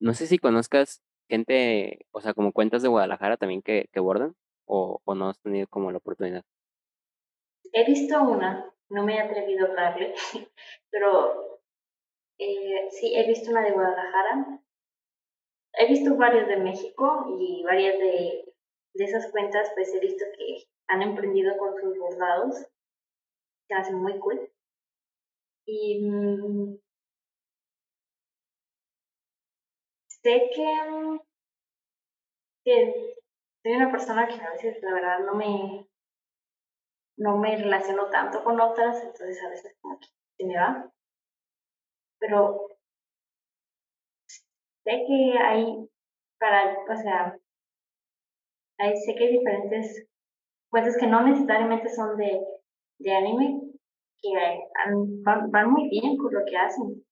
no 0.00 0.14
sé 0.14 0.26
si 0.26 0.38
conozcas 0.38 1.02
gente, 1.30 2.06
o 2.12 2.20
sea, 2.20 2.34
como 2.34 2.52
cuentas 2.52 2.82
de 2.82 2.88
Guadalajara 2.88 3.36
también 3.36 3.62
que, 3.62 3.88
que 3.92 4.00
bordan, 4.00 4.34
o, 4.66 5.00
o 5.04 5.14
no 5.14 5.28
has 5.30 5.40
tenido 5.40 5.68
como 5.68 5.92
la 5.92 5.98
oportunidad. 5.98 6.44
He 7.72 7.84
visto 7.84 8.20
una, 8.22 8.72
no 8.88 9.04
me 9.04 9.14
he 9.16 9.20
atrevido 9.20 9.66
a 9.66 9.68
hablarle, 9.70 10.14
pero 10.90 11.55
eh, 12.38 12.88
sí, 12.90 13.14
he 13.16 13.26
visto 13.26 13.50
una 13.50 13.62
de 13.62 13.72
Guadalajara. 13.72 14.60
He 15.74 15.86
visto 15.88 16.16
varias 16.16 16.48
de 16.48 16.56
México 16.56 17.26
y 17.38 17.62
varias 17.64 17.98
de, 17.98 18.54
de 18.94 19.04
esas 19.04 19.30
cuentas, 19.30 19.70
pues 19.74 19.94
he 19.94 20.00
visto 20.00 20.24
que 20.36 20.64
han 20.88 21.02
emprendido 21.02 21.56
con 21.58 21.76
sus 21.80 21.98
bordados. 21.98 22.66
Se 23.68 23.74
hacen 23.74 23.96
muy 23.96 24.18
cool. 24.18 24.50
Y 25.66 26.08
mm, 26.08 26.78
sé 30.22 30.50
que, 30.54 31.20
que 32.64 33.14
soy 33.62 33.72
una 33.74 33.90
persona 33.90 34.28
que 34.28 34.34
a 34.34 34.50
veces 34.52 34.82
la 34.82 34.92
verdad 34.94 35.18
no 35.20 35.34
me 35.34 35.88
no 37.18 37.38
me 37.38 37.56
relaciono 37.56 38.10
tanto 38.10 38.44
con 38.44 38.60
otras, 38.60 39.02
entonces 39.02 39.42
a 39.42 39.48
veces 39.48 39.74
como 39.80 39.98
que 39.98 40.06
se 40.36 40.44
me 40.46 40.56
va. 40.56 40.92
Pero 42.18 42.68
sé 44.84 45.04
que 45.06 45.38
hay 45.38 45.88
para, 46.38 46.76
o 46.90 46.96
sea, 46.96 47.38
sé 48.78 49.14
que 49.14 49.24
hay 49.24 49.38
diferentes 49.38 50.06
cuentas 50.70 50.96
que 50.98 51.06
no 51.06 51.22
necesariamente 51.22 51.88
son 51.88 52.16
de, 52.16 52.40
de 52.98 53.12
anime, 53.12 53.60
que 54.22 54.28
van, 55.24 55.50
van 55.50 55.70
muy 55.70 55.88
bien 55.88 56.16
con 56.16 56.32
lo 56.32 56.40
que 56.44 56.56
hacen. 56.56 57.04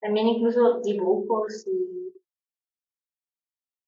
También 0.00 0.28
incluso 0.28 0.80
dibujos 0.80 1.66
y, 1.66 2.14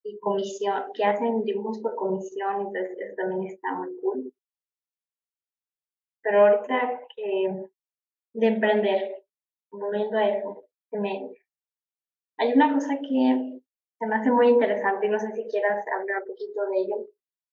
y 0.03 0.19
comisión, 0.19 0.83
que 0.93 1.03
hacen 1.05 1.43
dibujos 1.43 1.79
por 1.79 1.95
comisión, 1.95 2.67
entonces 2.67 2.97
eso 2.99 3.15
también 3.15 3.51
está 3.51 3.73
muy 3.73 3.89
cool. 4.01 4.33
Pero 6.21 6.47
ahorita 6.47 7.01
que 7.15 7.67
de 8.33 8.47
emprender, 8.47 9.22
volviendo 9.73 10.17
a 10.17 10.29
eso, 10.29 10.65
me, 10.91 11.33
hay 12.37 12.53
una 12.53 12.73
cosa 12.73 12.97
que 12.99 13.59
se 13.99 14.07
me 14.07 14.15
hace 14.15 14.31
muy 14.31 14.49
interesante 14.49 15.07
y 15.07 15.09
no 15.09 15.19
sé 15.19 15.31
si 15.31 15.47
quieras 15.47 15.85
hablar 15.87 16.21
un 16.21 16.29
poquito 16.29 16.65
de 16.67 16.77
ello, 16.77 17.07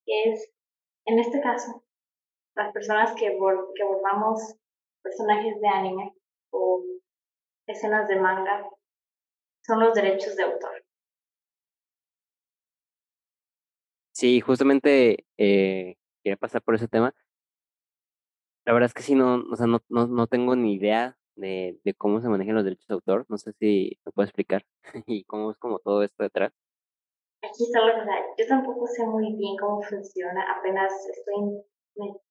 que 0.05 0.31
es, 0.31 0.53
en 1.07 1.19
este 1.19 1.41
caso, 1.41 1.85
las 2.55 2.73
personas 2.73 3.15
que, 3.15 3.27
que 3.27 3.85
volvamos 3.85 4.57
personajes 5.03 5.61
de 5.61 5.69
anime 5.69 6.15
o 6.51 6.85
escenas 7.67 8.09
de 8.09 8.17
manga 8.17 8.69
son 9.63 9.81
los 9.81 9.95
derechos 9.95 10.37
de 10.37 10.43
autor. 10.43 10.85
Sí, 14.13 14.41
justamente 14.41 15.25
eh, 15.39 15.97
quería 16.23 16.37
pasar 16.37 16.63
por 16.63 16.75
ese 16.75 16.89
tema. 16.89 17.15
La 18.67 18.75
verdad 18.75 18.89
es 18.89 18.95
que 18.95 19.03
sí, 19.03 19.15
no, 19.15 19.43
o 19.51 19.57
sea, 19.57 19.67
no, 19.67 19.81
no, 19.89 20.07
no 20.07 20.27
tengo 20.27 20.55
ni 20.57 20.75
idea 20.75 21.17
de, 21.37 21.79
de 21.85 21.95
cómo 21.95 22.21
se 22.21 22.29
manejan 22.29 22.55
los 22.55 22.65
derechos 22.65 22.87
de 22.89 22.95
autor. 22.95 23.27
No 23.29 23.39
sé 23.39 23.53
si 23.53 23.99
me 24.05 24.13
puedes 24.13 24.31
explicar 24.31 24.65
y 25.07 25.25
cómo 25.25 25.51
es 25.51 25.59
como 25.59 25.79
todo 25.79 26.03
esto 26.03 26.23
detrás. 26.23 26.53
Aquí 27.43 27.65
está 27.65 27.81
la 27.81 27.97
verdad. 27.97 28.21
Yo 28.37 28.47
tampoco 28.47 28.87
sé 28.87 29.07
muy 29.07 29.35
bien 29.37 29.57
cómo 29.59 29.81
funciona. 29.83 30.45
Apenas 30.59 30.93
estoy 31.09 31.65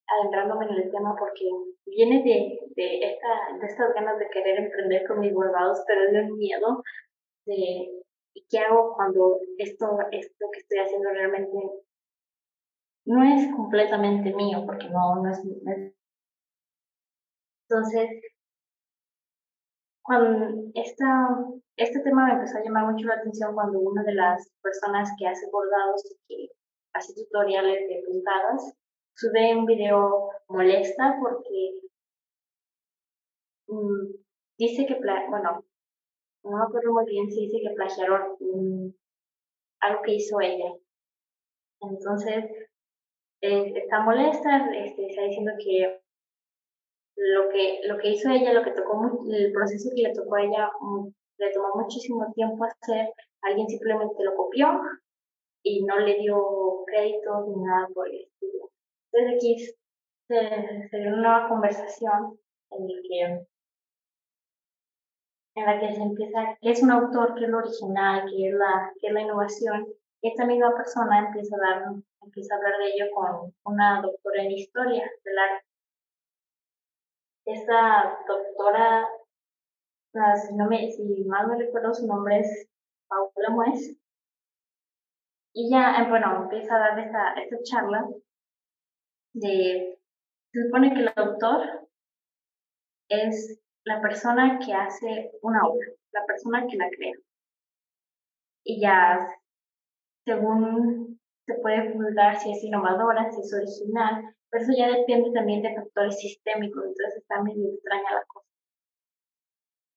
adentrándome 0.08 0.66
en 0.66 0.84
el 0.84 0.91
tema 0.91 1.16
porque 1.18 1.45
viene 1.86 2.24
de, 2.24 2.60
de, 2.76 3.00
esta, 3.00 3.58
de 3.60 3.66
estas 3.66 3.93
ganas 3.93 4.18
de 4.20 4.30
querer 4.30 4.60
emprender 4.60 5.08
con 5.08 5.20
mis 5.20 5.34
bordados, 5.34 5.80
pero 5.88 6.04
es 6.04 6.14
de 6.14 6.32
miedo 6.34 6.84
de 7.45 7.89
qué 8.50 8.60
hago 8.60 8.93
cuando 8.95 9.39
esto, 9.58 9.97
esto 10.12 10.45
que 10.54 10.60
estoy 10.60 10.80
haciendo 10.80 11.10
realmente 11.10 11.58
no 13.06 13.24
es 13.24 13.56
completamente 13.56 14.34
mío, 14.34 14.64
porque 14.66 14.88
no, 14.89 15.16
no 15.16 15.32
es, 15.32 15.41
entonces, 17.70 18.10
cuando 20.10 20.72
esta, 20.74 21.38
este 21.78 21.99
tema 21.99 22.26
me 22.26 22.34
empezó 22.34 22.57
a 22.57 22.64
llamar 22.64 22.91
mucho 22.91 23.05
la 23.05 23.14
atención 23.14 23.53
cuando 23.53 23.78
una 23.78 24.01
de 24.01 24.16
las 24.16 24.51
personas 24.60 25.07
que 25.20 25.28
hace 25.28 25.47
bordados 25.51 26.03
y 26.03 26.18
que 26.28 26.51
hace 26.95 27.14
tutoriales 27.14 27.88
de 27.88 28.03
puntadas 28.07 28.74
sube 29.16 29.55
un 29.55 29.68
video 29.68 30.32
molesta 30.47 31.16
porque 31.22 31.82
mm, 33.68 34.16
dice 34.57 34.88
que, 34.88 34.95
bueno, 35.30 35.64
no 36.43 36.57
me 36.57 36.64
acuerdo 36.64 36.91
muy 36.91 37.05
bien 37.05 37.30
si 37.30 37.41
dice 37.41 37.60
que 37.62 37.76
plagiaron 37.76 38.95
algo 39.82 40.01
que 40.01 40.16
hizo 40.16 40.41
ella. 40.41 40.74
Entonces, 41.82 42.45
eh, 43.41 43.74
está 43.76 43.99
molesta, 43.99 44.72
este, 44.76 45.05
está 45.05 45.22
diciendo 45.22 45.51
que 45.64 45.99
lo 47.20 47.50
que, 47.50 47.82
lo 47.86 47.98
que 47.98 48.12
hizo 48.12 48.30
ella, 48.30 48.54
lo 48.54 48.64
que 48.64 48.72
tocó, 48.72 48.98
el 49.30 49.52
proceso 49.52 49.90
que 49.94 50.04
le 50.04 50.14
tocó 50.14 50.36
a 50.36 50.44
ella, 50.44 50.70
le 51.38 51.52
tomó 51.52 51.76
muchísimo 51.76 52.32
tiempo 52.34 52.64
hacer, 52.64 53.14
alguien 53.42 53.68
simplemente 53.68 54.24
lo 54.24 54.36
copió 54.36 54.80
y 55.64 55.84
no 55.84 56.00
le 56.00 56.20
dio 56.20 56.84
crédito 56.86 57.46
ni 57.48 57.62
nada 57.62 57.88
por 57.94 58.08
el 58.08 58.22
estilo. 58.22 58.72
Entonces 59.12 59.36
aquí 59.36 59.58
se, 60.28 60.98
dio 60.98 61.10
una 61.10 61.18
nueva 61.18 61.50
conversación 61.50 62.40
en 62.72 62.88
la 62.88 63.02
que 63.02 63.46
en 65.56 65.66
la 65.66 65.80
que 65.80 65.94
se 65.94 66.02
empieza, 66.02 66.58
qué 66.62 66.72
es 66.72 66.82
un 66.82 66.92
autor, 66.92 67.36
qué 67.36 67.44
es 67.44 67.50
lo 67.50 67.58
original, 67.58 68.30
qué 68.30 68.48
es 68.48 68.54
la, 68.54 68.94
qué 69.02 69.08
es 69.08 69.14
la 69.14 69.22
innovación. 69.22 69.88
Esta 70.22 70.46
misma 70.46 70.74
persona 70.74 71.28
empieza 71.28 71.58
a, 71.58 71.60
dar, 71.60 71.84
empieza 72.22 72.54
a 72.54 72.58
hablar 72.58 72.78
de 72.78 72.92
ello 72.92 73.12
con 73.14 73.54
una 73.66 74.02
doctora 74.02 74.44
en 74.44 74.52
historia 74.52 75.12
del 75.26 75.38
arte 75.38 75.69
esta 77.54 78.18
doctora, 78.28 79.08
ah, 80.16 80.36
si, 80.36 80.56
no 80.56 80.68
me, 80.68 80.91
si 80.91 81.24
mal 81.26 81.47
no 81.47 81.56
recuerdo 81.56 81.93
su 81.93 82.08
nombre 82.08 82.39
es 82.39 82.70
Paula 83.08 83.50
Muez, 83.50 83.97
y 85.54 85.70
ya, 85.70 86.02
eh, 86.02 86.10
bueno, 86.10 86.43
empieza 86.43 86.76
a 86.76 86.80
dar 86.80 87.00
esta, 87.00 87.34
esta 87.34 87.58
charla 87.64 88.08
de, 89.34 90.00
se 90.54 90.64
supone 90.64 90.93
que 90.93 91.02
el 91.02 91.14
autor 91.16 91.88
es 93.10 93.60
la 93.84 94.02
persona 94.02 94.60
que 94.60 94.74
hace 94.74 95.32
una 95.41 95.65
obra, 95.68 95.88
la 96.11 96.26
persona 96.26 96.68
que 96.68 96.78
la 96.78 96.90
crea. 96.90 97.15
Y 98.64 98.82
ya, 98.82 99.28
según 100.26 101.19
se 101.50 101.62
puede 101.62 101.92
juzgar 101.94 102.38
si 102.38 102.52
es 102.52 102.64
innovadora, 102.64 103.32
si 103.32 103.42
es 103.42 103.54
original, 103.54 104.36
pero 104.50 104.64
eso 104.64 104.74
ya 104.78 104.88
depende 104.88 105.32
también 105.32 105.62
de 105.64 105.76
factores 105.76 106.20
sistémicos, 106.20 106.84
entonces 106.86 107.18
está 107.18 107.42
medio 107.42 107.74
extraña 107.74 108.14
la 108.14 108.26
cosa. 108.28 108.48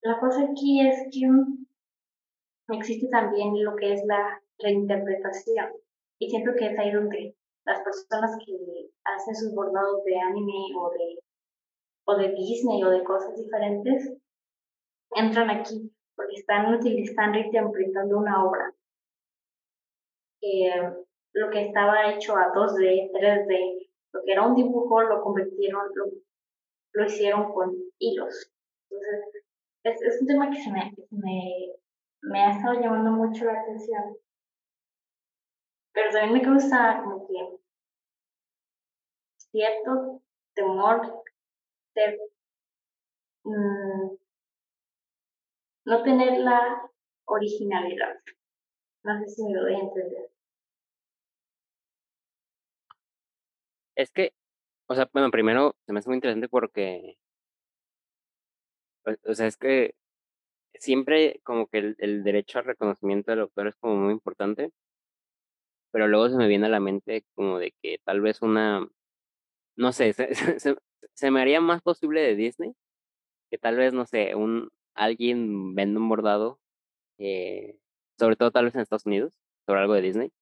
La 0.03 0.19
cosa 0.19 0.45
aquí 0.51 0.81
es 0.81 0.97
que 1.13 2.77
existe 2.77 3.09
también 3.09 3.63
lo 3.65 3.77
que 3.77 3.93
es 3.93 4.03
la 4.07 4.41
reinterpretación. 4.59 5.73
Y 6.19 6.31
siento 6.31 6.53
que 6.57 6.67
es 6.67 6.79
ahí 6.79 6.91
donde 6.91 7.37
las 7.65 7.81
personas 7.83 8.37
que 8.45 8.55
hacen 9.05 9.35
sus 9.35 9.55
bordados 9.55 10.03
de 10.05 10.19
anime 10.19 10.75
o 10.77 10.91
de, 10.91 11.19
o 12.05 12.17
de 12.17 12.29
Disney 12.35 12.83
o 12.83 12.91
de 12.91 13.05
cosas 13.05 13.37
diferentes 13.37 14.13
entran 15.15 15.51
aquí 15.51 15.93
porque 16.17 16.35
están 16.35 16.75
utilizando 16.75 17.39
y 17.39 17.43
reinterpretando 17.43 18.19
una 18.19 18.45
obra. 18.45 18.75
Lo 21.35 21.51
que 21.51 21.67
estaba 21.67 22.11
hecho 22.11 22.37
a 22.37 22.53
2D, 22.53 23.11
3D, 23.13 23.89
lo 24.13 24.23
que 24.25 24.33
era 24.33 24.47
un 24.47 24.55
dibujo 24.55 25.03
lo 25.03 25.23
convirtieron, 25.23 25.83
lo, 26.93 27.05
hicieron 27.05 27.53
con 27.53 27.75
hilos. 27.99 28.53
Entonces, 28.91 29.45
es, 29.85 30.03
es 30.03 30.21
un 30.21 30.27
tema 30.27 30.51
que 30.51 30.61
se 30.61 30.71
me, 30.71 30.95
me, 31.11 31.73
me 32.23 32.41
ha 32.41 32.53
estado 32.53 32.81
llamando 32.81 33.11
mucho 33.13 33.45
la 33.45 33.61
atención. 33.61 34.17
Pero 35.93 36.11
también 36.11 36.33
me 36.35 36.43
causa 36.43 37.03
como 37.03 37.27
que 37.27 37.59
cierto 39.37 40.23
temor 40.55 41.25
de 41.95 42.19
mm, 43.45 44.17
no 45.85 46.03
tener 46.03 46.39
la 46.41 46.91
originalidad. 47.27 48.17
No 49.05 49.19
sé 49.21 49.29
si 49.29 49.45
me 49.45 49.55
lo 49.55 49.63
voy 49.65 49.75
a 49.75 49.79
entender. 49.79 50.32
Es 54.03 54.11
que, 54.13 54.35
o 54.89 54.95
sea, 54.97 55.09
bueno, 55.13 55.31
primero 55.31 55.77
se 55.87 55.93
me 55.93 56.01
hace 56.01 56.09
muy 56.11 56.17
interesante 56.17 56.49
porque, 56.49 57.17
o, 59.05 59.35
sea, 59.35 59.47
es 59.47 59.57
que 59.57 59.95
siempre 60.75 61.41
como 61.45 61.69
que 61.69 61.95
el, 61.99 62.25
derecho 62.25 62.59
al 62.59 62.67
reconocimiento 62.67 63.33
del 63.33 63.41
autor 63.43 63.69
es 63.69 63.77
como 63.77 63.97
muy 63.97 64.13
importante, 64.13 64.73
pero 65.91 66.09
luego 66.09 66.29
se 66.31 66.37
me 66.37 66.49
viene 66.49 66.67
a 66.67 66.71
la 66.71 66.81
mente 66.81 67.25
como 67.35 67.59
de 67.59 67.73
que 67.83 67.99
tal 68.05 68.21
vez 68.21 68.43
una, 68.43 68.89
no 69.77 69.93
sé, 69.93 70.13
se 70.15 71.31
me 71.31 71.41
haría 71.41 71.61
más 71.61 71.83
posible 71.83 72.23
de 72.23 72.37
Disney 72.37 72.75
que 73.51 73.59
tal 73.59 73.77
vez, 73.77 73.95
no 73.95 74.07
sé, 74.07 74.35
un 74.37 74.71
alguien 74.95 75.75
vende 75.75 76.01
un 76.01 76.09
bordado 76.09 76.61
eh, 77.19 77.79
sobre 78.19 78.37
todo 78.37 78.51
tal 78.53 78.67
vez 78.67 78.75
en 78.75 78.83
Estados 78.83 79.07
Unidos, 79.07 79.35
sobre 79.67 79.81
algo 79.81 79.95
de 79.95 80.03
Disney, 80.03 80.33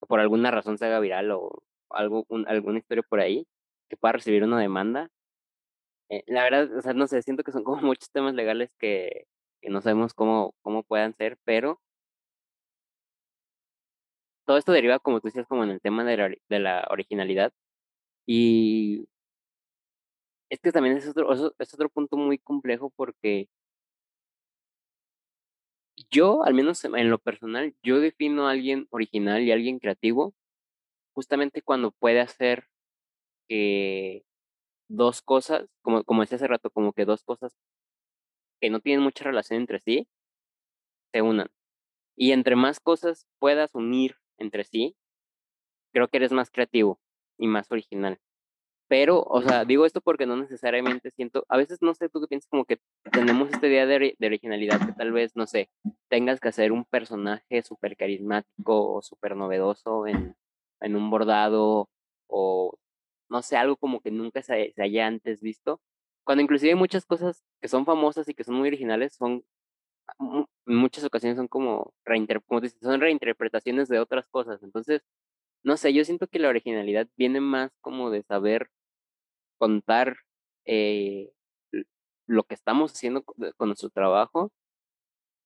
o 0.00 0.06
por 0.06 0.20
alguna 0.20 0.50
razón 0.50 0.78
se 0.78 0.86
haga 0.86 1.00
viral 1.00 1.30
o 1.32 1.62
algo, 1.90 2.26
alguna 2.46 2.78
historia 2.78 3.02
por 3.08 3.20
ahí, 3.20 3.46
que 3.88 3.96
pueda 3.96 4.12
recibir 4.12 4.44
una 4.44 4.60
demanda. 4.60 5.10
Eh, 6.10 6.22
la 6.26 6.42
verdad, 6.44 6.76
o 6.76 6.82
sea, 6.82 6.94
no 6.94 7.06
sé, 7.06 7.22
siento 7.22 7.42
que 7.44 7.52
son 7.52 7.64
como 7.64 7.82
muchos 7.82 8.10
temas 8.10 8.34
legales 8.34 8.70
que, 8.78 9.26
que 9.60 9.70
no 9.70 9.80
sabemos 9.82 10.14
cómo, 10.14 10.54
cómo 10.62 10.82
puedan 10.82 11.14
ser, 11.16 11.38
pero 11.44 11.80
todo 14.46 14.56
esto 14.56 14.72
deriva, 14.72 14.98
como 14.98 15.20
tú 15.20 15.28
decías, 15.28 15.46
como 15.46 15.64
en 15.64 15.70
el 15.70 15.80
tema 15.80 16.04
de 16.04 16.16
la, 16.16 16.28
de 16.48 16.58
la 16.58 16.86
originalidad. 16.90 17.52
Y 18.26 19.08
es 20.50 20.60
que 20.60 20.72
también 20.72 20.96
es 20.96 21.08
otro, 21.08 21.32
es 21.58 21.74
otro 21.74 21.88
punto 21.90 22.16
muy 22.16 22.38
complejo 22.38 22.90
porque 22.96 23.48
yo, 26.10 26.44
al 26.44 26.54
menos 26.54 26.84
en 26.84 27.10
lo 27.10 27.18
personal, 27.18 27.74
yo 27.82 28.00
defino 28.00 28.48
a 28.48 28.52
alguien 28.52 28.86
original 28.90 29.42
y 29.42 29.50
a 29.50 29.54
alguien 29.54 29.78
creativo 29.78 30.34
justamente 31.18 31.62
cuando 31.62 31.90
puede 31.90 32.20
hacer 32.20 32.68
que 33.48 34.22
dos 34.88 35.20
cosas, 35.20 35.68
como, 35.82 36.04
como 36.04 36.20
decía 36.20 36.36
hace 36.36 36.46
rato, 36.46 36.70
como 36.70 36.92
que 36.92 37.04
dos 37.04 37.24
cosas 37.24 37.56
que 38.60 38.70
no 38.70 38.78
tienen 38.78 39.02
mucha 39.02 39.24
relación 39.24 39.58
entre 39.58 39.80
sí, 39.80 40.06
se 41.12 41.20
unan. 41.20 41.48
Y 42.16 42.30
entre 42.30 42.54
más 42.54 42.78
cosas 42.78 43.26
puedas 43.40 43.74
unir 43.74 44.14
entre 44.38 44.62
sí, 44.62 44.94
creo 45.92 46.06
que 46.06 46.18
eres 46.18 46.30
más 46.30 46.52
creativo 46.52 47.00
y 47.36 47.48
más 47.48 47.72
original. 47.72 48.20
Pero, 48.86 49.24
o 49.24 49.42
sea, 49.42 49.64
digo 49.64 49.86
esto 49.86 50.00
porque 50.00 50.24
no 50.24 50.36
necesariamente 50.36 51.10
siento, 51.10 51.44
a 51.48 51.56
veces 51.56 51.82
no 51.82 51.94
sé, 51.94 52.08
tú 52.08 52.20
que 52.20 52.28
piensas 52.28 52.48
como 52.48 52.64
que 52.64 52.78
tenemos 53.10 53.50
esta 53.50 53.66
idea 53.66 53.86
de, 53.86 54.14
de 54.16 54.26
originalidad 54.28 54.86
que 54.86 54.92
tal 54.92 55.10
vez, 55.10 55.34
no 55.34 55.48
sé, 55.48 55.68
tengas 56.08 56.38
que 56.38 56.48
hacer 56.50 56.70
un 56.70 56.84
personaje 56.84 57.62
súper 57.62 57.96
carismático 57.96 58.94
o 58.94 59.02
súper 59.02 59.34
novedoso 59.34 60.06
en, 60.06 60.36
en 60.80 60.96
un 60.96 61.10
bordado 61.10 61.88
o, 62.28 62.78
no 63.28 63.42
sé, 63.42 63.56
algo 63.56 63.76
como 63.76 64.00
que 64.00 64.10
nunca 64.10 64.42
se, 64.42 64.72
se 64.74 64.82
haya 64.82 65.06
antes 65.06 65.40
visto. 65.42 65.80
Cuando 66.24 66.42
inclusive 66.42 66.74
muchas 66.74 67.06
cosas 67.06 67.44
que 67.60 67.68
son 67.68 67.86
famosas 67.86 68.28
y 68.28 68.34
que 68.34 68.44
son 68.44 68.56
muy 68.56 68.68
originales, 68.68 69.14
son 69.14 69.44
en 70.20 70.46
muchas 70.66 71.04
ocasiones 71.04 71.36
son 71.36 71.48
como, 71.48 71.92
como 72.46 72.60
dices, 72.60 72.78
son 72.80 73.00
reinterpretaciones 73.00 73.88
de 73.88 73.98
otras 74.00 74.26
cosas. 74.28 74.62
Entonces, 74.62 75.02
no 75.62 75.76
sé, 75.76 75.92
yo 75.94 76.04
siento 76.04 76.28
que 76.28 76.38
la 76.38 76.48
originalidad 76.48 77.08
viene 77.16 77.40
más 77.40 77.70
como 77.80 78.10
de 78.10 78.22
saber 78.22 78.70
contar 79.58 80.18
eh, 80.66 81.32
lo 82.26 82.44
que 82.44 82.54
estamos 82.54 82.92
haciendo 82.92 83.22
con 83.24 83.68
nuestro 83.68 83.90
trabajo 83.90 84.52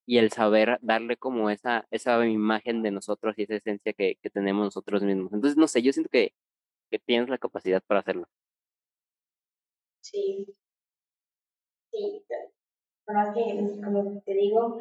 y 0.07 0.19
el 0.19 0.33
saber 0.33 0.79
darle 0.83 1.17
como 1.17 1.51
esa, 1.51 1.87
esa 1.91 2.27
imagen 2.27 2.83
de 2.83 2.91
nosotros 2.93 3.35
y 3.39 3.45
esa 3.45 3.57
esencia 3.57 3.93
que, 3.93 4.17
que 4.23 4.31
tenemos 4.31 4.65
nosotros 4.67 5.03
mismos. 5.03 5.33
Entonces, 5.33 5.57
no 5.59 5.69
sé, 5.69 5.83
yo 5.83 5.93
siento 5.93 6.11
que, 6.11 6.35
que 6.91 6.99
tienes 7.01 7.29
la 7.31 7.39
capacidad 7.39 7.83
para 7.87 8.01
hacerlo. 8.01 8.27
Sí. 10.01 10.47
Sí, 11.93 12.25
más 13.07 13.35
que, 13.35 13.81
como 13.85 14.21
te 14.23 14.35
digo, 14.35 14.81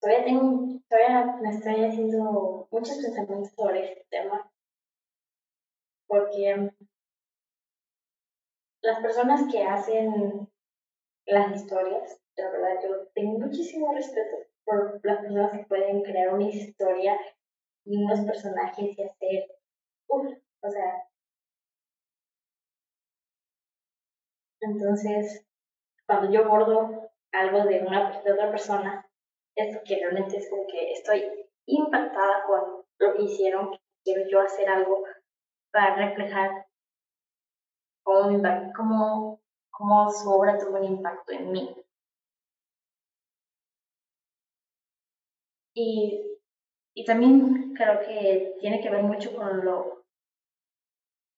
todavía 0.00 0.24
tengo, 0.24 0.80
todavía 0.88 1.36
me 1.42 1.50
estoy 1.50 1.84
haciendo 1.84 2.68
muchos 2.70 2.96
pensamientos 2.98 3.52
sobre 3.56 3.84
este 3.92 4.06
tema, 4.10 4.50
porque 6.06 6.70
las 8.82 9.00
personas 9.00 9.50
que 9.50 9.64
hacen 9.64 10.48
las 11.26 11.56
historias, 11.56 12.20
la 12.36 12.50
verdad, 12.50 12.82
yo 12.82 13.06
tengo 13.14 13.38
muchísimo 13.38 13.92
respeto 13.92 14.36
por 14.64 15.00
las 15.04 15.20
personas 15.20 15.52
que 15.52 15.66
pueden 15.66 16.02
crear 16.02 16.34
una 16.34 16.48
historia 16.48 17.18
y 17.84 18.02
unos 18.02 18.20
personajes 18.20 18.98
y 18.98 19.02
hacer, 19.02 19.46
uff, 20.08 20.32
o 20.62 20.70
sea, 20.70 21.08
entonces, 24.60 25.46
cuando 26.06 26.32
yo 26.32 26.48
bordo 26.48 27.10
algo 27.32 27.64
de, 27.64 27.80
una, 27.80 28.20
de 28.22 28.32
otra 28.32 28.50
persona, 28.50 29.06
es 29.56 29.76
que 29.84 29.96
realmente 29.96 30.38
es 30.38 30.48
como 30.48 30.66
que 30.66 30.92
estoy 30.92 31.24
impactada 31.66 32.44
con 32.46 32.84
lo 32.98 33.14
que 33.14 33.22
hicieron, 33.22 33.70
quiero 34.02 34.28
yo 34.28 34.40
hacer 34.40 34.68
algo 34.68 35.04
para 35.70 35.94
reflejar 35.96 36.66
cómo, 38.02 38.40
cómo, 38.76 39.40
cómo 39.70 40.10
su 40.10 40.30
obra 40.30 40.58
tuvo 40.58 40.78
un 40.78 40.84
impacto 40.84 41.32
en 41.32 41.52
mí. 41.52 41.83
Y, 45.74 46.38
y 46.94 47.04
también 47.04 47.74
creo 47.74 48.00
que 48.00 48.56
tiene 48.60 48.80
que 48.80 48.90
ver 48.90 49.02
mucho 49.02 49.34
con 49.34 49.64
lo, 49.64 50.04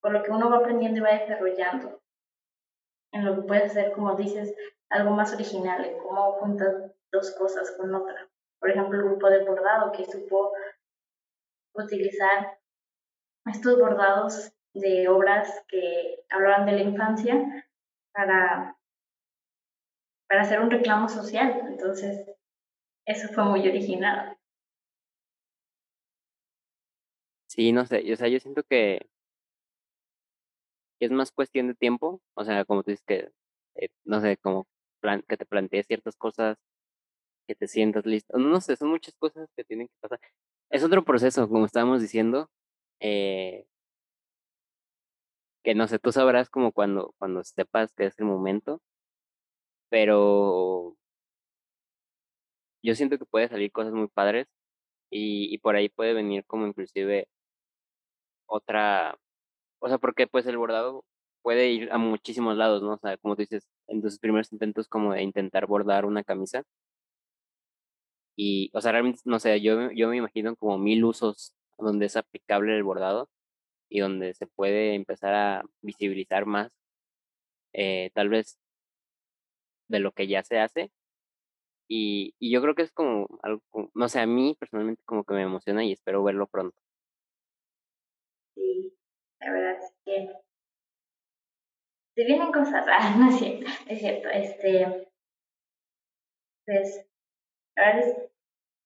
con 0.01 0.13
lo 0.13 0.23
que 0.23 0.31
uno 0.31 0.51
va 0.51 0.59
aprendiendo 0.59 0.99
y 0.99 1.03
va 1.03 1.19
desarrollando. 1.19 2.03
En 3.13 3.25
lo 3.25 3.35
que 3.37 3.43
puede 3.43 3.69
ser, 3.71 3.93
como 3.93 4.15
dices, 4.15 4.55
algo 4.91 5.13
más 5.13 5.33
original, 5.33 5.85
en 5.85 5.99
cómo 5.99 6.33
juntas 6.35 6.93
dos 7.11 7.31
cosas 7.33 7.73
con 7.73 7.95
otra. 7.95 8.29
Por 8.61 8.71
ejemplo, 8.71 8.99
el 8.99 9.07
grupo 9.07 9.31
de 9.31 9.45
bordado 9.45 9.93
que 9.93 10.05
supo 10.05 10.53
utilizar 11.75 12.59
estos 13.47 13.79
bordados 13.79 14.53
de 14.75 15.09
obras 15.09 15.65
que 15.69 16.25
hablaban 16.31 16.67
de 16.67 16.73
la 16.73 16.83
infancia 16.83 17.65
para, 18.13 18.77
para 20.29 20.43
hacer 20.43 20.61
un 20.61 20.71
reclamo 20.71 21.09
social. 21.09 21.63
Entonces, 21.67 22.36
eso 23.07 23.29
fue 23.33 23.45
muy 23.45 23.67
original. 23.69 24.37
Sí, 27.49 27.73
no 27.73 27.87
sé, 27.87 28.13
o 28.13 28.17
sea, 28.17 28.29
yo 28.29 28.39
siento 28.41 28.63
que 28.65 29.09
es 31.01 31.11
más 31.11 31.33
cuestión 31.33 31.69
de 31.69 31.75
tiempo, 31.75 32.21
o 32.35 32.45
sea, 32.45 32.65
como 32.65 32.83
tú 32.83 32.91
dices 32.91 33.05
que, 33.07 33.31
eh, 33.77 33.89
no 34.05 34.21
sé, 34.21 34.37
como 34.39 34.67
que 35.29 35.37
te 35.37 35.47
plantees 35.47 35.87
ciertas 35.87 36.17
cosas, 36.17 36.59
que 37.49 37.55
te 37.57 37.69
sientas 37.69 38.07
listo, 38.07 38.39
no, 38.39 38.61
sé, 38.61 38.77
son 38.77 38.91
muchas 38.91 39.15
cosas 39.17 39.49
que 39.57 39.65
tienen 39.65 39.89
que 39.89 39.95
pasar. 40.01 40.21
Es 40.71 40.85
otro 40.85 41.05
proceso, 41.05 41.49
como 41.49 41.67
estábamos 41.67 42.03
diciendo, 42.03 42.51
eh, 43.01 43.67
que 45.63 45.75
no 45.75 45.87
sé, 45.89 45.99
tú 45.99 46.13
sabrás 46.13 46.49
como 46.49 46.73
cuando, 46.73 47.15
cuando 47.19 47.45
sepas 47.45 47.93
que 47.93 48.07
es 48.07 48.19
el 48.19 48.25
momento, 48.27 48.81
pero 49.89 50.96
yo 52.87 52.95
siento 52.95 53.19
que 53.19 53.27
puede 53.27 53.49
salir 53.49 53.73
cosas 53.73 53.93
muy 53.95 54.09
padres 54.09 54.49
y, 55.11 55.55
y 55.55 55.59
por 55.59 55.77
ahí 55.77 55.89
puede 55.91 56.15
venir 56.15 56.45
como 56.47 56.67
inclusive 56.69 57.29
otra, 58.47 59.17
o 59.81 59.89
sea, 59.89 59.99
porque 59.99 60.27
pues 60.27 60.47
el 60.47 60.59
bordado 60.59 61.05
puede 61.43 61.71
ir 61.71 61.93
a 61.93 61.99
muchísimos 61.99 62.57
lados, 62.57 62.83
¿no? 62.83 62.95
O 62.95 62.99
sea, 62.99 63.17
como 63.19 63.37
tú 63.37 63.43
dices, 63.43 63.69
en 63.89 64.03
tus 64.03 64.19
primeros 64.19 64.53
intentos 64.53 64.89
como 64.89 65.15
de 65.15 65.23
intentar 65.23 65.67
bordar 65.67 66.07
una 66.07 66.25
camisa. 66.25 66.65
Y, 68.37 68.71
o 68.75 68.81
sea, 68.81 68.93
realmente, 68.93 69.21
no 69.25 69.39
sé, 69.41 69.61
yo, 69.63 69.91
yo 69.93 70.09
me 70.09 70.17
imagino 70.19 70.57
como 70.57 70.79
mil 70.79 71.05
usos 71.05 71.55
donde 71.79 72.07
es 72.07 72.17
aplicable 72.17 72.77
el 72.77 72.83
bordado 72.85 73.29
y 73.91 74.01
donde 74.01 74.35
se 74.35 74.47
puede 74.47 74.95
empezar 74.95 75.35
a 75.35 75.65
visibilizar 75.83 76.47
más, 76.47 76.71
eh, 77.73 78.11
tal 78.15 78.29
vez, 78.29 78.59
de 79.89 79.99
lo 80.01 80.13
que 80.13 80.27
ya 80.29 80.43
se 80.43 80.59
hace. 80.59 80.91
Y, 81.89 82.35
y 82.39 82.53
yo 82.53 82.61
creo 82.63 82.75
que 82.75 82.83
es 82.83 82.93
como 82.93 83.29
algo, 83.43 83.63
no 83.95 84.09
sé, 84.09 84.21
a 84.21 84.27
mí 84.27 84.57
personalmente 84.59 85.03
como 85.05 85.25
que 85.25 85.35
me 85.35 85.43
emociona 85.43 85.85
y 85.85 85.93
espero 85.93 86.23
verlo 86.25 86.47
pronto. 86.49 86.77
Sí, 88.55 88.93
la 89.41 89.53
verdad 89.53 89.79
es 89.79 89.93
que 90.05 90.33
se 92.17 92.25
vienen 92.25 92.51
cosas, 92.51 92.87
ah, 92.89 93.15
no 93.19 93.29
es 93.31 93.39
cierto, 93.39 93.67
es 93.89 93.99
cierto, 94.01 94.29
este, 94.31 95.09
pues, 96.65 97.07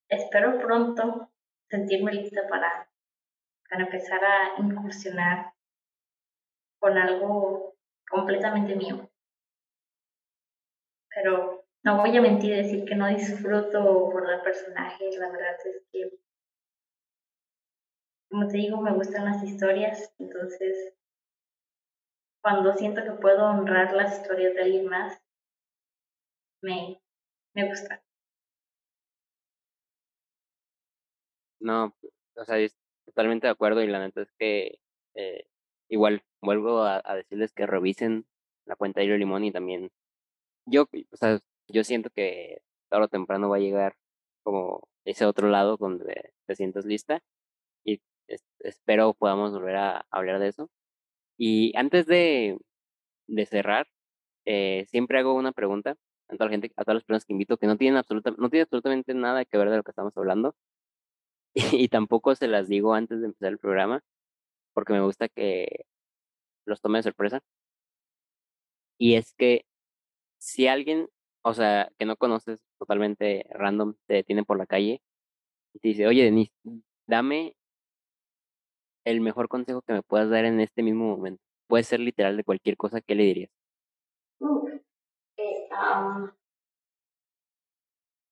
espero 0.08 0.58
pronto 0.60 1.30
sentirme 1.70 2.12
lista 2.12 2.42
para, 2.48 2.90
para 3.68 3.84
empezar 3.84 4.22
a 4.24 4.60
incursionar 4.60 5.54
con 6.80 6.98
algo 6.98 7.76
completamente 8.08 8.74
mío. 8.74 9.08
Pero 11.14 11.59
no 11.82 11.96
voy 11.96 12.16
a 12.16 12.20
mentir 12.20 12.54
decir 12.54 12.84
que 12.84 12.94
no 12.94 13.08
disfruto 13.08 14.10
por 14.10 14.30
el 14.30 14.40
personaje, 14.42 15.10
la 15.18 15.30
verdad 15.30 15.56
es 15.64 15.82
que, 15.92 16.18
como 18.30 18.46
te 18.48 18.58
digo, 18.58 18.80
me 18.80 18.92
gustan 18.92 19.24
las 19.24 19.42
historias, 19.42 20.12
entonces 20.18 20.94
cuando 22.42 22.72
siento 22.74 23.02
que 23.04 23.12
puedo 23.12 23.44
honrar 23.44 23.92
las 23.94 24.20
historias 24.20 24.54
de 24.54 24.62
alguien 24.62 24.86
más, 24.86 25.20
me, 26.62 27.00
me 27.54 27.68
gusta. 27.68 28.02
No, 31.60 31.94
o 32.36 32.44
sea, 32.44 32.58
estoy 32.58 32.80
totalmente 33.04 33.46
de 33.46 33.52
acuerdo 33.52 33.82
y 33.82 33.86
la 33.86 34.00
neta 34.00 34.22
es 34.22 34.32
que 34.38 34.78
eh, 35.14 35.46
igual 35.88 36.22
vuelvo 36.40 36.82
a, 36.82 37.02
decirles 37.14 37.52
que 37.52 37.66
revisen 37.66 38.26
la 38.64 38.76
cuenta 38.76 39.00
de 39.00 39.06
Hilo 39.06 39.18
Limón 39.18 39.44
y 39.44 39.52
también 39.52 39.90
yo, 40.66 40.88
o 41.10 41.16
sea, 41.16 41.40
yo 41.70 41.84
siento 41.84 42.10
que 42.10 42.62
tarde 42.88 43.06
o 43.06 43.08
temprano 43.08 43.48
va 43.48 43.56
a 43.56 43.60
llegar 43.60 43.96
como 44.42 44.88
ese 45.04 45.26
otro 45.26 45.48
lado 45.48 45.76
donde 45.76 46.32
te 46.46 46.56
sientas 46.56 46.84
lista 46.86 47.22
y 47.84 48.00
espero 48.60 49.14
podamos 49.14 49.52
volver 49.52 49.76
a 49.76 50.06
hablar 50.10 50.40
de 50.40 50.48
eso. 50.48 50.70
Y 51.38 51.76
antes 51.76 52.06
de, 52.06 52.58
de 53.28 53.46
cerrar, 53.46 53.88
eh, 54.46 54.86
siempre 54.88 55.18
hago 55.18 55.34
una 55.34 55.52
pregunta 55.52 55.96
a 56.28 56.34
toda 56.36 56.46
la 56.46 56.50
gente, 56.52 56.72
a 56.76 56.84
todas 56.84 56.96
las 56.96 57.04
personas 57.04 57.24
que 57.24 57.32
invito 57.32 57.56
que 57.58 57.66
no 57.66 57.76
tienen 57.76 57.96
absoluta, 57.98 58.32
no 58.38 58.50
tiene 58.50 58.62
absolutamente 58.62 59.14
nada 59.14 59.44
que 59.44 59.58
ver 59.58 59.70
de 59.70 59.76
lo 59.78 59.82
que 59.84 59.90
estamos 59.92 60.16
hablando. 60.16 60.54
Y, 61.84 61.88
tampoco 61.88 62.34
se 62.34 62.48
las 62.48 62.68
digo 62.68 62.94
antes 62.94 63.20
de 63.20 63.26
empezar 63.26 63.52
el 63.52 63.58
programa, 63.58 64.02
porque 64.74 64.92
me 64.92 65.00
gusta 65.02 65.28
que 65.28 65.86
los 66.66 66.80
tome 66.80 66.98
de 66.98 67.02
sorpresa. 67.04 67.40
Y 68.98 69.14
es 69.14 69.34
que 69.34 69.64
si 70.38 70.68
alguien, 70.68 71.08
o 71.42 71.54
sea, 71.54 71.90
que 71.98 72.06
no 72.06 72.16
conoces 72.16 72.60
totalmente 72.78 73.46
random, 73.50 73.94
te 74.06 74.14
detiene 74.14 74.44
por 74.44 74.58
la 74.58 74.66
calle 74.66 75.02
y 75.74 75.78
te 75.78 75.88
dice, 75.88 76.06
oye, 76.06 76.24
Denise, 76.24 76.52
dame 77.06 77.54
el 79.04 79.20
mejor 79.20 79.48
consejo 79.48 79.82
que 79.82 79.94
me 79.94 80.02
puedas 80.02 80.30
dar 80.30 80.44
en 80.44 80.60
este 80.60 80.82
mismo 80.82 81.16
momento. 81.16 81.42
Puede 81.68 81.84
ser 81.84 82.00
literal 82.00 82.36
de 82.36 82.44
cualquier 82.44 82.76
cosa, 82.76 83.00
¿qué 83.00 83.14
le 83.14 83.24
dirías? 83.24 83.50
Eh, 85.36 85.68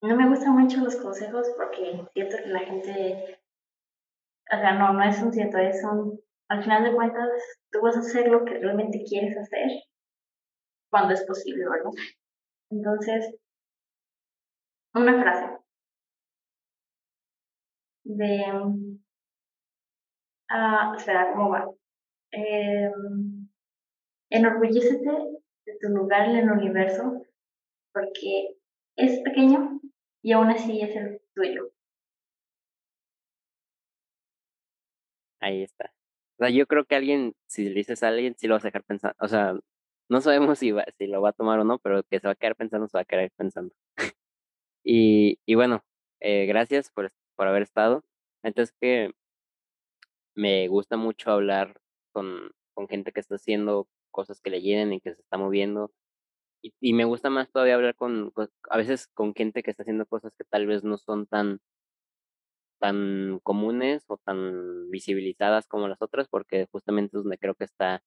no 0.02 0.16
me 0.16 0.28
gustan 0.28 0.52
mucho 0.52 0.80
los 0.80 0.96
consejos 0.96 1.48
porque 1.56 2.04
siento 2.12 2.36
que 2.36 2.48
la 2.50 2.60
gente, 2.60 3.40
o 4.52 4.56
sea, 4.56 4.74
no, 4.74 4.92
no 4.92 5.02
es 5.02 5.20
un 5.22 5.32
cierto, 5.32 5.58
es 5.58 5.82
un, 5.84 6.20
al 6.48 6.62
final 6.62 6.84
de 6.84 6.94
cuentas, 6.94 7.28
tú 7.70 7.80
vas 7.80 7.96
a 7.96 8.00
hacer 8.00 8.28
lo 8.28 8.44
que 8.44 8.58
realmente 8.58 9.02
quieres 9.08 9.36
hacer 9.36 9.68
cuando 10.90 11.14
es 11.14 11.24
posible, 11.24 11.68
¿verdad? 11.68 11.90
Entonces, 12.70 13.34
una 14.94 15.20
frase 15.20 15.58
de, 18.04 18.44
ah, 20.50 20.94
espera, 20.96 21.32
¿cómo 21.32 21.50
va? 21.50 21.70
Eh, 22.32 22.90
enorgullécete 24.30 25.10
de 25.66 25.78
tu 25.80 25.88
lugar 25.88 26.28
en 26.28 26.36
el 26.36 26.50
universo 26.50 27.22
porque 27.92 28.56
es 28.96 29.20
pequeño 29.20 29.80
y 30.22 30.32
aún 30.32 30.50
así 30.50 30.80
es 30.80 30.94
el 30.96 31.20
tuyo. 31.34 31.70
Ahí 35.40 35.62
está. 35.62 35.92
O 36.38 36.44
sea, 36.44 36.50
yo 36.50 36.66
creo 36.66 36.84
que 36.84 36.96
alguien, 36.96 37.34
si 37.46 37.68
le 37.68 37.74
dices 37.74 38.02
a 38.02 38.08
alguien, 38.08 38.34
sí 38.36 38.46
lo 38.46 38.54
vas 38.54 38.64
a 38.64 38.68
dejar 38.68 38.84
pensando. 38.84 39.16
O 39.20 39.28
sea, 39.28 39.54
no 40.08 40.20
sabemos 40.20 40.58
si, 40.58 40.72
va, 40.72 40.84
si 40.98 41.06
lo 41.06 41.20
va 41.22 41.30
a 41.30 41.32
tomar 41.32 41.58
o 41.60 41.64
no, 41.64 41.78
pero 41.78 42.02
que 42.04 42.20
se 42.20 42.26
va 42.28 42.32
a 42.32 42.36
quedar 42.36 42.56
pensando, 42.56 42.88
se 42.88 42.98
va 42.98 43.02
a 43.02 43.04
quedar 43.04 43.30
pensando. 43.36 43.74
y, 44.84 45.38
y 45.46 45.54
bueno, 45.54 45.84
eh, 46.20 46.46
gracias 46.46 46.90
por, 46.90 47.12
por 47.36 47.48
haber 47.48 47.62
estado. 47.62 48.04
Entonces 48.42 48.74
que 48.80 49.12
me 50.34 50.68
gusta 50.68 50.96
mucho 50.96 51.30
hablar 51.30 51.80
con, 52.12 52.52
con 52.74 52.88
gente 52.88 53.12
que 53.12 53.20
está 53.20 53.36
haciendo 53.36 53.88
cosas 54.10 54.40
que 54.40 54.50
le 54.50 54.62
llenen 54.62 54.92
y 54.92 55.00
que 55.00 55.14
se 55.14 55.20
está 55.20 55.36
moviendo. 55.38 55.92
Y, 56.62 56.74
y 56.80 56.92
me 56.94 57.04
gusta 57.04 57.30
más 57.30 57.50
todavía 57.50 57.74
hablar 57.76 57.94
con, 57.96 58.32
a 58.70 58.76
veces 58.78 59.08
con 59.08 59.34
gente 59.34 59.62
que 59.62 59.70
está 59.70 59.82
haciendo 59.84 60.06
cosas 60.06 60.32
que 60.36 60.44
tal 60.44 60.66
vez 60.66 60.84
no 60.84 60.98
son 60.98 61.26
tan 61.26 61.60
tan 62.78 63.40
comunes 63.42 64.04
o 64.08 64.18
tan 64.18 64.90
visibilizadas 64.90 65.66
como 65.66 65.88
las 65.88 66.00
otras, 66.02 66.28
porque 66.28 66.66
justamente 66.70 67.16
es 67.16 67.22
donde 67.24 67.38
creo 67.38 67.54
que 67.54 67.64
está 67.64 68.02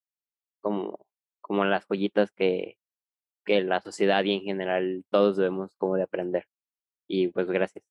como 0.61 0.99
como 1.41 1.65
las 1.65 1.85
joyitas 1.85 2.31
que, 2.31 2.77
que 3.45 3.61
la 3.61 3.81
sociedad 3.81 4.23
y 4.23 4.35
en 4.35 4.41
general 4.41 5.03
todos 5.09 5.37
debemos 5.37 5.75
como 5.75 5.95
de 5.95 6.03
aprender. 6.03 6.45
Y 7.07 7.29
pues 7.29 7.47
gracias. 7.47 7.85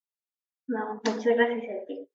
No, 0.67 1.01
muchas 1.05 1.37
gracias 1.37 1.83
a 1.83 1.87
ti. 1.87 2.09